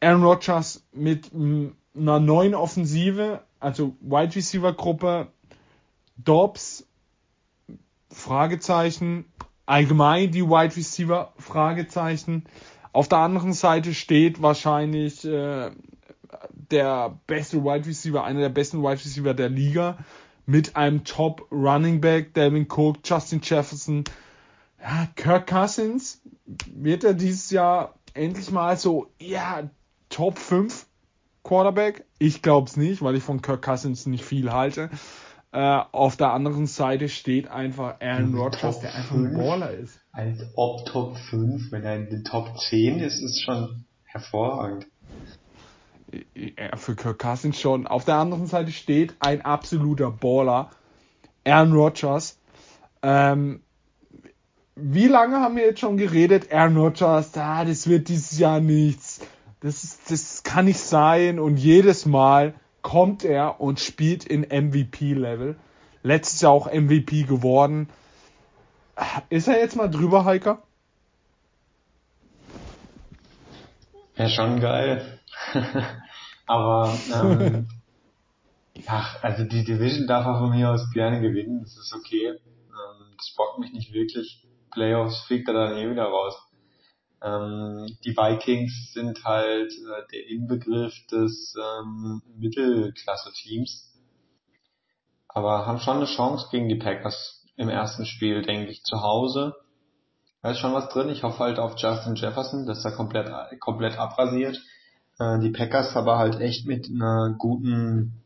Aaron 0.00 0.24
Rodgers 0.24 0.84
mit 0.92 1.32
einer 1.32 2.20
neuen 2.20 2.54
Offensive, 2.54 3.42
also 3.60 3.96
Wide 4.00 4.34
Receiver 4.34 4.72
Gruppe, 4.72 5.28
Dobbs, 6.16 6.86
Fragezeichen, 8.10 9.26
allgemein 9.66 10.30
die 10.30 10.44
Wide 10.44 10.76
Receiver, 10.76 11.32
Fragezeichen. 11.38 12.44
Auf 12.92 13.08
der 13.08 13.18
anderen 13.18 13.52
Seite 13.52 13.92
steht 13.92 14.40
wahrscheinlich 14.40 15.24
äh, 15.24 15.70
der 16.50 17.18
beste 17.26 17.62
Wide 17.62 17.86
Receiver, 17.86 18.24
einer 18.24 18.40
der 18.40 18.48
besten 18.48 18.82
Wide 18.82 19.04
Receiver 19.04 19.34
der 19.34 19.48
Liga, 19.48 19.98
mit 20.46 20.76
einem 20.76 21.04
Top 21.04 21.46
Running 21.50 22.00
Back, 22.00 22.34
Devin 22.34 22.66
Cook, 22.70 22.98
Justin 23.04 23.40
Jefferson, 23.42 24.04
ja, 24.80 25.08
Kirk 25.16 25.48
Cousins. 25.48 26.22
Wird 26.72 27.04
er 27.04 27.14
dieses 27.14 27.50
Jahr 27.50 27.94
endlich 28.14 28.50
mal 28.50 28.76
so, 28.76 29.10
ja, 29.20 29.68
Top 30.08 30.38
5 30.38 30.86
Quarterback? 31.46 32.04
Ich 32.18 32.42
glaube 32.42 32.68
es 32.68 32.76
nicht, 32.76 33.02
weil 33.02 33.14
ich 33.14 33.22
von 33.22 33.40
Kirk 33.40 33.62
Cousins 33.62 34.06
nicht 34.06 34.24
viel 34.24 34.52
halte. 34.52 34.90
Äh, 35.52 35.80
auf 35.92 36.16
der 36.16 36.32
anderen 36.32 36.66
Seite 36.66 37.08
steht 37.08 37.48
einfach 37.48 38.00
Aaron 38.00 38.34
Rodgers, 38.34 38.80
der 38.80 38.94
einfach 38.94 39.14
ein 39.14 39.32
Baller 39.32 39.70
ist. 39.70 40.00
Als 40.12 40.42
ob 40.56 40.84
Top 40.86 41.16
5, 41.16 41.70
wenn 41.70 41.84
er 41.84 41.96
in 41.96 42.10
den 42.10 42.24
Top 42.24 42.58
10 42.58 42.98
ist, 42.98 43.22
ist 43.22 43.42
schon 43.42 43.84
hervorragend. 44.04 44.86
Ja, 46.34 46.76
für 46.76 46.96
Kirk 46.96 47.20
Cousins 47.20 47.60
schon. 47.60 47.86
Auf 47.86 48.04
der 48.04 48.16
anderen 48.16 48.46
Seite 48.46 48.72
steht 48.72 49.14
ein 49.20 49.42
absoluter 49.42 50.10
Baller, 50.10 50.70
Aaron 51.44 51.72
Rodgers. 51.72 52.38
Ähm, 53.02 53.60
wie 54.74 55.06
lange 55.06 55.36
haben 55.36 55.56
wir 55.56 55.64
jetzt 55.64 55.80
schon 55.80 55.96
geredet? 55.96 56.52
Aaron 56.52 56.76
Rodgers, 56.76 57.36
ah, 57.36 57.64
das 57.64 57.88
wird 57.88 58.08
dieses 58.08 58.38
Jahr 58.38 58.60
nichts. 58.60 59.05
Das, 59.60 59.98
das 60.08 60.42
kann 60.42 60.66
nicht 60.66 60.80
sein. 60.80 61.38
Und 61.38 61.56
jedes 61.56 62.06
Mal 62.06 62.54
kommt 62.82 63.24
er 63.24 63.60
und 63.60 63.80
spielt 63.80 64.24
in 64.24 64.42
MVP-Level. 64.42 65.56
Letztes 66.02 66.40
Jahr 66.40 66.52
auch 66.52 66.72
MVP 66.72 67.24
geworden. 67.24 67.88
Ist 69.28 69.48
er 69.48 69.58
jetzt 69.58 69.76
mal 69.76 69.88
drüber, 69.88 70.24
Heiker? 70.24 70.62
Ja, 74.16 74.28
schon 74.28 74.60
geil. 74.60 75.20
Aber 76.46 76.96
ähm, 77.12 77.68
ja, 78.74 79.06
also 79.20 79.44
die 79.44 79.64
Division 79.64 80.06
darf 80.06 80.24
er 80.26 80.38
von 80.38 80.50
mir 80.50 80.70
aus 80.70 80.90
gerne 80.92 81.20
gewinnen, 81.20 81.60
das 81.62 81.76
ist 81.76 81.94
okay. 81.94 82.28
Ähm, 82.28 83.14
das 83.16 83.34
bockt 83.36 83.58
mich 83.58 83.72
nicht 83.72 83.92
wirklich. 83.92 84.46
Playoffs 84.70 85.24
fliegt 85.26 85.48
er 85.48 85.54
dann 85.54 85.76
eh 85.76 85.90
wieder 85.90 86.04
raus. 86.04 86.34
Ähm, 87.22 87.96
die 88.04 88.16
Vikings 88.16 88.92
sind 88.92 89.24
halt 89.24 89.72
äh, 89.72 90.06
der 90.12 90.28
Inbegriff 90.28 90.94
des 91.10 91.54
ähm, 91.56 92.22
Mittelklasse-Teams, 92.36 93.94
aber 95.28 95.66
haben 95.66 95.80
schon 95.80 95.96
eine 95.96 96.06
Chance 96.06 96.48
gegen 96.50 96.68
die 96.68 96.76
Packers 96.76 97.44
im 97.56 97.68
ersten 97.68 98.04
Spiel, 98.04 98.42
denke 98.42 98.70
ich, 98.70 98.82
zu 98.84 99.00
Hause. 99.00 99.54
Da 100.42 100.50
ist 100.50 100.58
schon 100.58 100.74
was 100.74 100.88
drin. 100.90 101.08
Ich 101.08 101.22
hoffe 101.22 101.40
halt 101.40 101.58
auf 101.58 101.74
Justin 101.76 102.14
Jefferson, 102.14 102.66
dass 102.66 102.84
er 102.84 102.92
komplett, 102.92 103.30
komplett 103.60 103.98
abrasiert. 103.98 104.60
Äh, 105.18 105.40
die 105.40 105.50
Packers 105.50 105.96
aber 105.96 106.18
halt 106.18 106.40
echt 106.40 106.66
mit 106.66 106.88
einer 106.88 107.34
guten 107.38 108.22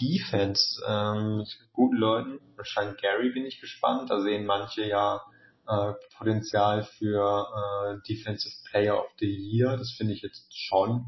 Defense, 0.00 0.80
ähm, 0.86 1.38
mit 1.38 1.58
guten 1.72 1.96
Leuten. 1.96 2.40
Wahrscheinlich 2.56 3.00
Gary 3.00 3.30
bin 3.30 3.44
ich 3.44 3.60
gespannt. 3.60 4.10
Da 4.10 4.20
sehen 4.20 4.46
manche 4.46 4.86
ja 4.86 5.20
äh, 5.68 5.92
Potenzial 6.16 6.82
für 6.82 7.46
äh, 7.46 8.08
Defensive 8.08 8.54
Player 8.70 8.98
of 8.98 9.06
the 9.20 9.26
Year. 9.26 9.76
Das 9.76 9.92
finde 9.92 10.14
ich 10.14 10.22
jetzt 10.22 10.46
schon 10.50 11.04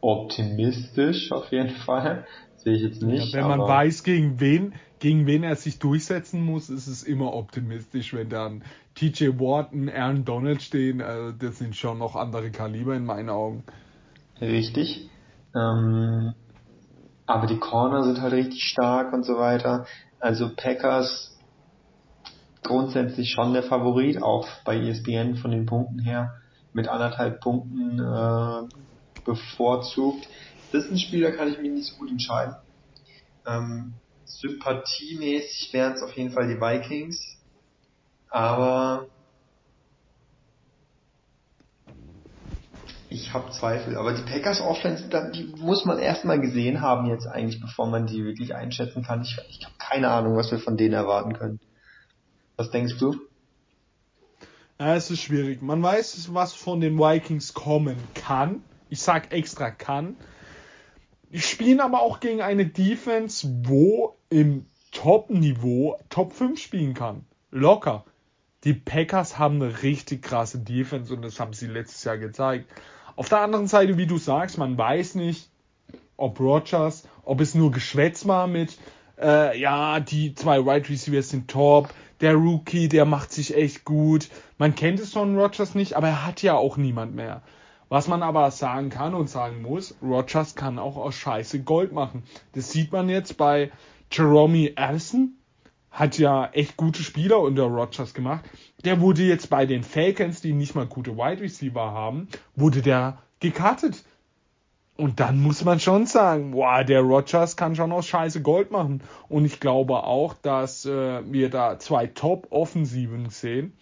optimistisch 0.00 1.32
auf 1.32 1.50
jeden 1.50 1.70
Fall. 1.70 2.26
Sehe 2.56 2.74
ich 2.74 2.82
jetzt 2.82 3.02
nicht. 3.02 3.32
Ja, 3.32 3.40
wenn 3.40 3.58
man 3.58 3.60
weiß, 3.60 4.04
gegen 4.04 4.40
wen, 4.40 4.74
gegen 4.98 5.26
wen 5.26 5.42
er 5.42 5.56
sich 5.56 5.78
durchsetzen 5.78 6.42
muss, 6.42 6.70
ist 6.70 6.86
es 6.86 7.02
immer 7.02 7.34
optimistisch, 7.34 8.14
wenn 8.14 8.28
dann 8.28 8.64
TJ 8.94 9.28
und 9.28 9.90
Aaron 9.90 10.24
Donald 10.24 10.62
stehen. 10.62 11.00
Also 11.00 11.32
das 11.32 11.58
sind 11.58 11.76
schon 11.76 11.98
noch 11.98 12.16
andere 12.16 12.50
Kaliber 12.50 12.94
in 12.94 13.04
meinen 13.04 13.28
Augen. 13.28 13.64
Richtig. 14.40 15.10
Ähm, 15.54 16.34
aber 17.26 17.46
die 17.46 17.58
Corner 17.58 18.02
sind 18.02 18.20
halt 18.20 18.32
richtig 18.32 18.62
stark 18.62 19.12
und 19.12 19.24
so 19.24 19.36
weiter. 19.38 19.86
Also 20.20 20.50
Packers 20.54 21.33
grundsätzlich 22.64 23.30
schon 23.30 23.52
der 23.52 23.62
Favorit, 23.62 24.22
auch 24.22 24.48
bei 24.64 24.76
ESPN 24.76 25.36
von 25.36 25.50
den 25.50 25.66
Punkten 25.66 26.00
her, 26.00 26.34
mit 26.72 26.88
anderthalb 26.88 27.40
Punkten 27.40 28.00
äh, 28.00 28.68
bevorzugt. 29.24 30.26
Das 30.72 30.84
ist 30.84 30.90
ein 30.90 30.98
Spiel, 30.98 31.22
da 31.22 31.30
kann 31.30 31.48
ich 31.48 31.58
mich 31.58 31.70
nicht 31.70 31.86
so 31.86 31.96
gut 31.96 32.10
entscheiden. 32.10 32.56
Ähm, 33.46 33.94
sympathiemäßig 34.24 35.72
wären 35.72 35.92
es 35.92 36.02
auf 36.02 36.16
jeden 36.16 36.32
Fall 36.32 36.48
die 36.48 36.60
Vikings, 36.60 37.38
aber 38.28 39.06
ich 43.14 43.32
habe 43.32 43.50
Zweifel. 43.52 43.96
Aber 43.96 44.12
die 44.12 44.22
Packers 44.22 44.60
Offense, 44.60 45.08
die 45.32 45.54
muss 45.56 45.84
man 45.84 45.98
erstmal 45.98 46.40
gesehen 46.40 46.80
haben 46.80 47.06
jetzt 47.06 47.26
eigentlich, 47.26 47.60
bevor 47.60 47.86
man 47.86 48.06
die 48.06 48.24
wirklich 48.24 48.54
einschätzen 48.54 49.04
kann. 49.04 49.22
Ich, 49.22 49.38
ich 49.48 49.64
habe 49.64 49.74
keine 49.78 50.10
Ahnung, 50.10 50.36
was 50.36 50.50
wir 50.50 50.58
von 50.58 50.76
denen 50.76 50.94
erwarten 50.94 51.34
können. 51.34 51.60
Was 52.56 52.70
denkst 52.70 52.98
du? 52.98 53.18
Ja, 54.78 54.96
es 54.96 55.10
ist 55.10 55.20
schwierig. 55.20 55.62
Man 55.62 55.82
weiß, 55.82 56.34
was 56.34 56.52
von 56.52 56.80
den 56.80 56.98
Vikings 56.98 57.54
kommen 57.54 57.96
kann. 58.14 58.62
Ich 58.88 59.00
sag 59.00 59.32
extra 59.32 59.70
kann. 59.70 60.16
Die 61.30 61.40
spielen 61.40 61.80
aber 61.80 62.00
auch 62.00 62.20
gegen 62.20 62.42
eine 62.42 62.66
Defense, 62.66 63.48
wo 63.64 64.16
im 64.30 64.66
Top-Niveau 64.92 65.98
Top 66.08 66.32
5 66.32 66.60
spielen 66.60 66.94
kann. 66.94 67.24
Locker. 67.50 68.04
Die 68.62 68.72
Packers 68.72 69.38
haben 69.38 69.60
eine 69.60 69.82
richtig 69.82 70.22
krasse 70.22 70.58
Defense 70.58 71.12
und 71.12 71.22
das 71.22 71.38
haben 71.38 71.52
sie 71.52 71.66
letztes 71.66 72.04
Jahr 72.04 72.18
gezeigt. 72.18 72.70
Auf 73.16 73.28
der 73.28 73.40
anderen 73.40 73.66
Seite, 73.66 73.98
wie 73.98 74.06
du 74.06 74.18
sagst, 74.18 74.58
man 74.58 74.78
weiß 74.78 75.16
nicht, 75.16 75.50
ob 76.16 76.40
Rogers, 76.40 77.06
ob 77.24 77.40
es 77.40 77.54
nur 77.54 77.70
Geschwätz 77.70 78.26
war 78.26 78.46
mit, 78.46 78.78
äh, 79.20 79.58
ja, 79.58 80.00
die 80.00 80.34
zwei 80.34 80.64
Wide 80.64 80.88
Receivers 80.88 81.30
sind 81.30 81.48
top, 81.48 81.88
der 82.20 82.34
Rookie, 82.34 82.88
der 82.88 83.04
macht 83.04 83.32
sich 83.32 83.56
echt 83.56 83.84
gut. 83.84 84.28
Man 84.58 84.74
kennt 84.74 85.00
es 85.00 85.12
von 85.12 85.38
Rogers 85.38 85.74
nicht, 85.74 85.94
aber 85.94 86.08
er 86.08 86.26
hat 86.26 86.42
ja 86.42 86.54
auch 86.54 86.76
niemand 86.76 87.14
mehr. 87.14 87.42
Was 87.88 88.08
man 88.08 88.22
aber 88.22 88.50
sagen 88.50 88.90
kann 88.90 89.14
und 89.14 89.28
sagen 89.28 89.62
muss, 89.62 89.94
Rogers 90.02 90.54
kann 90.54 90.78
auch 90.78 90.96
aus 90.96 91.14
Scheiße 91.14 91.62
Gold 91.62 91.92
machen. 91.92 92.22
Das 92.52 92.70
sieht 92.70 92.92
man 92.92 93.08
jetzt 93.08 93.36
bei 93.36 93.70
Jerome 94.10 94.72
Allison, 94.76 95.36
hat 95.90 96.18
ja 96.18 96.46
echt 96.52 96.76
gute 96.76 97.02
Spieler 97.02 97.40
unter 97.40 97.64
Rogers 97.64 98.14
gemacht. 98.14 98.44
Der 98.84 99.00
wurde 99.00 99.22
jetzt 99.22 99.50
bei 99.50 99.66
den 99.66 99.82
Falcons, 99.82 100.40
die 100.40 100.52
nicht 100.52 100.74
mal 100.74 100.86
gute 100.86 101.16
Wide 101.16 101.40
Receiver 101.40 101.92
haben, 101.92 102.28
wurde 102.56 102.82
der 102.82 103.18
gekartet. 103.40 104.04
Und 104.96 105.18
dann 105.18 105.40
muss 105.40 105.64
man 105.64 105.80
schon 105.80 106.06
sagen, 106.06 106.52
boah, 106.52 106.84
der 106.84 107.00
Rogers 107.00 107.56
kann 107.56 107.74
schon 107.74 107.90
aus 107.90 108.06
Scheiße 108.06 108.42
Gold 108.42 108.70
machen. 108.70 109.02
Und 109.28 109.44
ich 109.44 109.58
glaube 109.58 110.04
auch, 110.04 110.34
dass 110.34 110.86
äh, 110.86 111.22
wir 111.32 111.50
da 111.50 111.78
zwei 111.78 112.06
Top-Offensiven 112.06 113.28
sehen. 113.30 113.72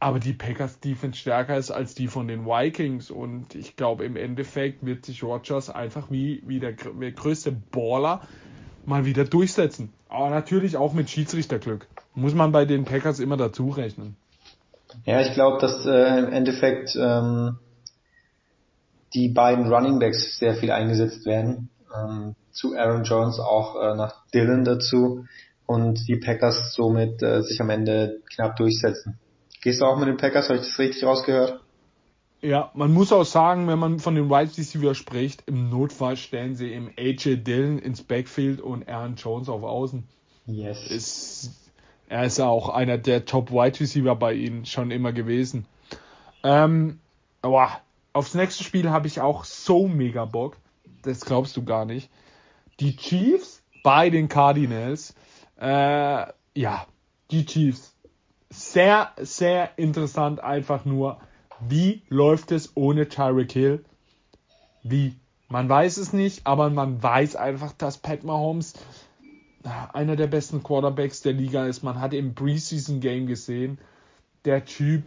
aber 0.00 0.20
die 0.20 0.32
Packers 0.32 0.80
Defense 0.80 1.18
stärker 1.18 1.56
ist 1.56 1.70
als 1.70 1.94
die 1.94 2.06
von 2.06 2.28
den 2.28 2.46
Vikings 2.46 3.10
und 3.10 3.54
ich 3.54 3.76
glaube 3.76 4.04
im 4.04 4.16
Endeffekt 4.16 4.86
wird 4.86 5.04
sich 5.04 5.22
Rogers 5.22 5.70
einfach 5.70 6.10
wie, 6.10 6.42
wie 6.46 6.60
der, 6.60 6.72
der 6.72 7.12
größte 7.12 7.52
Baller 7.52 8.20
mal 8.86 9.04
wieder 9.04 9.24
durchsetzen. 9.24 9.92
Aber 10.08 10.30
natürlich 10.30 10.76
auch 10.76 10.92
mit 10.92 11.10
Schiedsrichterglück. 11.10 11.86
Muss 12.14 12.34
man 12.34 12.52
bei 12.52 12.64
den 12.64 12.84
Packers 12.84 13.20
immer 13.20 13.36
dazu 13.36 13.68
rechnen. 13.68 14.16
Ja, 15.04 15.20
ich 15.20 15.34
glaube, 15.34 15.58
dass 15.60 15.84
äh, 15.84 16.18
im 16.18 16.32
Endeffekt 16.32 16.96
ähm, 16.98 17.58
die 19.14 19.28
beiden 19.28 19.72
Running 19.72 19.98
Backs 19.98 20.38
sehr 20.38 20.54
viel 20.54 20.70
eingesetzt 20.70 21.26
werden. 21.26 21.70
Ähm, 21.94 22.34
zu 22.52 22.76
Aaron 22.76 23.04
Jones 23.04 23.38
auch 23.38 23.76
äh, 23.76 23.94
nach 23.94 24.26
Dylan 24.34 24.64
dazu 24.64 25.24
und 25.66 26.08
die 26.08 26.16
Packers 26.16 26.74
somit 26.74 27.22
äh, 27.22 27.42
sich 27.42 27.60
am 27.60 27.70
Ende 27.70 28.20
knapp 28.34 28.56
durchsetzen. 28.56 29.18
Gehst 29.62 29.80
du 29.80 29.84
auch 29.84 29.98
mit 29.98 30.08
den 30.08 30.16
Packers? 30.16 30.48
Habe 30.48 30.58
ich 30.58 30.66
das 30.66 30.78
richtig 30.78 31.04
rausgehört? 31.04 31.60
Ja, 32.40 32.70
man 32.74 32.92
muss 32.92 33.12
auch 33.12 33.24
sagen, 33.24 33.66
wenn 33.66 33.78
man 33.78 33.98
von 33.98 34.14
den 34.14 34.30
Wide 34.30 34.56
Receiver 34.56 34.94
spricht, 34.94 35.42
im 35.46 35.70
Notfall 35.70 36.16
stellen 36.16 36.54
sie 36.54 36.72
eben 36.72 36.92
AJ 36.96 37.42
Dillon 37.42 37.78
ins 37.78 38.02
Backfield 38.02 38.60
und 38.60 38.88
Aaron 38.88 39.16
Jones 39.16 39.48
auf 39.48 39.64
Außen. 39.64 40.04
Yes. 40.46 40.88
Ist, 40.88 41.72
er 42.08 42.24
ist 42.24 42.40
auch 42.40 42.68
einer 42.68 42.96
der 42.96 43.24
Top 43.24 43.50
Wide 43.50 43.80
Receiver 43.80 44.14
bei 44.14 44.34
ihnen 44.34 44.66
schon 44.66 44.92
immer 44.92 45.12
gewesen. 45.12 45.66
Ähm, 46.44 47.00
boah, 47.42 47.80
aufs 48.18 48.34
nächste 48.34 48.64
Spiel 48.64 48.90
habe 48.90 49.06
ich 49.06 49.20
auch 49.20 49.44
so 49.44 49.86
mega 49.86 50.24
Bock. 50.24 50.56
Das 51.02 51.20
glaubst 51.20 51.56
du 51.56 51.64
gar 51.64 51.84
nicht. 51.84 52.10
Die 52.80 52.96
Chiefs 52.96 53.62
bei 53.84 54.10
den 54.10 54.28
Cardinals. 54.28 55.14
Äh, 55.60 56.26
ja, 56.54 56.86
die 57.30 57.46
Chiefs. 57.46 57.94
Sehr, 58.50 59.12
sehr 59.18 59.78
interessant 59.78 60.40
einfach 60.40 60.84
nur 60.84 61.20
wie 61.60 62.02
läuft 62.08 62.52
es 62.52 62.76
ohne 62.76 63.08
Tyreek 63.08 63.52
Hill? 63.52 63.84
Wie? 64.82 65.14
Man 65.48 65.68
weiß 65.68 65.96
es 65.96 66.12
nicht, 66.12 66.46
aber 66.46 66.70
man 66.70 67.02
weiß 67.02 67.36
einfach, 67.36 67.72
dass 67.72 67.98
Pat 67.98 68.22
Mahomes 68.22 68.74
einer 69.92 70.16
der 70.16 70.26
besten 70.26 70.62
Quarterbacks 70.62 71.20
der 71.22 71.32
Liga 71.32 71.66
ist. 71.66 71.82
Man 71.82 72.00
hat 72.00 72.14
im 72.14 72.34
Preseason 72.34 73.00
Game 73.00 73.26
gesehen, 73.26 73.78
der 74.44 74.64
Typ 74.64 75.02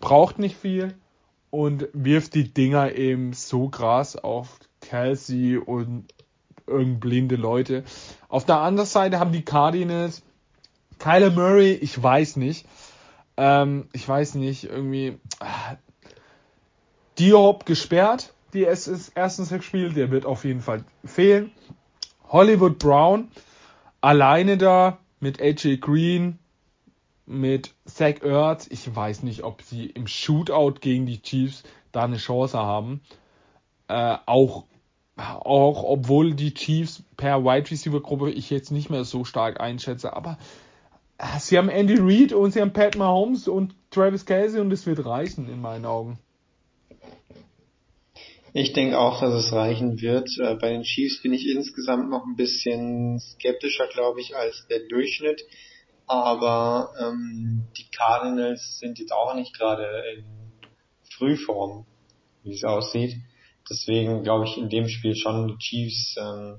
braucht 0.00 0.38
nicht 0.38 0.56
viel 0.56 0.94
und 1.52 1.88
wirft 1.92 2.34
die 2.34 2.52
Dinger 2.52 2.94
eben 2.94 3.34
so 3.34 3.68
krass 3.68 4.16
auf 4.16 4.58
Kelsey 4.80 5.58
und 5.58 6.06
irgend 6.66 7.00
blinde 7.00 7.36
Leute. 7.36 7.84
Auf 8.28 8.46
der 8.46 8.56
anderen 8.56 8.88
Seite 8.88 9.20
haben 9.20 9.32
die 9.32 9.44
Cardinals 9.44 10.22
Kyler 10.98 11.30
Murray, 11.30 11.72
ich 11.72 12.00
weiß 12.02 12.36
nicht. 12.36 12.66
Ähm, 13.36 13.88
ich 13.92 14.08
weiß 14.08 14.36
nicht, 14.36 14.64
irgendwie. 14.64 15.18
Ah, 15.40 15.76
Diop 17.18 17.66
gesperrt, 17.66 18.32
die 18.54 18.64
es 18.64 18.88
ist 18.88 19.14
ersten 19.14 19.44
sechs 19.44 19.66
Spiel, 19.66 19.92
der 19.92 20.10
wird 20.10 20.24
auf 20.24 20.44
jeden 20.44 20.62
Fall 20.62 20.84
fehlen. 21.04 21.52
Hollywood 22.28 22.78
Brown 22.78 23.28
alleine 24.00 24.56
da 24.56 24.98
mit 25.20 25.42
AJ 25.42 25.78
Green, 25.78 26.38
mit 27.32 27.74
Zach 27.84 28.22
Ertz. 28.22 28.66
Ich 28.70 28.94
weiß 28.94 29.22
nicht, 29.22 29.42
ob 29.42 29.62
sie 29.62 29.86
im 29.86 30.06
Shootout 30.06 30.80
gegen 30.80 31.06
die 31.06 31.20
Chiefs 31.20 31.62
da 31.90 32.04
eine 32.04 32.18
Chance 32.18 32.58
haben. 32.58 33.00
Äh, 33.88 34.16
auch, 34.26 34.64
auch 35.16 35.84
obwohl 35.84 36.34
die 36.34 36.54
Chiefs 36.54 37.02
per 37.16 37.44
Wide 37.44 37.70
Receiver 37.70 38.00
Gruppe 38.00 38.30
ich 38.30 38.50
jetzt 38.50 38.70
nicht 38.70 38.90
mehr 38.90 39.04
so 39.04 39.24
stark 39.24 39.60
einschätze, 39.60 40.14
aber 40.14 40.38
Sie 41.38 41.56
haben 41.56 41.68
Andy 41.68 41.96
Reid 41.98 42.32
und 42.32 42.52
sie 42.52 42.60
haben 42.60 42.72
Pat 42.72 42.96
Mahomes 42.96 43.46
und 43.46 43.74
Travis 43.90 44.26
Kelsey 44.26 44.60
und 44.60 44.72
es 44.72 44.86
wird 44.86 45.04
reichen 45.04 45.48
in 45.48 45.60
meinen 45.60 45.84
Augen. 45.84 46.18
Ich 48.54 48.72
denke 48.72 48.98
auch, 48.98 49.20
dass 49.20 49.32
es 49.32 49.52
reichen 49.52 50.00
wird. 50.02 50.28
Äh, 50.38 50.56
bei 50.56 50.70
den 50.70 50.82
Chiefs 50.82 51.22
bin 51.22 51.32
ich 51.32 51.48
insgesamt 51.48 52.10
noch 52.10 52.26
ein 52.26 52.36
bisschen 52.36 53.18
skeptischer, 53.20 53.86
glaube 53.86 54.20
ich, 54.20 54.36
als 54.36 54.66
der 54.68 54.80
Durchschnitt. 54.80 55.42
Aber 56.12 56.92
ähm, 57.00 57.64
die 57.76 57.90
Cardinals 57.90 58.78
sind 58.78 58.98
jetzt 58.98 59.12
auch 59.12 59.34
nicht 59.34 59.56
gerade 59.56 59.86
in 60.16 60.24
Frühform, 61.16 61.86
wie 62.42 62.54
es 62.54 62.64
aussieht. 62.64 63.16
Deswegen 63.70 64.22
glaube 64.22 64.44
ich 64.44 64.56
in 64.58 64.68
dem 64.68 64.88
Spiel 64.88 65.14
schon 65.14 65.48
die 65.48 65.58
Chiefs 65.58 66.16
ähm, 66.18 66.58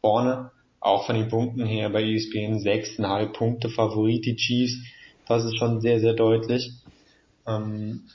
vorne 0.00 0.50
auch 0.82 1.06
von 1.06 1.14
den 1.14 1.28
Punkten 1.28 1.64
her 1.64 1.90
bei 1.90 2.02
ESPN 2.02 2.58
6,5 2.58 3.32
Punkte 3.32 3.68
Favorit, 3.68 4.24
die 4.26 4.36
Chiefs. 4.36 4.74
Das 5.28 5.44
ist 5.44 5.56
schon 5.56 5.80
sehr, 5.80 6.00
sehr 6.00 6.14
deutlich. 6.14 6.72
Ähm, 7.46 8.08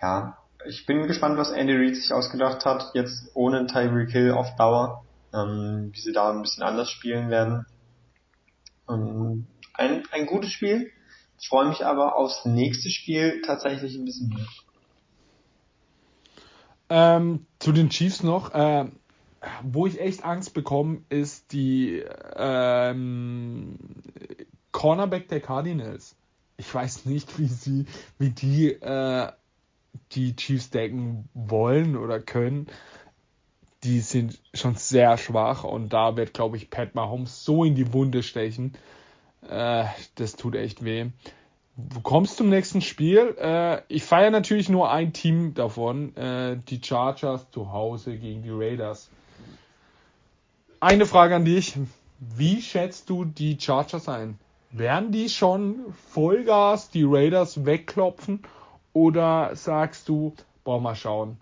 ja, 0.00 0.36
ich 0.68 0.84
bin 0.86 1.06
gespannt, 1.06 1.38
was 1.38 1.50
Andy 1.50 1.74
Reid 1.74 1.96
sich 1.96 2.12
ausgedacht 2.12 2.64
hat, 2.64 2.90
jetzt 2.94 3.30
ohne 3.34 3.66
Tyreek 3.66 4.10
Hill 4.10 4.32
auf 4.32 4.54
Dauer, 4.56 5.04
ähm, 5.32 5.90
wie 5.92 6.00
sie 6.00 6.12
da 6.12 6.30
ein 6.30 6.42
bisschen 6.42 6.62
anders 6.62 6.90
spielen 6.90 7.30
werden. 7.30 7.66
Ähm, 8.88 9.46
ein, 9.74 10.04
ein 10.10 10.26
gutes 10.26 10.52
Spiel. 10.52 10.90
Ich 11.40 11.48
freue 11.48 11.68
mich 11.68 11.84
aber 11.84 12.16
aufs 12.16 12.44
nächste 12.44 12.90
Spiel 12.90 13.42
tatsächlich 13.42 13.96
ein 13.96 14.04
bisschen 14.04 14.28
mehr. 14.28 14.46
Ähm, 16.88 17.46
zu 17.58 17.72
den 17.72 17.90
Chiefs 17.90 18.22
noch. 18.22 18.54
Äh, 18.54 18.86
wo 19.62 19.86
ich 19.86 20.00
echt 20.00 20.24
Angst 20.24 20.54
bekomme, 20.54 21.02
ist 21.08 21.52
die 21.52 22.04
ähm, 22.36 23.76
Cornerback 24.70 25.28
der 25.28 25.40
Cardinals. 25.40 26.14
Ich 26.56 26.72
weiß 26.72 27.06
nicht, 27.06 27.38
wie 27.38 27.46
sie, 27.48 27.86
wie 28.18 28.30
die 28.30 28.68
äh, 28.68 29.32
die 30.12 30.36
Chiefs 30.36 30.70
decken 30.70 31.28
wollen 31.34 31.96
oder 31.96 32.20
können. 32.20 32.66
Die 33.82 34.00
sind 34.00 34.40
schon 34.54 34.76
sehr 34.76 35.18
schwach 35.18 35.64
und 35.64 35.92
da 35.92 36.16
wird, 36.16 36.34
glaube 36.34 36.56
ich, 36.56 36.70
Pat 36.70 36.94
Mahomes 36.94 37.44
so 37.44 37.64
in 37.64 37.74
die 37.74 37.92
Wunde 37.92 38.22
stechen. 38.22 38.74
Äh, 39.48 39.84
das 40.14 40.36
tut 40.36 40.54
echt 40.54 40.84
weh. 40.84 41.10
Du 41.76 42.00
kommst 42.00 42.36
zum 42.36 42.48
nächsten 42.48 42.80
Spiel. 42.80 43.34
Äh, 43.38 43.82
ich 43.88 44.04
feiere 44.04 44.30
natürlich 44.30 44.68
nur 44.68 44.90
ein 44.90 45.12
Team 45.12 45.54
davon, 45.54 46.14
äh, 46.16 46.58
die 46.68 46.80
Chargers 46.82 47.50
zu 47.50 47.72
Hause 47.72 48.16
gegen 48.18 48.42
die 48.42 48.50
Raiders. 48.50 49.10
Eine 50.80 51.06
Frage 51.06 51.36
an 51.36 51.44
dich. 51.44 51.74
Wie 52.18 52.60
schätzt 52.60 53.08
du 53.08 53.24
die 53.24 53.58
Chargers 53.58 54.08
ein? 54.08 54.38
Werden 54.70 55.12
die 55.12 55.28
schon 55.28 55.92
Vollgas 56.10 56.90
die 56.90 57.04
Raiders 57.04 57.64
wegklopfen 57.64 58.40
oder 58.92 59.54
sagst 59.54 60.08
du, 60.08 60.34
boah, 60.64 60.80
mal 60.80 60.94
schauen? 60.94 61.38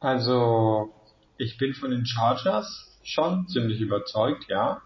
Also, 0.00 0.92
ich 1.38 1.58
bin 1.58 1.74
von 1.74 1.90
den 1.90 2.06
Chargers 2.06 2.98
schon 3.02 3.46
ziemlich 3.48 3.80
überzeugt, 3.80 4.46
ja. 4.48 4.82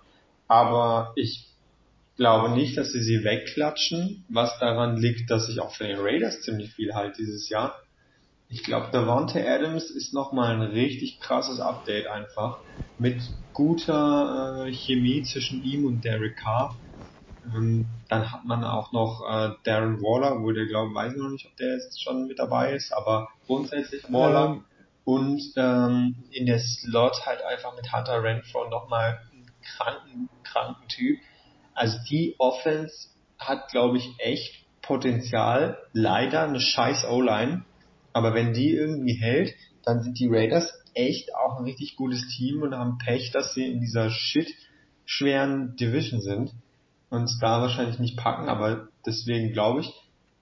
Aber 0.49 1.13
ich 1.17 1.47
glaube 2.17 2.51
nicht, 2.51 2.77
dass 2.77 2.93
sie 2.93 3.03
sie 3.03 3.25
wegklatschen, 3.25 4.25
was 4.29 4.59
daran 4.59 4.97
liegt, 4.97 5.31
dass 5.31 5.49
ich 5.49 5.61
auch 5.61 5.75
von 5.75 5.87
den 5.87 5.99
Raiders 5.99 6.43
ziemlich 6.43 6.73
viel 6.73 6.95
halte 6.95 7.19
dieses 7.19 7.49
Jahr. 7.49 7.81
Ich 8.49 8.63
glaube, 8.63 8.89
Davante 8.93 9.47
Adams 9.47 9.91
ist 9.91 10.15
nochmal 10.15 10.55
ein 10.55 10.63
richtig 10.63 11.21
krasses 11.21 11.61
Update 11.61 12.07
einfach. 12.07 12.59
Mit 12.99 13.21
guter 13.53 14.67
äh, 14.67 14.73
Chemie 14.73 15.23
zwischen 15.25 15.63
ihm 15.63 15.85
und 15.85 16.05
Derek 16.05 16.37
Carr. 16.37 16.77
Ähm, 17.55 17.87
dann 18.09 18.33
hat 18.33 18.45
man 18.45 18.65
auch 18.65 18.93
noch 18.93 19.23
äh, 19.29 19.51
Darren 19.65 20.01
Waller, 20.01 20.43
wo 20.43 20.53
der 20.53 20.67
glaube, 20.67 20.95
weiß 20.95 21.13
ich 21.13 21.19
noch 21.19 21.31
nicht, 21.31 21.47
ob 21.47 21.57
der 21.57 21.75
jetzt 21.75 22.03
schon 22.03 22.27
mit 22.27 22.39
dabei 22.39 22.73
ist, 22.75 22.93
aber 22.93 23.29
grundsätzlich 23.47 24.05
Waller. 24.13 24.55
Ähm. 24.55 24.65
Und 25.05 25.53
ähm, 25.57 26.25
in 26.33 26.47
der 26.47 26.59
Slot 26.59 27.27
halt 27.27 27.43
einfach 27.43 27.77
mit 27.77 27.93
Hunter 27.93 28.23
Renfro 28.23 28.69
nochmal 28.69 29.21
einen 29.33 29.47
kranken, 29.63 30.29
kranken 30.57 30.89
Typ. 30.89 31.19
Also 31.75 31.99
die 32.09 32.35
Offense 32.39 33.09
hat, 33.39 33.71
glaube 33.71 33.99
ich, 33.99 34.09
echt 34.19 34.65
Potenzial. 34.83 35.79
Leider 35.93 36.45
eine 36.45 36.61
scheiß 36.61 37.05
O-Line 37.05 37.65
aber 38.17 38.33
wenn 38.33 38.55
die 38.55 38.71
irgendwie 38.71 39.21
hält, 39.21 39.55
dann 39.85 40.03
sind 40.03 40.19
die 40.19 40.27
Raiders 40.27 40.73
echt 40.95 41.35
auch 41.35 41.59
ein 41.59 41.65
richtig 41.65 41.97
gutes 41.97 42.27
Team 42.29 42.63
und 42.63 42.75
haben 42.75 42.97
Pech, 42.97 43.31
dass 43.31 43.53
sie 43.53 43.71
in 43.71 43.79
dieser 43.79 44.09
shit 44.09 44.49
schweren 45.05 45.77
Division 45.77 46.23
sind 46.23 46.55
und 47.11 47.31
da 47.43 47.61
wahrscheinlich 47.61 47.99
nicht 47.99 48.17
packen, 48.17 48.49
aber 48.49 48.89
deswegen 49.05 49.53
glaube 49.53 49.83
ich, 49.83 49.93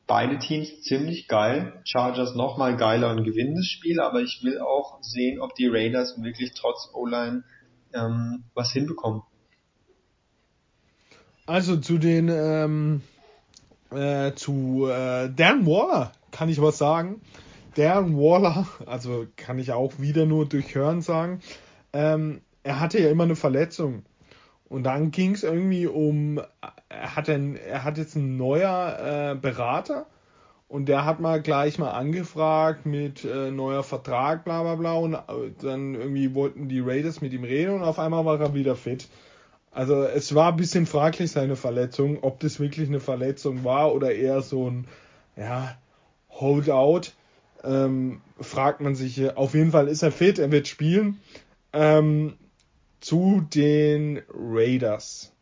beide 0.06 0.38
Teams 0.38 0.82
ziemlich 0.82 1.26
geil. 1.26 1.82
Chargers 1.82 2.36
nochmal 2.36 2.76
geiler 2.76 3.10
und 3.10 3.24
gewinnen 3.24 3.56
das 3.56 3.66
Spiel, 3.66 3.98
aber 3.98 4.20
ich 4.20 4.44
will 4.44 4.60
auch 4.60 5.02
sehen, 5.02 5.40
ob 5.40 5.52
die 5.56 5.66
Raiders 5.66 6.14
wirklich 6.22 6.52
trotz 6.54 6.90
O-Line 6.94 7.42
ähm, 7.92 8.44
was 8.54 8.70
hinbekommen. 8.70 9.22
Also 11.46 11.76
zu 11.76 11.98
den 11.98 12.28
ähm, 12.30 13.02
äh, 13.90 14.32
zu 14.34 14.88
äh, 14.90 15.30
Dan 15.30 15.66
Waller 15.66 16.12
kann 16.30 16.48
ich 16.48 16.60
was 16.60 16.78
sagen. 16.78 17.20
Darren 17.74 18.16
Waller, 18.16 18.66
also 18.86 19.26
kann 19.36 19.58
ich 19.58 19.72
auch 19.72 19.94
wieder 19.98 20.26
nur 20.26 20.46
durch 20.46 20.74
Hören 20.74 21.02
sagen, 21.02 21.40
ähm, 21.92 22.40
er 22.62 22.80
hatte 22.80 23.00
ja 23.00 23.10
immer 23.10 23.24
eine 23.24 23.36
Verletzung. 23.36 24.04
Und 24.68 24.84
dann 24.84 25.10
ging 25.10 25.34
es 25.34 25.42
irgendwie 25.42 25.86
um, 25.86 26.40
er 26.88 27.16
hat, 27.16 27.28
ein, 27.28 27.56
er 27.56 27.84
hat 27.84 27.98
jetzt 27.98 28.16
einen 28.16 28.36
neuer 28.36 29.32
äh, 29.32 29.34
Berater 29.34 30.06
und 30.68 30.86
der 30.86 31.04
hat 31.04 31.20
mal 31.20 31.42
gleich 31.42 31.78
mal 31.78 31.90
angefragt 31.90 32.86
mit 32.86 33.24
äh, 33.24 33.50
neuer 33.50 33.82
Vertrag, 33.82 34.44
bla 34.44 34.62
bla 34.62 34.74
bla. 34.76 34.94
Und 34.94 35.14
äh, 35.14 35.18
dann 35.60 35.94
irgendwie 35.94 36.34
wollten 36.34 36.68
die 36.68 36.80
Raiders 36.80 37.20
mit 37.20 37.32
ihm 37.32 37.44
reden 37.44 37.74
und 37.74 37.82
auf 37.82 37.98
einmal 37.98 38.24
war 38.24 38.40
er 38.40 38.54
wieder 38.54 38.76
fit. 38.76 39.08
Also 39.74 40.04
es 40.04 40.36
war 40.36 40.52
ein 40.52 40.56
bisschen 40.56 40.86
fraglich 40.86 41.32
seine 41.32 41.56
Verletzung, 41.56 42.22
ob 42.22 42.38
das 42.38 42.60
wirklich 42.60 42.88
eine 42.88 43.00
Verletzung 43.00 43.64
war 43.64 43.92
oder 43.92 44.14
eher 44.14 44.40
so 44.40 44.70
ein 44.70 44.86
ja, 45.36 45.76
Holdout. 46.30 47.10
Ähm, 47.64 48.20
fragt 48.40 48.80
man 48.80 48.94
sich, 48.94 49.36
auf 49.36 49.54
jeden 49.54 49.72
Fall 49.72 49.88
ist 49.88 50.02
er 50.02 50.12
fit, 50.12 50.38
er 50.38 50.52
wird 50.52 50.68
spielen. 50.68 51.20
Ähm, 51.72 52.34
zu 53.00 53.44
den 53.52 54.22
Raiders. 54.32 55.32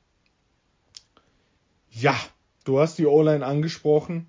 Ja, 1.90 2.16
du 2.64 2.80
hast 2.80 2.98
die 2.98 3.06
O-Line 3.06 3.44
angesprochen. 3.44 4.28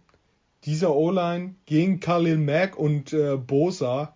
Dieser 0.66 0.94
O-Line 0.94 1.56
gegen 1.66 2.02
Khalil 2.02 2.38
Mack 2.38 2.78
und 2.78 3.14
äh, 3.14 3.38
Bosa, 3.38 4.14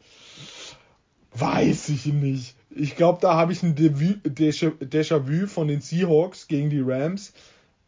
weiß 1.32 1.90
ich 1.90 2.08
nicht. 2.08 2.57
Ich 2.80 2.96
glaube, 2.96 3.20
da 3.22 3.36
habe 3.36 3.52
ich 3.52 3.64
ein 3.64 3.76
Déjà-vu 3.76 5.48
von 5.48 5.68
den 5.68 5.82
Seahawks 5.82 6.48
gegen 6.48 6.70
die 6.70 6.82
Rams. 6.82 7.34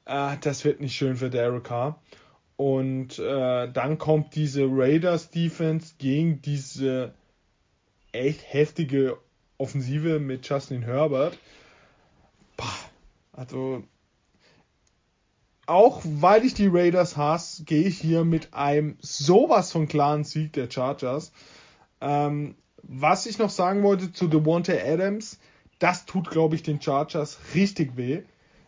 Äh, 0.05 0.37
das 0.41 0.65
wird 0.65 0.81
nicht 0.81 0.95
schön 0.95 1.15
für 1.15 1.29
Derek 1.29 1.65
Carr. 1.65 2.01
Und 2.57 3.19
äh, 3.19 3.71
dann 3.71 3.97
kommt 3.97 4.35
diese 4.35 4.65
Raiders 4.69 5.29
Defense 5.29 5.93
gegen 5.97 6.41
diese 6.41 7.13
echt 8.11 8.41
heftige 8.51 9.17
Offensive 9.57 10.19
mit 10.19 10.47
Justin 10.47 10.81
Herbert. 10.81 11.37
Also 13.31 13.83
auch 15.65 16.01
weil 16.03 16.43
ich 16.43 16.55
die 16.55 16.67
Raiders 16.67 17.15
hasse, 17.15 17.63
gehe 17.63 17.87
ich 17.87 17.99
hier 17.99 18.25
mit 18.25 18.53
einem 18.53 18.97
sowas 18.99 19.71
von 19.71 19.87
klaren 19.87 20.23
Sieg 20.23 20.51
der 20.53 20.69
Chargers. 20.69 21.31
Ähm, 22.01 22.55
was 22.83 23.25
ich 23.25 23.37
noch 23.37 23.49
sagen 23.49 23.83
wollte 23.83 24.11
zu 24.11 24.27
Devonta 24.27 24.73
Adams, 24.73 25.39
das 25.79 26.05
tut, 26.05 26.29
glaube 26.29 26.55
ich, 26.55 26.63
den 26.63 26.81
Chargers 26.81 27.39
richtig 27.55 27.95
weh. 27.97 28.23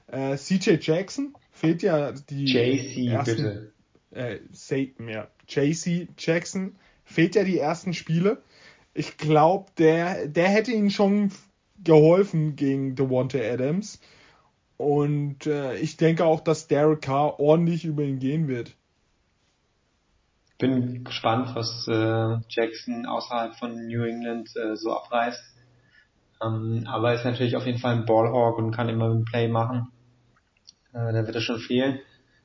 Äh, 0.08 0.38
CJ 0.38 0.78
Jackson 0.82 1.34
fehlt 1.52 1.84
ja 1.84 2.12
die 2.12 2.46
JC, 2.46 3.08
ersten, 3.10 3.36
bitte. 3.36 3.74
Äh, 4.12 4.40
say, 4.52 4.94
ja, 5.08 5.28
JC 5.48 6.08
Jackson 6.18 6.76
fehlt 7.04 7.36
ja 7.36 7.44
die 7.44 7.58
ersten 7.58 7.94
Spiele. 7.94 8.42
Ich 8.94 9.18
glaube, 9.18 9.72
der, 9.78 10.28
der 10.28 10.50
hätte 10.50 10.72
ihnen 10.72 10.90
schon 10.90 11.32
geholfen 11.84 12.56
gegen 12.56 12.96
Devonta 12.96 13.38
Adams. 13.38 14.00
Und 14.78 15.46
äh, 15.46 15.78
ich 15.78 15.98
denke 15.98 16.26
auch, 16.26 16.42
dass 16.42 16.68
Derek 16.68 17.02
Carr 17.02 17.40
ordentlich 17.40 17.86
über 17.86 18.04
ihn 18.04 18.20
gehen 18.20 18.48
wird. 18.48 18.76
Bin 20.62 21.04
gespannt, 21.04 21.56
was 21.56 21.88
äh, 21.88 22.38
Jackson 22.48 23.08
außerhalb 23.08 23.56
von 23.56 23.88
New 23.88 24.04
England 24.04 24.56
äh, 24.56 24.76
so 24.76 24.96
abreißt. 24.96 25.42
Ähm, 26.40 26.86
aber 26.88 27.16
ist 27.16 27.26
natürlich 27.26 27.56
auf 27.56 27.66
jeden 27.66 27.80
Fall 27.80 27.96
ein 27.96 28.06
Ballhawk 28.06 28.60
und 28.60 28.70
kann 28.70 28.88
immer 28.88 29.10
ein 29.10 29.26
Play 29.26 29.48
machen. 29.48 29.92
Äh, 30.94 31.14
da 31.14 31.26
wird 31.26 31.34
er 31.34 31.42
schon 31.42 31.58
fehlen. 31.58 32.00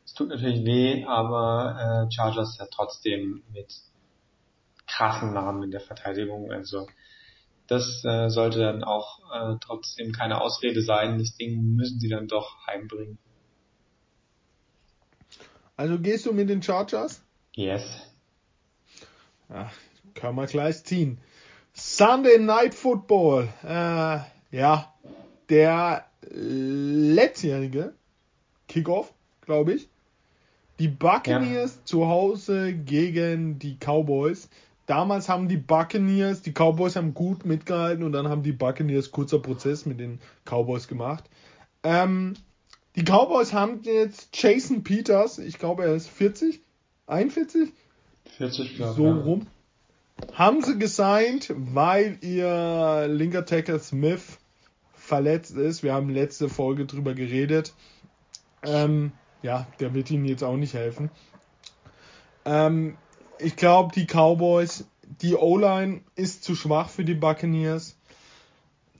Es 0.06 0.14
tut 0.14 0.30
natürlich 0.30 0.64
weh, 0.64 1.04
aber 1.04 2.06
äh, 2.08 2.14
Chargers 2.14 2.56
ja 2.58 2.66
trotzdem 2.70 3.42
mit 3.52 3.70
krassen 4.86 5.34
Namen 5.34 5.64
in 5.64 5.70
der 5.70 5.82
Verteidigung. 5.82 6.50
Also 6.50 6.86
das 7.66 8.02
äh, 8.02 8.30
sollte 8.30 8.60
dann 8.60 8.82
auch 8.82 9.18
äh, 9.30 9.56
trotzdem 9.60 10.12
keine 10.12 10.40
Ausrede 10.40 10.80
sein. 10.80 11.18
Das 11.18 11.36
Ding 11.36 11.74
müssen 11.74 12.00
sie 12.00 12.08
dann 12.08 12.28
doch 12.28 12.66
heimbringen. 12.66 13.18
Also 15.76 15.98
gehst 15.98 16.24
du 16.24 16.32
mit 16.32 16.48
den 16.48 16.62
Chargers? 16.62 17.25
Yes. 17.56 17.82
Ja, 19.48 19.70
kann 20.14 20.34
man 20.34 20.46
gleich 20.46 20.84
ziehen. 20.84 21.18
Sunday 21.72 22.38
Night 22.38 22.74
Football. 22.74 23.48
Äh, 23.64 24.18
ja, 24.50 24.94
der 25.48 26.04
letztjährige 26.20 27.94
Kickoff, 28.68 29.14
glaube 29.40 29.72
ich. 29.72 29.88
Die 30.78 30.88
Buccaneers 30.88 31.76
ja. 31.76 31.84
zu 31.86 32.06
Hause 32.08 32.74
gegen 32.74 33.58
die 33.58 33.78
Cowboys. 33.78 34.50
Damals 34.84 35.30
haben 35.30 35.48
die 35.48 35.56
Buccaneers, 35.56 36.42
die 36.42 36.52
Cowboys 36.52 36.94
haben 36.94 37.14
gut 37.14 37.46
mitgehalten 37.46 38.04
und 38.04 38.12
dann 38.12 38.28
haben 38.28 38.42
die 38.42 38.52
Buccaneers 38.52 39.12
kurzer 39.12 39.38
Prozess 39.38 39.86
mit 39.86 39.98
den 39.98 40.20
Cowboys 40.44 40.88
gemacht. 40.88 41.24
Ähm, 41.82 42.34
die 42.96 43.02
Cowboys 43.02 43.54
haben 43.54 43.80
jetzt 43.82 44.28
Jason 44.34 44.84
Peters, 44.84 45.38
ich 45.38 45.58
glaube 45.58 45.84
er 45.84 45.94
ist 45.94 46.08
40, 46.10 46.60
41? 47.06 47.72
40, 48.36 48.76
glaube 48.76 48.94
So 48.94 49.06
ja. 49.06 49.14
rum. 49.14 49.46
Haben 50.32 50.62
sie 50.62 50.78
gesigned, 50.78 51.52
weil 51.56 52.18
ihr 52.22 53.06
linker 53.08 53.44
Tackle 53.44 53.80
Smith 53.80 54.38
verletzt 54.94 55.56
ist. 55.56 55.82
Wir 55.82 55.92
haben 55.92 56.08
letzte 56.08 56.48
Folge 56.48 56.86
drüber 56.86 57.14
geredet. 57.14 57.74
Ähm, 58.62 59.12
ja, 59.42 59.66
der 59.78 59.94
wird 59.94 60.10
ihnen 60.10 60.24
jetzt 60.24 60.42
auch 60.42 60.56
nicht 60.56 60.74
helfen. 60.74 61.10
Ähm, 62.44 62.96
ich 63.38 63.56
glaube, 63.56 63.92
die 63.94 64.06
Cowboys, 64.06 64.86
die 65.20 65.34
O-Line 65.34 66.00
ist 66.14 66.42
zu 66.42 66.54
schwach 66.54 66.88
für 66.88 67.04
die 67.04 67.14
Buccaneers. 67.14 67.96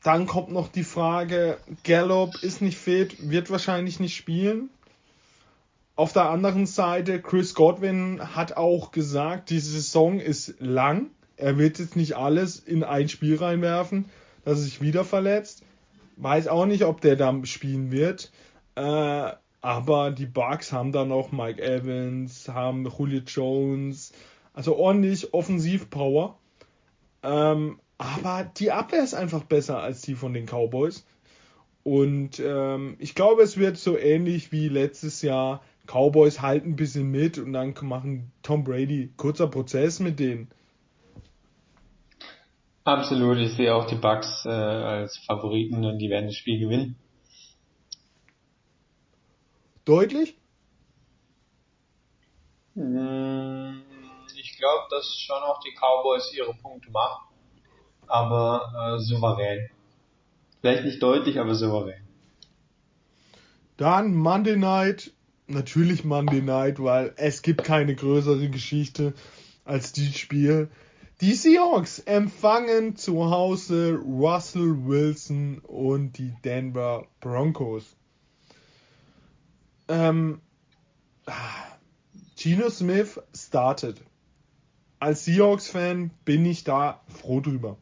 Dann 0.03 0.27
kommt 0.27 0.53
noch 0.53 0.69
die 0.69 0.85
Frage, 0.85 1.59
Gallup 1.83 2.43
ist 2.43 2.63
nicht 2.63 2.79
fit, 2.79 3.31
wird 3.31 3.51
wahrscheinlich 3.51 3.99
nicht 3.99 4.15
spielen. 4.15 4.71
Auf 5.97 6.13
der 6.13 6.29
anderen 6.29 6.67
Seite, 6.67 7.23
Chris 7.23 7.55
Godwin 7.55 8.37
hat 8.37 8.59
auch 8.59 8.91
gesagt, 8.91 9.49
diese 9.49 9.71
Saison 9.71 10.21
ist 10.21 10.55
lang. 10.59 11.11
Er 11.39 11.57
wird 11.57 11.79
jetzt 11.79 11.97
nicht 11.97 12.17
alles 12.17 12.59
in 12.59 12.85
ein 12.85 13.09
Spiel 13.09 13.37
reinwerfen, 13.37 14.05
dass 14.45 14.59
er 14.59 14.65
sich 14.65 14.83
wieder 14.83 15.05
verletzt. 15.05 15.65
Weiß 16.17 16.49
auch 16.49 16.67
nicht, 16.67 16.85
ob 16.85 17.01
der 17.01 17.17
da 17.17 17.35
spielen 17.45 17.91
wird. 17.91 18.31
Äh, 18.75 19.33
aber 19.63 20.11
die 20.11 20.27
Bucks 20.27 20.71
haben 20.71 20.93
da 20.93 21.07
noch 21.07 21.33
Mike 21.33 21.63
Evans, 21.63 22.47
haben 22.49 22.87
Julio 22.87 23.23
Jones, 23.27 24.13
also 24.53 24.77
ordentlich 24.77 25.33
Offensivpower. 25.33 26.39
Ähm, 27.23 27.81
aber 27.97 28.51
die 28.59 28.71
Abwehr 28.71 29.03
ist 29.03 29.15
einfach 29.15 29.45
besser 29.45 29.81
als 29.81 30.03
die 30.03 30.15
von 30.15 30.35
den 30.35 30.45
Cowboys. 30.45 31.07
Und 31.85 32.39
ähm, 32.41 32.97
ich 32.99 33.15
glaube, 33.15 33.43
es 33.43 33.57
wird 33.57 33.79
so 33.79 33.97
ähnlich 33.97 34.53
wie 34.53 34.69
letztes 34.69 35.23
Jahr. 35.23 35.63
Cowboys 35.87 36.41
halten 36.41 36.71
ein 36.71 36.77
bisschen 36.77 37.11
mit 37.11 37.39
und 37.39 37.53
dann 37.53 37.75
machen 37.83 38.33
Tom 38.43 38.65
Brady 38.65 39.13
kurzer 39.17 39.49
Prozess 39.49 40.01
mit 40.01 40.19
denen. 40.19 40.51
Absolut, 42.85 43.39
ich 43.39 43.55
sehe 43.55 43.75
auch 43.75 43.87
die 43.87 43.97
Bucks 43.97 44.45
äh, 44.45 44.49
als 44.49 45.19
Favoriten 45.27 45.85
und 45.85 45.99
die 45.99 46.09
werden 46.09 46.27
das 46.27 46.37
Spiel 46.37 46.61
gewinnen. 46.61 46.97
Deutlich? 49.85 50.37
Hm, 52.75 53.83
ich 54.37 54.57
glaube, 54.57 54.85
dass 54.91 55.17
schon 55.19 55.43
auch 55.43 55.61
die 55.61 55.75
Cowboys 55.75 56.33
ihre 56.37 56.55
Punkte 56.55 56.91
machen. 56.91 57.25
Aber 58.07 58.97
äh, 58.97 58.99
souverän. 59.01 59.69
Vielleicht 60.61 60.85
nicht 60.85 61.03
deutlich, 61.03 61.41
aber 61.41 61.55
souverän. 61.55 62.07
Dann 63.77 64.15
Monday 64.15 64.57
Night. 64.57 65.13
Natürlich 65.49 66.05
Monday 66.05 66.43
Night, 66.43 66.83
weil 66.83 67.13
es 67.17 67.43
gibt 67.43 67.63
keine 67.63 67.95
größere 67.95 68.49
Geschichte 68.51 69.15
als 69.65 69.93
dieses 69.93 70.19
Spiel. 70.19 70.69
Die 71.21 71.35
Seahawks 71.35 72.01
empfangen 72.01 72.97
zu 72.97 73.31
Hause 73.31 73.95
Russell 74.05 74.87
Wilson 74.87 75.61
und 75.61 76.19
die 76.19 76.35
Denver 76.45 77.07
Broncos. 77.21 77.97
Ähm, 79.89 80.41
Gino 82.37 82.69
Smith 82.69 83.21
startet. 83.35 84.03
Als 84.99 85.25
Seahawks-Fan 85.25 86.11
bin 86.25 86.45
ich 86.45 86.65
da 86.65 87.01
froh 87.09 87.41
drüber. 87.41 87.77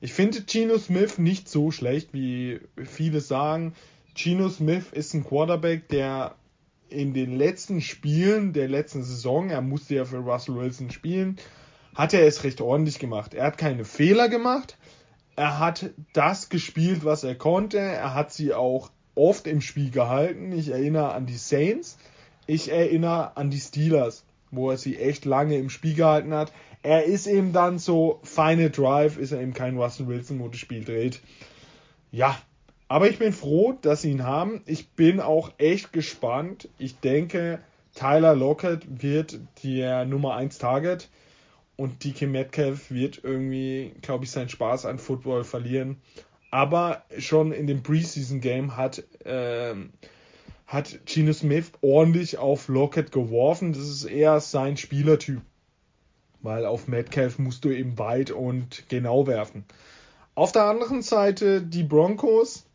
Ich 0.00 0.12
finde 0.12 0.44
Gino 0.46 0.78
Smith 0.78 1.18
nicht 1.18 1.48
so 1.48 1.70
schlecht, 1.70 2.12
wie 2.12 2.60
viele 2.84 3.20
sagen. 3.20 3.74
Gino 4.14 4.48
Smith 4.48 4.86
ist 4.92 5.12
ein 5.14 5.24
Quarterback, 5.24 5.88
der 5.88 6.36
in 6.88 7.14
den 7.14 7.36
letzten 7.36 7.80
Spielen 7.80 8.52
der 8.52 8.68
letzten 8.68 9.02
Saison, 9.02 9.50
er 9.50 9.60
musste 9.60 9.96
ja 9.96 10.04
für 10.04 10.18
Russell 10.18 10.56
Wilson 10.56 10.90
spielen, 10.90 11.36
hat 11.94 12.14
er 12.14 12.26
es 12.26 12.44
recht 12.44 12.60
ordentlich 12.60 12.98
gemacht. 12.98 13.34
Er 13.34 13.46
hat 13.46 13.58
keine 13.58 13.84
Fehler 13.84 14.28
gemacht. 14.28 14.76
Er 15.36 15.58
hat 15.58 15.90
das 16.12 16.48
gespielt, 16.48 17.04
was 17.04 17.24
er 17.24 17.34
konnte. 17.34 17.78
Er 17.78 18.14
hat 18.14 18.32
sie 18.32 18.52
auch 18.52 18.90
oft 19.14 19.46
im 19.46 19.60
Spiel 19.60 19.90
gehalten. 19.90 20.52
Ich 20.52 20.70
erinnere 20.70 21.12
an 21.12 21.26
die 21.26 21.36
Saints. 21.36 21.98
Ich 22.46 22.70
erinnere 22.70 23.36
an 23.36 23.50
die 23.50 23.60
Steelers, 23.60 24.24
wo 24.50 24.70
er 24.70 24.76
sie 24.76 24.98
echt 24.98 25.24
lange 25.24 25.56
im 25.56 25.70
Spiel 25.70 25.94
gehalten 25.94 26.34
hat. 26.34 26.52
Er 26.82 27.04
ist 27.04 27.26
eben 27.26 27.52
dann 27.52 27.78
so, 27.78 28.20
feine 28.22 28.70
Drive, 28.70 29.16
ist 29.16 29.32
er 29.32 29.40
eben 29.40 29.54
kein 29.54 29.78
Russell 29.78 30.06
Wilson, 30.06 30.40
wo 30.40 30.48
das 30.48 30.60
Spiel 30.60 30.84
dreht. 30.84 31.20
Ja, 32.10 32.38
Aber 32.88 33.08
ich 33.08 33.18
bin 33.18 33.32
froh, 33.32 33.72
dass 33.80 34.02
sie 34.02 34.10
ihn 34.10 34.24
haben. 34.24 34.62
Ich 34.66 34.90
bin 34.90 35.20
auch 35.20 35.52
echt 35.58 35.92
gespannt. 35.92 36.68
Ich 36.78 37.00
denke, 37.00 37.60
Tyler 37.94 38.34
Lockett 38.34 39.02
wird 39.02 39.38
der 39.62 40.04
Nummer 40.04 40.34
1 40.34 40.58
Target 40.58 41.08
und 41.76 42.04
DK 42.04 42.26
Metcalf 42.26 42.90
wird 42.90 43.20
irgendwie, 43.22 43.94
glaube 44.02 44.24
ich, 44.24 44.30
seinen 44.30 44.48
Spaß 44.48 44.86
an 44.86 44.98
Football 44.98 45.44
verlieren. 45.44 46.00
Aber 46.50 47.02
schon 47.18 47.52
in 47.52 47.66
dem 47.66 47.82
Preseason 47.82 48.40
Game 48.40 48.76
hat, 48.76 49.02
ähm, 49.24 49.90
hat 50.66 51.00
Geno 51.06 51.32
Smith 51.32 51.72
ordentlich 51.80 52.38
auf 52.38 52.68
Lockett 52.68 53.10
geworfen. 53.10 53.72
Das 53.72 53.88
ist 53.88 54.04
eher 54.04 54.38
sein 54.40 54.76
Spielertyp. 54.76 55.40
Weil 56.42 56.66
auf 56.66 56.86
Metcalf 56.86 57.38
musst 57.38 57.64
du 57.64 57.70
eben 57.70 57.98
weit 57.98 58.30
und 58.30 58.88
genau 58.88 59.26
werfen. 59.26 59.64
Auf 60.34 60.52
der 60.52 60.64
anderen 60.64 61.02
Seite 61.02 61.62
die 61.62 61.82
Broncos. 61.84 62.66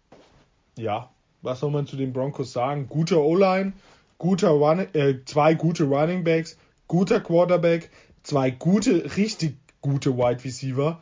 Ja, 0.80 1.10
was 1.42 1.60
soll 1.60 1.72
man 1.72 1.88
zu 1.88 1.98
den 1.98 2.14
Broncos 2.14 2.54
sagen? 2.54 2.88
Guter 2.88 3.22
O-Line, 3.22 3.74
guter 4.18 4.52
Run, 4.52 4.80
äh, 4.94 5.26
zwei 5.26 5.54
gute 5.54 5.84
Running 5.84 6.24
Backs, 6.24 6.58
guter 6.88 7.20
Quarterback, 7.20 7.90
zwei 8.24 8.50
gute, 8.50 9.18
richtig 9.18 9.58
gute 9.82 10.18
Wide 10.18 10.44
Receiver 10.46 11.02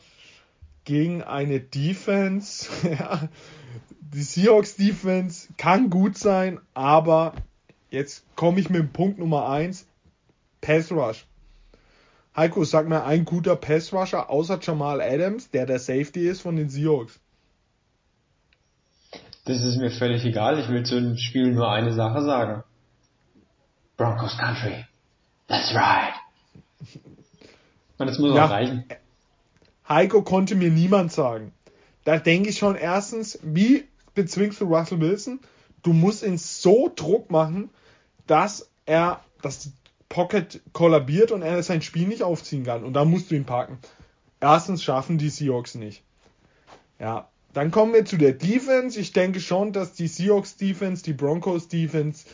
gegen 0.84 1.21
eine 1.21 1.59
Defense. 1.59 2.69
die 3.99 4.23
Seahawks 4.23 4.78
Defense 4.78 5.49
kann 5.57 5.91
gut 5.91 6.17
sein, 6.17 6.59
aber 6.73 7.34
jetzt 7.91 8.25
komme 8.36 8.59
ich 8.59 8.71
mit 8.71 8.93
Punkt 8.93 9.19
Nummer 9.19 9.47
1. 9.47 9.86
Pass 10.59 10.91
Rush. 10.91 11.28
Heiko, 12.36 12.63
sag 12.63 12.88
mir 12.88 13.03
ein 13.03 13.25
guter 13.25 13.55
Pass 13.55 13.93
Rusher 13.93 14.32
außer 14.32 14.57
Jamal 14.59 15.01
Adams, 15.01 15.51
der 15.51 15.67
der 15.67 15.78
Safety 15.78 16.28
ist 16.28 16.41
von 16.41 16.55
den 16.55 16.69
Seahawks. 16.69 17.19
Das 19.47 19.63
ist 19.63 19.77
mir 19.77 19.89
völlig 19.89 20.25
egal. 20.25 20.59
Ich 20.59 20.67
will 20.67 20.83
zu 20.83 20.99
dem 20.99 21.15
Spiel 21.15 21.53
nur 21.53 21.71
eine 21.71 21.93
Sache 21.93 22.21
sagen. 22.21 22.63
Broncos 23.95 24.37
Country. 24.37 24.85
That's 25.47 25.73
right. 25.73 26.13
Und 27.97 28.07
das 28.07 28.19
muss 28.19 28.35
ja, 28.35 28.45
auch 28.45 28.49
reichen. 28.49 28.83
Heiko 29.87 30.21
konnte 30.21 30.55
mir 30.55 30.69
niemand 30.69 31.13
sagen. 31.13 31.53
Da 32.03 32.17
denke 32.17 32.49
ich 32.49 32.57
schon 32.57 32.75
erstens, 32.75 33.39
wie 33.41 33.85
bezwingst 34.15 34.59
du 34.59 34.65
Russell 34.65 34.99
Wilson? 34.99 35.39
Du 35.81 35.93
musst 35.93 36.23
ihn 36.23 36.37
so 36.37 36.91
Druck 36.93 37.31
machen, 37.31 37.69
dass 38.27 38.69
er, 38.85 39.21
dass 39.41 39.59
die 39.59 39.71
Pocket 40.09 40.59
kollabiert 40.73 41.31
und 41.31 41.41
er 41.41 41.63
sein 41.63 41.81
Spiel 41.81 42.05
nicht 42.05 42.21
aufziehen 42.21 42.65
kann. 42.65 42.83
Und 42.83 42.93
da 42.93 43.05
musst 43.05 43.31
du 43.31 43.35
ihn 43.35 43.45
parken. 43.45 43.79
Erstens 44.41 44.83
schaffen 44.83 45.17
die 45.17 45.29
Seahawks 45.29 45.75
nicht. 45.75 46.03
Ja, 46.99 47.29
dann 47.57 47.71
kommen 47.71 47.91
wir 47.91 48.05
zu 48.05 48.17
der 48.17 48.33
Defense. 48.33 48.99
Ich 48.99 49.13
denke 49.13 49.39
schon, 49.39 49.73
dass 49.73 49.93
die 49.93 50.07
Seahawks 50.07 50.57
Defense, 50.57 51.03
die 51.03 51.13
Broncos 51.13 51.67
Defense 51.67 52.27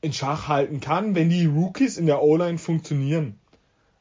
in 0.00 0.12
Schach 0.12 0.48
halten 0.48 0.80
kann, 0.80 1.14
wenn 1.14 1.30
die 1.30 1.46
Rookies 1.46 1.96
in 1.96 2.06
der 2.06 2.24
O-Line 2.24 2.58
funktionieren. 2.58 3.38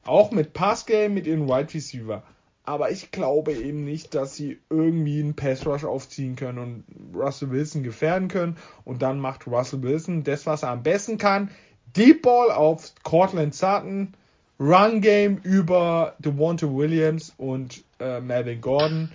Auch 0.03 0.31
mit 0.31 0.53
Passgame, 0.53 1.09
mit 1.09 1.27
ihren 1.27 1.47
Wide 1.47 1.75
Receiver. 1.75 2.23
Aber 2.63 2.89
ich 2.89 3.11
glaube 3.11 3.53
eben 3.53 3.83
nicht, 3.83 4.15
dass 4.15 4.35
sie 4.35 4.57
irgendwie 4.71 5.19
einen 5.19 5.35
Pass 5.35 5.67
Rush 5.67 5.83
aufziehen 5.83 6.35
können 6.35 6.57
und 6.57 6.83
Russell 7.15 7.51
Wilson 7.51 7.83
gefährden 7.83 8.29
können. 8.29 8.57
Und 8.83 9.03
dann 9.03 9.19
macht 9.19 9.45
Russell 9.45 9.83
Wilson 9.83 10.23
das, 10.23 10.47
was 10.47 10.63
er 10.63 10.69
am 10.69 10.81
besten 10.81 11.19
kann. 11.19 11.51
Deep 11.95 12.23
Ball 12.23 12.49
auf 12.49 12.93
Cortland 13.03 13.53
Sutton. 13.53 14.15
Run 14.59 15.01
Game 15.01 15.37
über 15.43 16.15
Devonta 16.19 16.67
Williams 16.67 17.33
und 17.37 17.83
äh, 17.99 18.19
Melvin 18.21 18.61
Gordon. 18.61 19.11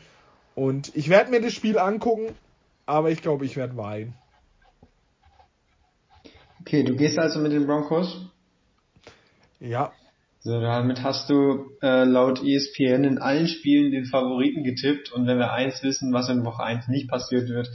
Und 0.54 0.94
ich 0.94 1.08
werde 1.08 1.30
mir 1.30 1.40
das 1.40 1.52
Spiel 1.52 1.78
angucken, 1.78 2.34
aber 2.86 3.10
ich 3.10 3.22
glaube, 3.22 3.44
ich 3.44 3.56
werde 3.56 3.76
weinen. 3.76 4.14
Okay, 6.60 6.84
du 6.84 6.94
gehst 6.94 7.18
also 7.18 7.40
mit 7.40 7.52
den 7.52 7.66
Broncos? 7.66 8.26
Ja. 9.58 9.92
So, 10.40 10.60
damit 10.60 11.02
hast 11.02 11.30
du 11.30 11.70
äh, 11.82 12.04
laut 12.04 12.42
ESPN 12.44 13.04
in 13.04 13.18
allen 13.18 13.46
Spielen 13.46 13.92
den 13.92 14.06
Favoriten 14.06 14.64
getippt 14.64 15.12
und 15.12 15.26
wenn 15.26 15.38
wir 15.38 15.52
eins 15.52 15.82
wissen, 15.82 16.12
was 16.12 16.28
in 16.28 16.44
Woche 16.44 16.62
1 16.64 16.88
nicht 16.88 17.08
passiert 17.08 17.48
wird, 17.48 17.68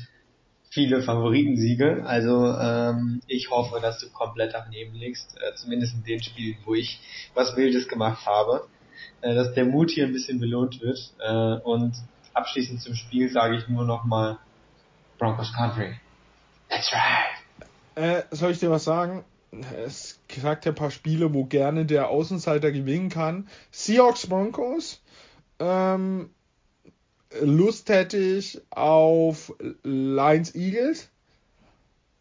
viele 0.77 1.01
Favoritensiege. 1.01 2.03
Also 2.05 2.55
ähm, 2.55 3.19
ich 3.25 3.49
hoffe, 3.49 3.79
dass 3.81 3.97
du 3.97 4.11
komplett 4.11 4.53
daneben 4.53 4.93
liegst, 4.93 5.35
äh, 5.41 5.55
zumindest 5.55 5.95
in 5.95 6.03
den 6.03 6.21
Spielen, 6.21 6.57
wo 6.65 6.75
ich 6.75 6.99
was 7.33 7.57
Wildes 7.57 7.87
gemacht 7.87 8.27
habe, 8.27 8.67
äh, 9.21 9.33
dass 9.33 9.55
der 9.55 9.65
Mut 9.65 9.89
hier 9.89 10.05
ein 10.05 10.13
bisschen 10.13 10.39
belohnt 10.39 10.79
wird. 10.79 10.99
Äh, 11.19 11.63
und 11.63 11.95
abschließend 12.35 12.79
zum 12.79 12.93
Spiel 12.93 13.31
sage 13.31 13.57
ich 13.57 13.67
nur 13.67 13.85
nochmal 13.85 14.37
Broncos 15.17 15.51
Country. 15.51 15.95
That's 16.69 16.93
right. 16.93 17.37
Äh, 17.95 18.23
soll 18.29 18.51
ich 18.51 18.59
dir 18.59 18.69
was 18.69 18.83
sagen? 18.83 19.25
Es 19.83 20.19
sagt 20.29 20.65
ja 20.65 20.73
ein 20.73 20.75
paar 20.75 20.91
Spiele, 20.91 21.33
wo 21.33 21.45
gerne 21.45 21.87
der 21.87 22.09
Außenseiter 22.09 22.71
gewinnen 22.71 23.09
kann. 23.09 23.47
Seahawks 23.71 24.27
Broncos. 24.27 25.01
Ähm, 25.59 26.29
Lust 27.41 27.89
hätte 27.89 28.17
ich 28.17 28.61
auf 28.69 29.53
Lions 29.83 30.55
Eagles. 30.55 31.09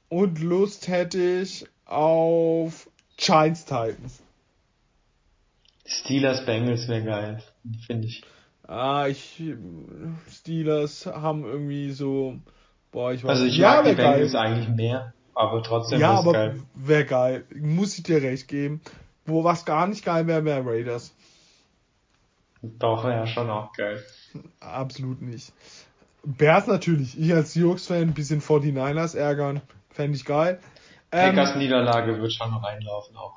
Und 0.09 0.41
Lust 0.41 0.89
hätte 0.89 1.41
ich 1.43 1.67
auf 1.85 2.89
Giants 3.17 3.65
Titans. 3.65 4.23
Steelers 5.85 6.45
Bengals 6.45 6.89
wäre 6.89 7.05
geil, 7.05 7.43
finde 7.87 8.09
ich. 8.09 8.25
Ah, 8.67 9.07
ich. 9.07 9.43
Steelers 10.31 11.07
haben 11.07 11.45
irgendwie 11.45 11.93
so. 11.93 12.39
Boah, 12.91 13.13
ich 13.13 13.23
weiß 13.23 13.31
Also 13.31 13.45
ich 13.45 13.59
mag 13.61 13.85
die 13.85 13.95
Bengals 13.95 14.33
geil. 14.33 14.43
eigentlich 14.43 14.69
mehr 14.69 15.13
aber 15.37 15.63
trotzdem 15.63 16.01
ja, 16.01 16.13
aber 16.13 16.33
geil. 16.33 16.63
Wäre 16.75 17.05
geil. 17.05 17.45
Muss 17.55 17.97
ich 17.99 18.05
dir 18.05 18.23
recht 18.23 18.49
geben. 18.49 18.81
Wo 19.27 19.45
was 19.45 19.67
gar 19.67 19.87
nicht 19.87 20.05
geil 20.05 20.27
wäre, 20.27 20.45
wäre 20.45 20.65
Raiders. 20.65 21.15
Doch, 22.63 23.05
wäre 23.05 23.27
schon 23.27 23.51
auch 23.51 23.73
geil. 23.75 24.03
Absolut 24.61 25.23
nicht. 25.23 25.53
Bears 26.25 26.67
natürlich. 26.67 27.19
Ich 27.19 27.33
als 27.33 27.53
Seahawks-Fan 27.53 28.03
ein 28.03 28.15
bisschen 28.15 28.41
49ers 28.41 29.17
ärgern. 29.17 29.61
Fände 29.91 30.17
ich 30.17 30.25
geil. 30.25 30.61
Packers 31.11 31.53
ähm, 31.53 31.59
Niederlage 31.59 32.21
wird 32.21 32.33
schon 32.33 32.53
reinlaufen 32.53 33.17
auch. 33.17 33.37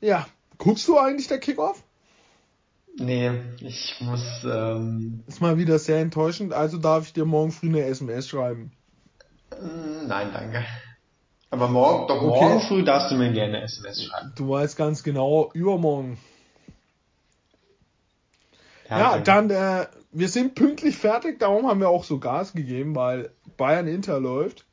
Ja. 0.00 0.26
Guckst 0.58 0.88
du 0.88 0.98
eigentlich 0.98 1.28
der 1.28 1.38
Kickoff? 1.38 1.82
Nee, 2.96 3.32
ich 3.60 3.96
muss. 4.00 4.44
Ähm... 4.44 5.24
Ist 5.26 5.40
mal 5.40 5.58
wieder 5.58 5.78
sehr 5.78 6.00
enttäuschend, 6.00 6.52
also 6.52 6.78
darf 6.78 7.06
ich 7.06 7.12
dir 7.12 7.24
morgen 7.24 7.50
früh 7.50 7.68
eine 7.68 7.82
SMS 7.82 8.28
schreiben. 8.28 8.72
Hm, 9.58 10.06
nein, 10.06 10.30
danke. 10.32 10.64
Aber 11.50 11.68
morgen, 11.68 12.08
doch 12.08 12.22
okay. 12.22 12.26
morgen 12.26 12.60
früh 12.60 12.84
darfst 12.84 13.10
du 13.10 13.16
mir 13.16 13.32
gerne 13.32 13.62
SMS 13.62 14.04
schreiben. 14.04 14.32
Du 14.36 14.48
weißt 14.48 14.76
ganz 14.76 15.02
genau, 15.02 15.50
übermorgen. 15.54 16.18
Ja, 18.88 18.98
ja 18.98 19.18
dann, 19.18 19.50
äh, 19.50 19.86
wir 20.12 20.28
sind 20.28 20.54
pünktlich 20.54 20.96
fertig, 20.96 21.38
darum 21.38 21.66
haben 21.66 21.80
wir 21.80 21.88
auch 21.88 22.04
so 22.04 22.18
Gas 22.18 22.52
gegeben, 22.52 22.94
weil 22.94 23.30
Bayern 23.56 23.86
Inter 23.86 24.20
läuft. 24.20 24.66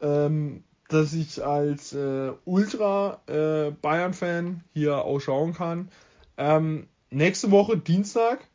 Ähm, 0.00 0.64
dass 0.92 1.14
ich 1.14 1.44
als 1.44 1.92
äh, 1.94 2.32
Ultra 2.44 3.20
äh, 3.26 3.70
Bayern-Fan 3.70 4.62
hier 4.74 4.98
auch 5.04 5.20
schauen 5.20 5.54
kann. 5.54 5.88
Ähm, 6.36 6.88
nächste 7.10 7.50
Woche 7.50 7.78
Dienstag. 7.78 8.46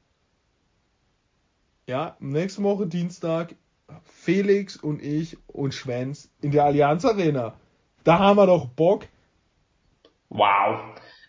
Ja, 1.88 2.16
nächste 2.20 2.64
Woche 2.64 2.86
Dienstag 2.86 3.56
Felix 4.04 4.76
und 4.76 5.02
ich 5.02 5.38
und 5.48 5.74
Schwenz 5.74 6.30
in 6.42 6.52
der 6.52 6.66
Allianz 6.66 7.06
Arena. 7.06 7.56
Da 8.04 8.20
haben 8.20 8.38
wir 8.38 8.46
doch 8.46 8.68
Bock. 8.68 9.06
Wow. 10.30 10.80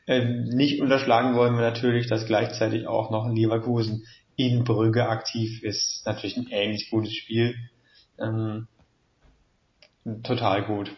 Ähm, 0.09 0.45
nicht 0.45 0.81
unterschlagen 0.81 1.37
wollen 1.37 1.55
wir 1.55 1.61
natürlich, 1.61 2.09
dass 2.09 2.27
gleichzeitig 2.27 2.87
auch 2.89 3.11
noch 3.11 3.29
Leverkusen 3.29 4.07
in 4.37 4.65
Brügge 4.65 5.09
aktiv 5.09 5.63
ist. 5.63 6.03
Natürlich 6.07 6.37
ein 6.37 6.49
ähnlich 6.51 6.91
gutes 6.91 7.15
Spiel. 7.15 7.55
Ähm, 8.19 8.67
total 10.25 10.65
gut. 10.65 10.91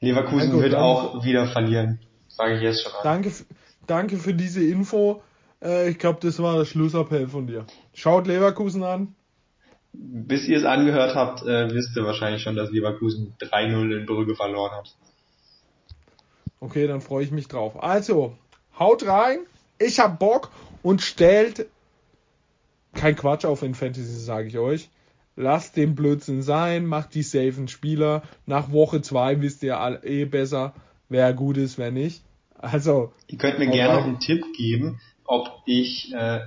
Leverkusen 0.00 0.52
gut, 0.52 0.62
wird 0.62 0.74
auch 0.74 1.24
wieder 1.24 1.46
verlieren. 1.46 2.00
Sage 2.28 2.56
ich 2.56 2.62
jetzt 2.62 2.82
schon 2.82 2.92
mal. 2.92 3.02
Danke, 3.02 3.32
danke 3.86 4.18
für 4.18 4.34
diese 4.34 4.62
Info. 4.62 5.22
Äh, 5.62 5.90
ich 5.90 5.98
glaube, 5.98 6.18
das 6.20 6.38
war 6.40 6.58
der 6.58 6.64
Schlussappell 6.64 7.28
von 7.28 7.46
dir. 7.46 7.66
Schaut 7.94 8.26
Leverkusen 8.26 8.84
an 8.84 9.14
bis 9.92 10.48
ihr 10.48 10.58
es 10.58 10.64
angehört 10.64 11.14
habt, 11.14 11.42
äh, 11.42 11.70
wisst 11.70 11.96
ihr 11.96 12.04
wahrscheinlich 12.04 12.42
schon, 12.42 12.56
dass 12.56 12.70
Leverkusen 12.70 13.34
3-0 13.40 13.96
in 13.98 14.06
Brügge 14.06 14.34
verloren 14.34 14.72
hat. 14.72 14.96
Okay, 16.62 16.86
dann 16.86 17.00
freue 17.00 17.24
ich 17.24 17.32
mich 17.32 17.48
drauf. 17.48 17.82
Also, 17.82 18.38
haut 18.78 19.04
rein, 19.04 19.40
ich 19.80 19.98
hab 19.98 20.20
Bock 20.20 20.52
und 20.84 21.02
stellt 21.02 21.66
kein 22.94 23.16
Quatsch 23.16 23.44
auf 23.44 23.64
in 23.64 23.74
Fantasy, 23.74 24.04
sage 24.04 24.46
ich 24.46 24.58
euch. 24.58 24.88
Lasst 25.34 25.76
den 25.76 25.96
Blödsinn 25.96 26.40
sein, 26.40 26.86
macht 26.86 27.16
die 27.16 27.24
safen 27.24 27.66
Spieler. 27.66 28.22
Nach 28.46 28.70
Woche 28.70 29.02
2 29.02 29.40
wisst 29.40 29.64
ihr 29.64 30.00
eh 30.04 30.24
besser, 30.24 30.72
wer 31.08 31.32
gut 31.32 31.56
ist, 31.56 31.78
wer 31.78 31.90
nicht. 31.90 32.22
Also. 32.58 33.12
Ihr 33.26 33.38
könnt 33.38 33.58
mir 33.58 33.68
gerne 33.68 33.94
noch 33.94 34.04
einen 34.04 34.20
Tipp 34.20 34.44
geben, 34.56 35.00
ob 35.24 35.48
ich 35.66 36.14
äh, 36.14 36.42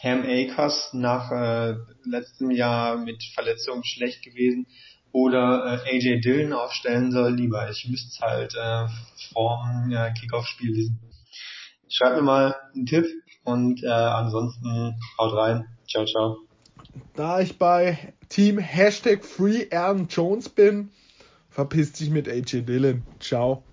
Cam 0.00 0.22
Akers 0.22 0.94
nach 0.94 1.30
äh, 1.30 1.74
letztem 2.04 2.50
Jahr 2.50 2.96
mit 2.96 3.22
Verletzungen 3.34 3.84
schlecht 3.84 4.22
gewesen 4.22 4.66
oder 5.12 5.80
äh, 5.84 5.96
AJ 5.96 6.20
Dillon 6.20 6.52
aufstellen 6.52 7.10
soll, 7.12 7.34
lieber. 7.34 7.68
Ich 7.70 7.88
müsste 7.88 8.08
es 8.08 8.20
halt 8.20 8.54
äh, 8.54 8.86
vorm 9.32 9.90
äh, 9.90 10.12
Kickoff-Spiel 10.12 10.76
wissen. 10.76 11.00
Schreibt 11.88 12.16
mir 12.16 12.22
mal 12.22 12.56
einen 12.74 12.86
Tipp 12.86 13.06
und 13.44 13.82
äh, 13.82 13.88
ansonsten 13.88 14.94
haut 15.18 15.34
rein. 15.34 15.66
Ciao, 15.88 16.04
ciao. 16.04 16.38
Da 17.14 17.40
ich 17.40 17.58
bei 17.58 18.14
Team 18.28 18.58
Hashtag 18.58 19.24
Free 19.24 19.66
Aaron 19.72 20.06
Jones 20.08 20.48
bin, 20.48 20.90
verpisst 21.48 21.96
sich 21.96 22.10
mit 22.10 22.28
AJ 22.28 22.62
Dillon. 22.62 23.02
Ciao. 23.18 23.64